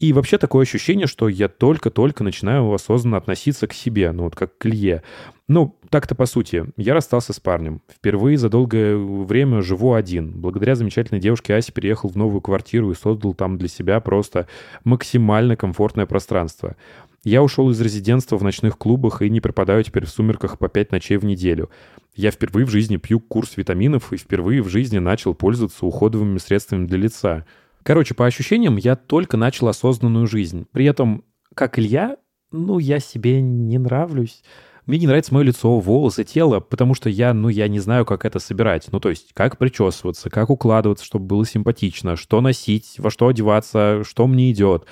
И 0.02 0.14
вообще 0.14 0.40
такое 0.40 0.64
ощущение, 0.64 1.06
что 1.06 1.30
я 1.30 1.48
только-только 1.48 2.24
начинаю 2.24 2.74
осознанно 2.74 3.18
относиться 3.18 3.68
к 3.68 3.74
себе, 3.74 4.12
ну 4.12 4.24
вот 4.24 4.36
как 4.36 4.58
к 4.58 4.66
Илье. 4.66 5.04
Ну, 5.48 5.78
так-то 5.90 6.16
по 6.16 6.26
сути. 6.26 6.66
Я 6.76 6.96
расстался 6.96 7.34
с 7.34 7.40
парнем. 7.40 7.84
Впервые 7.88 8.40
за 8.40 8.50
долгое 8.50 8.98
время 8.98 9.62
живу 9.62 9.94
один. 9.94 10.32
Благодаря 10.32 10.74
замечательной 10.74 11.22
девушке 11.22 11.54
Асе 11.54 11.72
переехал 11.72 12.10
в 12.10 12.16
новую 12.16 12.42
квартиру 12.42 12.90
и 12.90 12.96
создал 12.96 13.36
там 13.36 13.60
для 13.60 13.68
себя 13.68 14.00
просто 14.00 14.48
максимально 14.84 15.56
комфортное 15.56 16.08
пространство. 16.08 16.76
Я 17.24 17.44
ушел 17.44 17.70
из 17.70 17.80
резидентства 17.80 18.38
в 18.38 18.44
ночных 18.44 18.80
клубах 18.80 19.22
и 19.22 19.30
не 19.30 19.40
пропадаю 19.40 19.84
теперь 19.84 20.08
в 20.08 20.10
сумерках 20.10 20.58
по 20.58 20.68
пять 20.68 20.92
ночей 20.92 21.18
в 21.18 21.26
неделю. 21.26 21.70
Я 22.16 22.32
впервые 22.32 22.66
в 22.66 22.72
жизни 22.72 22.98
пью 22.98 23.20
курс 23.20 23.56
витаминов 23.56 24.14
и 24.14 24.18
впервые 24.18 24.64
в 24.64 24.68
жизни 24.68 24.98
начал 24.98 25.36
пользоваться 25.36 25.86
уходовыми 25.86 26.40
средствами 26.40 26.88
для 26.88 26.98
лица. 26.98 27.46
Короче, 27.84 28.14
по 28.14 28.26
ощущениям, 28.26 28.78
я 28.78 28.96
только 28.96 29.38
начал 29.38 29.68
осознанную 29.68 30.28
жизнь. 30.28 30.66
При 30.72 30.86
этом, 30.86 31.24
как 31.56 31.80
Илья, 31.80 32.18
ну, 32.52 32.80
я 32.80 33.00
себе 33.00 33.42
не 33.42 33.78
нравлюсь. 33.78 34.44
Мне 34.86 35.00
не 35.00 35.08
нравится 35.08 35.34
мое 35.34 35.46
лицо, 35.46 35.80
волосы, 35.80 36.24
тело, 36.24 36.60
потому 36.60 36.96
что 36.96 37.10
я, 37.10 37.34
ну, 37.34 37.50
я 37.50 37.68
не 37.68 37.80
знаю, 37.80 38.06
как 38.06 38.26
это 38.26 38.40
собирать. 38.40 38.88
Ну, 38.92 39.00
то 39.00 39.10
есть, 39.10 39.32
как 39.34 39.58
причесываться, 39.58 40.30
как 40.30 40.50
укладываться, 40.50 41.06
чтобы 41.06 41.26
было 41.26 41.46
симпатично, 41.46 42.16
что 42.16 42.42
носить, 42.42 42.96
во 42.98 43.12
что 43.12 43.28
одеваться, 43.28 44.04
что 44.04 44.28
мне 44.28 44.52
идет. 44.52 44.86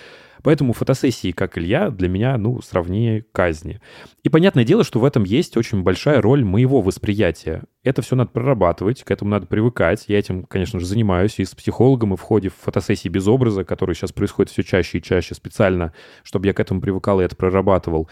Поэтому 0.43 0.73
фотосессии, 0.73 1.31
как 1.31 1.57
Илья, 1.57 1.89
для 1.89 2.09
меня, 2.09 2.37
ну, 2.37 2.61
сравнее 2.61 3.25
казни. 3.31 3.79
И 4.23 4.29
понятное 4.29 4.63
дело, 4.63 4.83
что 4.83 4.99
в 4.99 5.05
этом 5.05 5.23
есть 5.23 5.57
очень 5.57 5.83
большая 5.83 6.21
роль 6.21 6.43
моего 6.43 6.81
восприятия. 6.81 7.63
Это 7.83 8.01
все 8.01 8.15
надо 8.15 8.31
прорабатывать, 8.31 9.03
к 9.03 9.11
этому 9.11 9.31
надо 9.31 9.47
привыкать. 9.47 10.05
Я 10.07 10.19
этим, 10.19 10.43
конечно 10.43 10.79
же, 10.79 10.85
занимаюсь 10.85 11.39
и 11.39 11.45
с 11.45 11.55
психологом, 11.55 12.13
и 12.13 12.17
в 12.17 12.21
ходе 12.21 12.49
фотосессии 12.49 13.09
без 13.09 13.27
образа, 13.27 13.63
которые 13.63 13.95
сейчас 13.95 14.11
происходят 14.11 14.51
все 14.51 14.63
чаще 14.63 14.97
и 14.97 15.01
чаще 15.01 15.35
специально, 15.35 15.93
чтобы 16.23 16.47
я 16.47 16.53
к 16.53 16.59
этому 16.59 16.81
привыкал 16.81 17.21
и 17.21 17.23
это 17.23 17.35
прорабатывал. 17.35 18.09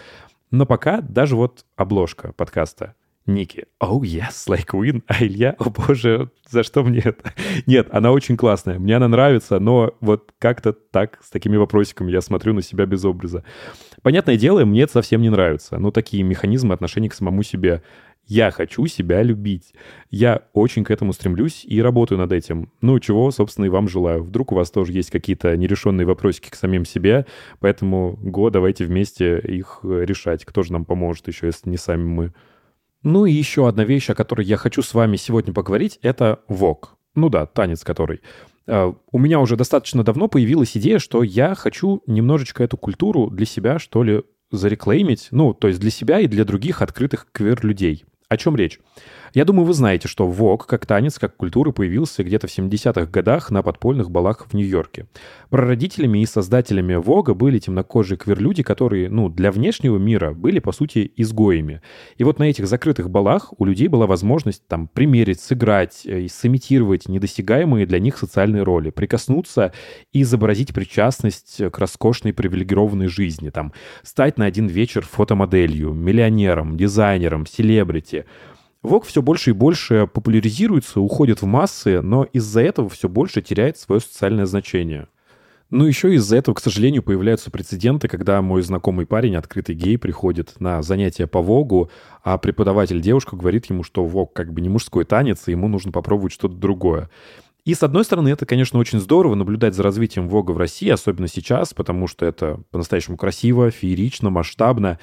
Но 0.51 0.65
пока 0.65 1.01
даже 1.01 1.35
вот 1.35 1.65
обложка 1.75 2.33
подкаста 2.33 2.95
Ники. 3.27 3.65
Oh, 3.81 4.01
yes, 4.01 4.47
like 4.47 4.65
Queen. 4.65 5.03
А 5.07 5.23
Илья, 5.23 5.55
о 5.59 5.69
боже, 5.69 6.31
за 6.49 6.63
что 6.63 6.83
мне 6.83 6.99
это? 6.99 7.33
Нет, 7.65 7.89
она 7.91 8.11
очень 8.11 8.37
классная, 8.37 8.79
мне 8.79 8.95
она 8.95 9.07
нравится, 9.07 9.59
но 9.59 9.93
вот 9.99 10.31
как-то 10.39 10.73
так, 10.73 11.19
с 11.21 11.29
такими 11.29 11.57
вопросиками 11.57 12.11
я 12.11 12.21
смотрю 12.21 12.53
на 12.53 12.61
себя 12.61 12.85
без 12.85 13.03
образа. 13.05 13.43
Понятное 14.01 14.37
дело, 14.37 14.63
мне 14.63 14.83
это 14.83 14.93
совсем 14.93 15.21
не 15.21 15.29
нравится. 15.29 15.77
Ну, 15.77 15.91
такие 15.91 16.23
механизмы 16.23 16.73
отношения 16.73 17.09
к 17.09 17.13
самому 17.13 17.43
себе. 17.43 17.83
Я 18.25 18.51
хочу 18.51 18.85
себя 18.87 19.23
любить. 19.23 19.73
Я 20.09 20.43
очень 20.51 20.83
к 20.83 20.91
этому 20.91 21.13
стремлюсь 21.13 21.63
и 21.65 21.81
работаю 21.81 22.19
над 22.19 22.33
этим. 22.33 22.71
Ну, 22.81 22.99
чего, 22.99 23.31
собственно, 23.31 23.65
и 23.65 23.69
вам 23.69 23.87
желаю. 23.87 24.23
Вдруг 24.23 24.51
у 24.51 24.55
вас 24.55 24.69
тоже 24.69 24.91
есть 24.91 25.11
какие-то 25.11 25.55
нерешенные 25.55 26.05
вопросики 26.05 26.49
к 26.49 26.55
самим 26.55 26.83
себе, 26.83 27.25
поэтому, 27.59 28.17
го, 28.21 28.49
давайте 28.49 28.83
вместе 28.83 29.39
их 29.39 29.79
э, 29.83 30.03
решать. 30.05 30.43
Кто 30.43 30.63
же 30.63 30.73
нам 30.73 30.83
поможет 30.83 31.27
еще, 31.29 31.47
если 31.47 31.69
не 31.69 31.77
сами 31.77 32.03
мы? 32.03 32.33
Ну 33.03 33.25
и 33.25 33.31
еще 33.31 33.67
одна 33.67 33.83
вещь, 33.83 34.09
о 34.09 34.15
которой 34.15 34.45
я 34.45 34.57
хочу 34.57 34.81
с 34.81 34.93
вами 34.93 35.15
сегодня 35.17 35.53
поговорить, 35.53 35.99
это 36.01 36.41
вок. 36.47 36.97
Ну 37.15 37.29
да, 37.29 37.45
танец 37.45 37.83
который. 37.83 38.21
Э, 38.67 38.93
У 39.11 39.19
меня 39.19 39.39
уже 39.39 39.55
достаточно 39.55 40.03
давно 40.03 40.27
появилась 40.27 40.75
идея, 40.77 40.99
что 40.99 41.23
я 41.23 41.55
хочу 41.55 42.03
немножечко 42.07 42.63
эту 42.63 42.77
культуру 42.77 43.29
для 43.29 43.45
себя, 43.45 43.79
что 43.79 44.03
ли, 44.03 44.23
зареклеймить. 44.51 45.29
Ну, 45.31 45.53
то 45.53 45.67
есть 45.67 45.79
для 45.79 45.91
себя 45.91 46.19
и 46.19 46.27
для 46.27 46.45
других 46.45 46.81
открытых 46.81 47.27
квир-людей. 47.31 48.05
О 48.29 48.35
чем 48.35 48.57
речь? 48.57 48.79
Я 49.33 49.45
думаю, 49.45 49.65
вы 49.65 49.73
знаете, 49.73 50.07
что 50.07 50.27
ВОК 50.27 50.65
как 50.65 50.85
танец, 50.85 51.19
как 51.19 51.37
культура 51.37 51.71
появился 51.71 52.23
где-то 52.23 52.47
в 52.47 52.57
70-х 52.57 53.05
годах 53.05 53.51
на 53.51 53.61
подпольных 53.61 54.09
балах 54.09 54.47
в 54.49 54.53
Нью-Йорке. 54.53 55.05
Прародителями 55.49 56.21
и 56.21 56.25
создателями 56.25 56.95
ВОГа 56.95 57.33
были 57.33 57.59
темнокожие 57.59 58.17
квир-люди, 58.17 58.63
которые, 58.63 59.09
ну, 59.09 59.29
для 59.29 59.51
внешнего 59.51 59.97
мира 59.97 60.33
были, 60.33 60.59
по 60.59 60.71
сути, 60.71 61.11
изгоями. 61.15 61.81
И 62.17 62.23
вот 62.23 62.39
на 62.39 62.43
этих 62.43 62.67
закрытых 62.67 63.09
балах 63.09 63.53
у 63.57 63.63
людей 63.63 63.87
была 63.87 64.07
возможность 64.07 64.67
там 64.67 64.87
примерить, 64.87 65.39
сыграть, 65.39 66.05
э, 66.05 66.27
сымитировать 66.27 67.07
недосягаемые 67.07 67.85
для 67.85 67.99
них 67.99 68.17
социальные 68.17 68.63
роли, 68.63 68.89
прикоснуться 68.89 69.71
и 70.13 70.23
изобразить 70.23 70.73
причастность 70.73 71.61
к 71.71 71.77
роскошной 71.77 72.33
привилегированной 72.33 73.07
жизни, 73.07 73.51
там, 73.51 73.71
стать 74.03 74.37
на 74.37 74.45
один 74.45 74.67
вечер 74.67 75.05
фотомоделью, 75.05 75.93
миллионером, 75.93 76.75
дизайнером, 76.75 77.45
селебрити. 77.45 78.16
ВОК 78.83 79.05
все 79.05 79.21
больше 79.21 79.51
и 79.51 79.53
больше 79.53 80.07
популяризируется, 80.07 81.01
уходит 81.01 81.41
в 81.41 81.45
массы, 81.45 82.01
но 82.01 82.23
из-за 82.23 82.61
этого 82.61 82.89
все 82.89 83.09
больше 83.09 83.41
теряет 83.41 83.77
свое 83.77 84.01
социальное 84.01 84.45
значение. 84.45 85.07
Ну, 85.69 85.85
еще 85.85 86.13
из-за 86.15 86.37
этого, 86.37 86.55
к 86.55 86.61
сожалению, 86.61 87.03
появляются 87.03 87.51
прецеденты, 87.51 88.07
когда 88.07 88.41
мой 88.41 88.61
знакомый 88.61 89.05
парень, 89.05 89.35
открытый 89.35 89.75
гей, 89.75 89.97
приходит 89.97 90.53
на 90.59 90.81
занятия 90.81 91.27
по 91.27 91.41
ВОГу, 91.41 91.91
а 92.23 92.37
преподаватель 92.37 93.01
девушка 93.01 93.35
говорит 93.35 93.65
ему, 93.65 93.83
что 93.83 94.05
ВОГ 94.05 94.31
как 94.31 94.53
бы 94.53 94.61
не 94.61 94.69
мужской 94.69 95.03
танец, 95.03 95.43
и 95.47 95.51
ему 95.51 95.67
нужно 95.67 95.91
попробовать 95.91 96.31
что-то 96.31 96.55
другое. 96.55 97.09
И, 97.65 97.73
с 97.73 97.83
одной 97.83 98.05
стороны, 98.05 98.29
это, 98.29 98.45
конечно, 98.45 98.79
очень 98.79 99.01
здорово 99.01 99.35
наблюдать 99.35 99.75
за 99.75 99.83
развитием 99.83 100.29
ВОГа 100.29 100.51
в 100.51 100.57
России, 100.57 100.87
особенно 100.87 101.27
сейчас, 101.27 101.73
потому 101.73 102.07
что 102.07 102.25
это 102.25 102.61
по-настоящему 102.71 103.17
красиво, 103.17 103.69
феерично, 103.69 104.29
масштабно. 104.29 104.99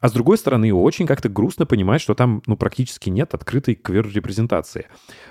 А 0.00 0.08
с 0.08 0.12
другой 0.12 0.38
стороны, 0.38 0.72
очень 0.72 1.06
как-то 1.06 1.28
грустно 1.28 1.66
понимать, 1.66 2.00
что 2.00 2.14
там 2.14 2.42
ну, 2.46 2.56
практически 2.56 3.10
нет 3.10 3.34
открытой 3.34 3.74
квир-репрезентации. 3.74 4.86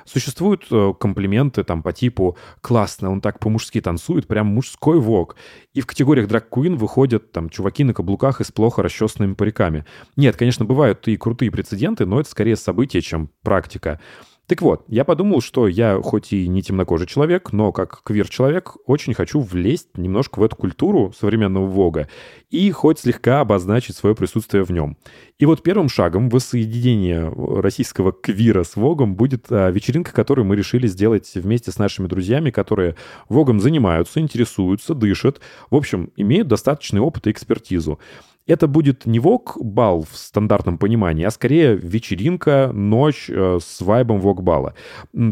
Существуют 0.06 0.66
э, 0.72 0.94
комплименты 1.00 1.64
там 1.64 1.82
по 1.82 1.94
типу 1.94 2.38
«классно, 2.60 3.10
он 3.10 3.22
так 3.22 3.40
по-мужски 3.40 3.80
танцует, 3.80 4.28
прям 4.28 4.48
мужской 4.48 5.00
вок». 5.00 5.38
И 5.74 5.80
в 5.80 5.86
категориях 5.86 6.28
драг 6.28 6.50
куин 6.50 6.76
выходят 6.76 7.32
там 7.32 7.50
чуваки 7.50 7.86
на 7.86 7.94
каблуках 7.94 8.42
и 8.42 8.44
с 8.44 8.52
плохо 8.52 8.84
расчесанными 8.84 9.36
париками. 9.36 9.86
Нет, 10.18 10.36
конечно, 10.36 10.66
бывают 10.66 11.08
и 11.08 11.16
крутые 11.16 11.50
прецеденты, 11.50 12.06
но 12.06 12.20
это 12.20 12.30
скорее 12.30 12.58
событие, 12.58 13.02
чем 13.02 13.30
практика. 13.44 14.02
Так 14.48 14.62
вот, 14.62 14.86
я 14.88 15.04
подумал, 15.04 15.42
что 15.42 15.68
я 15.68 16.02
хоть 16.02 16.32
и 16.32 16.48
не 16.48 16.62
темнокожий 16.62 17.06
человек, 17.06 17.52
но 17.52 17.74
как 17.74 18.02
квир-человек 18.04 18.78
очень 18.86 19.14
хочу 19.14 19.42
влезть 19.42 19.98
немножко 19.98 20.40
в 20.40 20.44
эту 20.44 20.56
культуру 20.56 21.14
современного 21.20 21.66
Вога 21.66 22.08
и 22.50 22.72
хоть 22.72 23.00
слегка 23.00 23.42
обозначить 23.42 23.98
свое 23.98 24.16
присутствие 24.16 24.64
в 24.64 24.72
нем. 24.72 24.96
И 25.38 25.46
вот 25.46 25.64
первым 25.64 25.90
шагом 25.90 26.30
воссоединения 26.30 27.30
российского 27.62 28.14
квира 28.14 28.64
с 28.64 28.78
Вогом 28.78 29.16
будет 29.16 29.48
а, 29.50 29.70
вечеринка, 29.70 30.14
которую 30.14 30.46
мы 30.46 30.56
решили 30.56 30.88
сделать 30.88 31.30
вместе 31.36 31.74
с 31.74 31.78
нашими 31.78 32.08
друзьями, 32.08 32.50
которые 32.50 32.96
Вогом 33.28 33.60
занимаются, 33.60 34.22
интересуются, 34.22 34.96
дышат, 34.96 35.42
в 35.70 35.76
общем, 35.76 36.10
имеют 36.16 36.48
достаточный 36.48 37.02
опыт 37.02 37.28
и 37.28 37.32
экспертизу 37.32 38.00
это 38.48 38.68
будет 38.68 39.06
не 39.06 39.20
вок-бал 39.20 40.06
в 40.10 40.18
стандартном 40.18 40.78
понимании, 40.78 41.26
а 41.26 41.32
скорее 41.32 41.76
вечеринка, 41.76 42.72
ночь 42.74 43.30
э, 43.30 43.60
с 43.62 43.82
вайбом 43.82 44.20
вок-бала. 44.20 44.74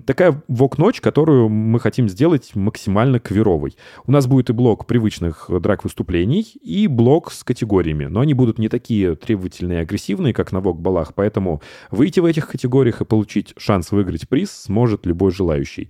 Такая 0.05 0.43
вок-ночь, 0.47 1.01
которую 1.01 1.49
мы 1.49 1.79
хотим 1.79 2.09
сделать 2.09 2.55
максимально 2.55 3.19
квировой. 3.19 3.75
У 4.05 4.11
нас 4.11 4.27
будет 4.27 4.49
и 4.49 4.53
блок 4.53 4.85
привычных 4.85 5.49
драк-выступлений, 5.49 6.41
и 6.61 6.87
блок 6.87 7.31
с 7.31 7.43
категориями. 7.43 8.05
Но 8.05 8.19
они 8.19 8.33
будут 8.33 8.59
не 8.59 8.69
такие 8.69 9.15
требовательные 9.15 9.79
и 9.79 9.81
агрессивные, 9.81 10.33
как 10.33 10.51
на 10.51 10.59
вок-балах, 10.59 11.13
поэтому 11.15 11.61
выйти 11.91 12.19
в 12.19 12.25
этих 12.25 12.47
категориях 12.47 13.01
и 13.01 13.05
получить 13.05 13.53
шанс 13.57 13.91
выиграть 13.91 14.27
приз 14.27 14.51
сможет 14.51 15.05
любой 15.05 15.31
желающий. 15.31 15.89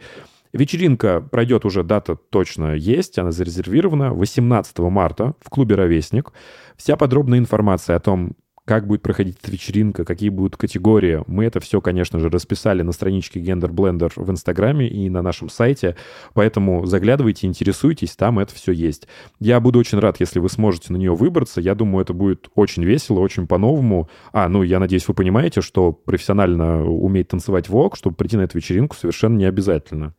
Вечеринка 0.56 1.20
пройдет 1.20 1.66
уже, 1.66 1.84
дата 1.84 2.16
точно 2.16 2.76
есть, 2.76 3.20
она 3.20 3.34
зарезервирована 3.34 4.14
18 4.14 4.80
марта 4.80 5.36
в 5.42 5.50
клубе 5.50 5.76
«Ровесник». 5.76 6.32
Вся 6.78 6.96
подробная 6.96 7.40
информация 7.40 7.98
о 7.98 8.00
том, 8.00 8.38
как 8.64 8.88
будет 8.88 9.02
проходить 9.02 9.38
эта 9.44 9.52
вечеринка, 9.52 10.06
какие 10.06 10.30
будут 10.30 10.56
категории. 10.56 11.24
Мы 11.28 11.44
это 11.44 11.60
все, 11.60 11.82
конечно 11.82 12.20
же, 12.20 12.30
расписали 12.30 12.84
на 12.84 12.94
страничке 12.94 13.42
Gender 13.42 13.70
Blender 13.70 14.14
в 14.16 14.32
Инстаграме 14.32 14.88
и 14.88 15.10
на 15.10 15.22
нашем 15.22 15.50
сайте, 15.50 15.98
поэтому 16.34 16.86
заглядывайте, 16.86 17.48
интересуйтесь, 17.48 18.16
там 18.16 18.40
это 18.40 18.56
все 18.56 18.72
есть. 18.72 19.10
Я 19.42 19.60
буду 19.60 19.80
очень 19.80 20.00
рад, 20.00 20.22
если 20.22 20.40
вы 20.40 20.48
сможете 20.48 20.94
на 20.94 20.98
нее 20.98 21.14
выбраться. 21.14 21.60
Я 21.60 21.76
думаю, 21.76 22.04
это 22.04 22.14
будет 22.14 22.48
очень 22.56 22.86
весело, 22.86 23.20
очень 23.20 23.46
по-новому. 23.46 24.10
А, 24.32 24.48
ну, 24.48 24.64
я 24.64 24.80
надеюсь, 24.80 25.06
вы 25.10 25.16
понимаете, 25.16 25.60
что 25.60 25.92
профессионально 25.92 26.86
уметь 26.86 27.28
танцевать 27.28 27.68
вок, 27.68 27.98
чтобы 27.98 28.16
прийти 28.16 28.38
на 28.38 28.44
эту 28.44 28.58
вечеринку, 28.58 28.96
совершенно 28.96 29.38
не 29.38 29.46
обязательно. 29.46 30.16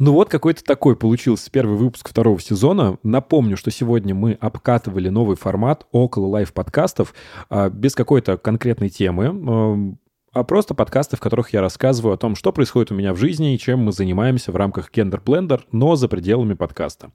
Ну 0.00 0.14
вот 0.14 0.30
какой-то 0.30 0.64
такой 0.64 0.96
получился 0.96 1.50
первый 1.50 1.76
выпуск 1.76 2.08
второго 2.08 2.40
сезона. 2.40 2.96
Напомню, 3.02 3.58
что 3.58 3.70
сегодня 3.70 4.14
мы 4.14 4.32
обкатывали 4.32 5.10
новый 5.10 5.36
формат 5.36 5.86
около 5.92 6.26
лайв-подкастов 6.26 7.12
а, 7.50 7.68
без 7.68 7.94
какой-то 7.94 8.38
конкретной 8.38 8.88
темы, 8.88 9.98
а 10.32 10.44
просто 10.44 10.74
подкасты, 10.74 11.16
в 11.16 11.20
которых 11.20 11.52
я 11.52 11.60
рассказываю 11.60 12.14
о 12.14 12.16
том, 12.16 12.36
что 12.36 12.52
происходит 12.52 12.92
у 12.92 12.94
меня 12.94 13.12
в 13.12 13.16
жизни 13.16 13.52
и 13.52 13.58
чем 13.58 13.80
мы 13.80 13.92
занимаемся 13.92 14.52
в 14.52 14.56
рамках 14.56 14.90
Gender 14.90 15.20
Blender, 15.22 15.62
но 15.72 15.96
за 15.96 16.08
пределами 16.08 16.54
подкаста. 16.54 17.10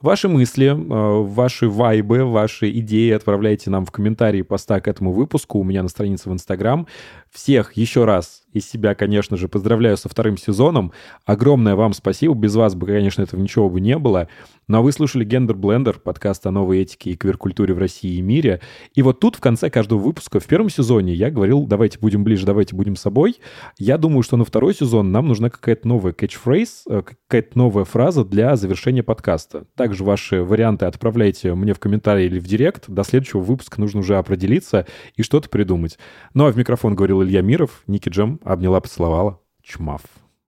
Ваши 0.00 0.28
мысли, 0.28 0.66
э, 0.66 1.22
ваши 1.22 1.68
вайбы, 1.68 2.24
ваши 2.24 2.70
идеи 2.80 3.12
отправляйте 3.12 3.70
нам 3.70 3.86
в 3.86 3.92
комментарии 3.92 4.42
поста 4.42 4.80
к 4.80 4.88
этому 4.88 5.12
выпуску 5.12 5.60
у 5.60 5.64
меня 5.64 5.82
на 5.82 5.88
странице 5.88 6.28
в 6.28 6.32
Инстаграм. 6.32 6.88
Всех 7.30 7.76
еще 7.76 8.04
раз 8.04 8.42
из 8.56 8.68
себя, 8.68 8.94
конечно 8.94 9.36
же, 9.36 9.48
поздравляю 9.48 9.96
со 9.96 10.08
вторым 10.08 10.38
сезоном. 10.38 10.92
Огромное 11.26 11.74
вам 11.74 11.92
спасибо. 11.92 12.34
Без 12.34 12.54
вас 12.54 12.74
бы, 12.74 12.86
конечно, 12.86 13.22
этого 13.22 13.40
ничего 13.40 13.68
бы 13.68 13.80
не 13.80 13.98
было. 13.98 14.28
Но 14.68 14.82
вы 14.82 14.92
слушали 14.92 15.26
Gender 15.26 15.52
Blender, 15.52 16.00
подкаст 16.00 16.46
о 16.46 16.50
новой 16.50 16.80
этике 16.80 17.10
и 17.10 17.16
квир-культуре 17.16 17.74
в 17.74 17.78
России 17.78 18.16
и 18.16 18.22
мире. 18.22 18.60
И 18.94 19.02
вот 19.02 19.20
тут 19.20 19.36
в 19.36 19.40
конце 19.40 19.70
каждого 19.70 19.98
выпуска 19.98 20.40
в 20.40 20.46
первом 20.46 20.70
сезоне 20.70 21.14
я 21.14 21.30
говорил, 21.30 21.66
давайте 21.66 21.98
будем 21.98 22.24
ближе, 22.24 22.46
давайте 22.46 22.74
будем 22.74 22.96
собой. 22.96 23.36
Я 23.78 23.98
думаю, 23.98 24.22
что 24.22 24.36
на 24.36 24.44
второй 24.44 24.74
сезон 24.74 25.12
нам 25.12 25.28
нужна 25.28 25.50
какая-то 25.50 25.86
новая 25.86 26.12
э, 26.12 27.02
какая-то 27.02 27.58
новая 27.58 27.84
фраза 27.84 28.24
для 28.24 28.56
завершения 28.56 29.02
подкаста. 29.02 29.66
Также 29.76 30.02
ваши 30.02 30.42
варианты 30.42 30.86
отправляйте 30.86 31.54
мне 31.54 31.74
в 31.74 31.78
комментарии 31.78 32.24
или 32.24 32.40
в 32.40 32.46
директ. 32.46 32.86
До 32.88 33.04
следующего 33.04 33.40
выпуска 33.40 33.80
нужно 33.80 34.00
уже 34.00 34.16
определиться 34.16 34.86
и 35.14 35.22
что-то 35.22 35.48
придумать. 35.48 35.98
Ну 36.34 36.46
а 36.46 36.50
в 36.50 36.56
микрофон 36.56 36.96
говорил 36.96 37.22
Илья 37.22 37.42
Миров, 37.42 37.82
Ники 37.86 38.08
Джем 38.08 38.40
обняла, 38.46 38.80
поцеловала. 38.80 39.38
Чмав. 39.62 40.02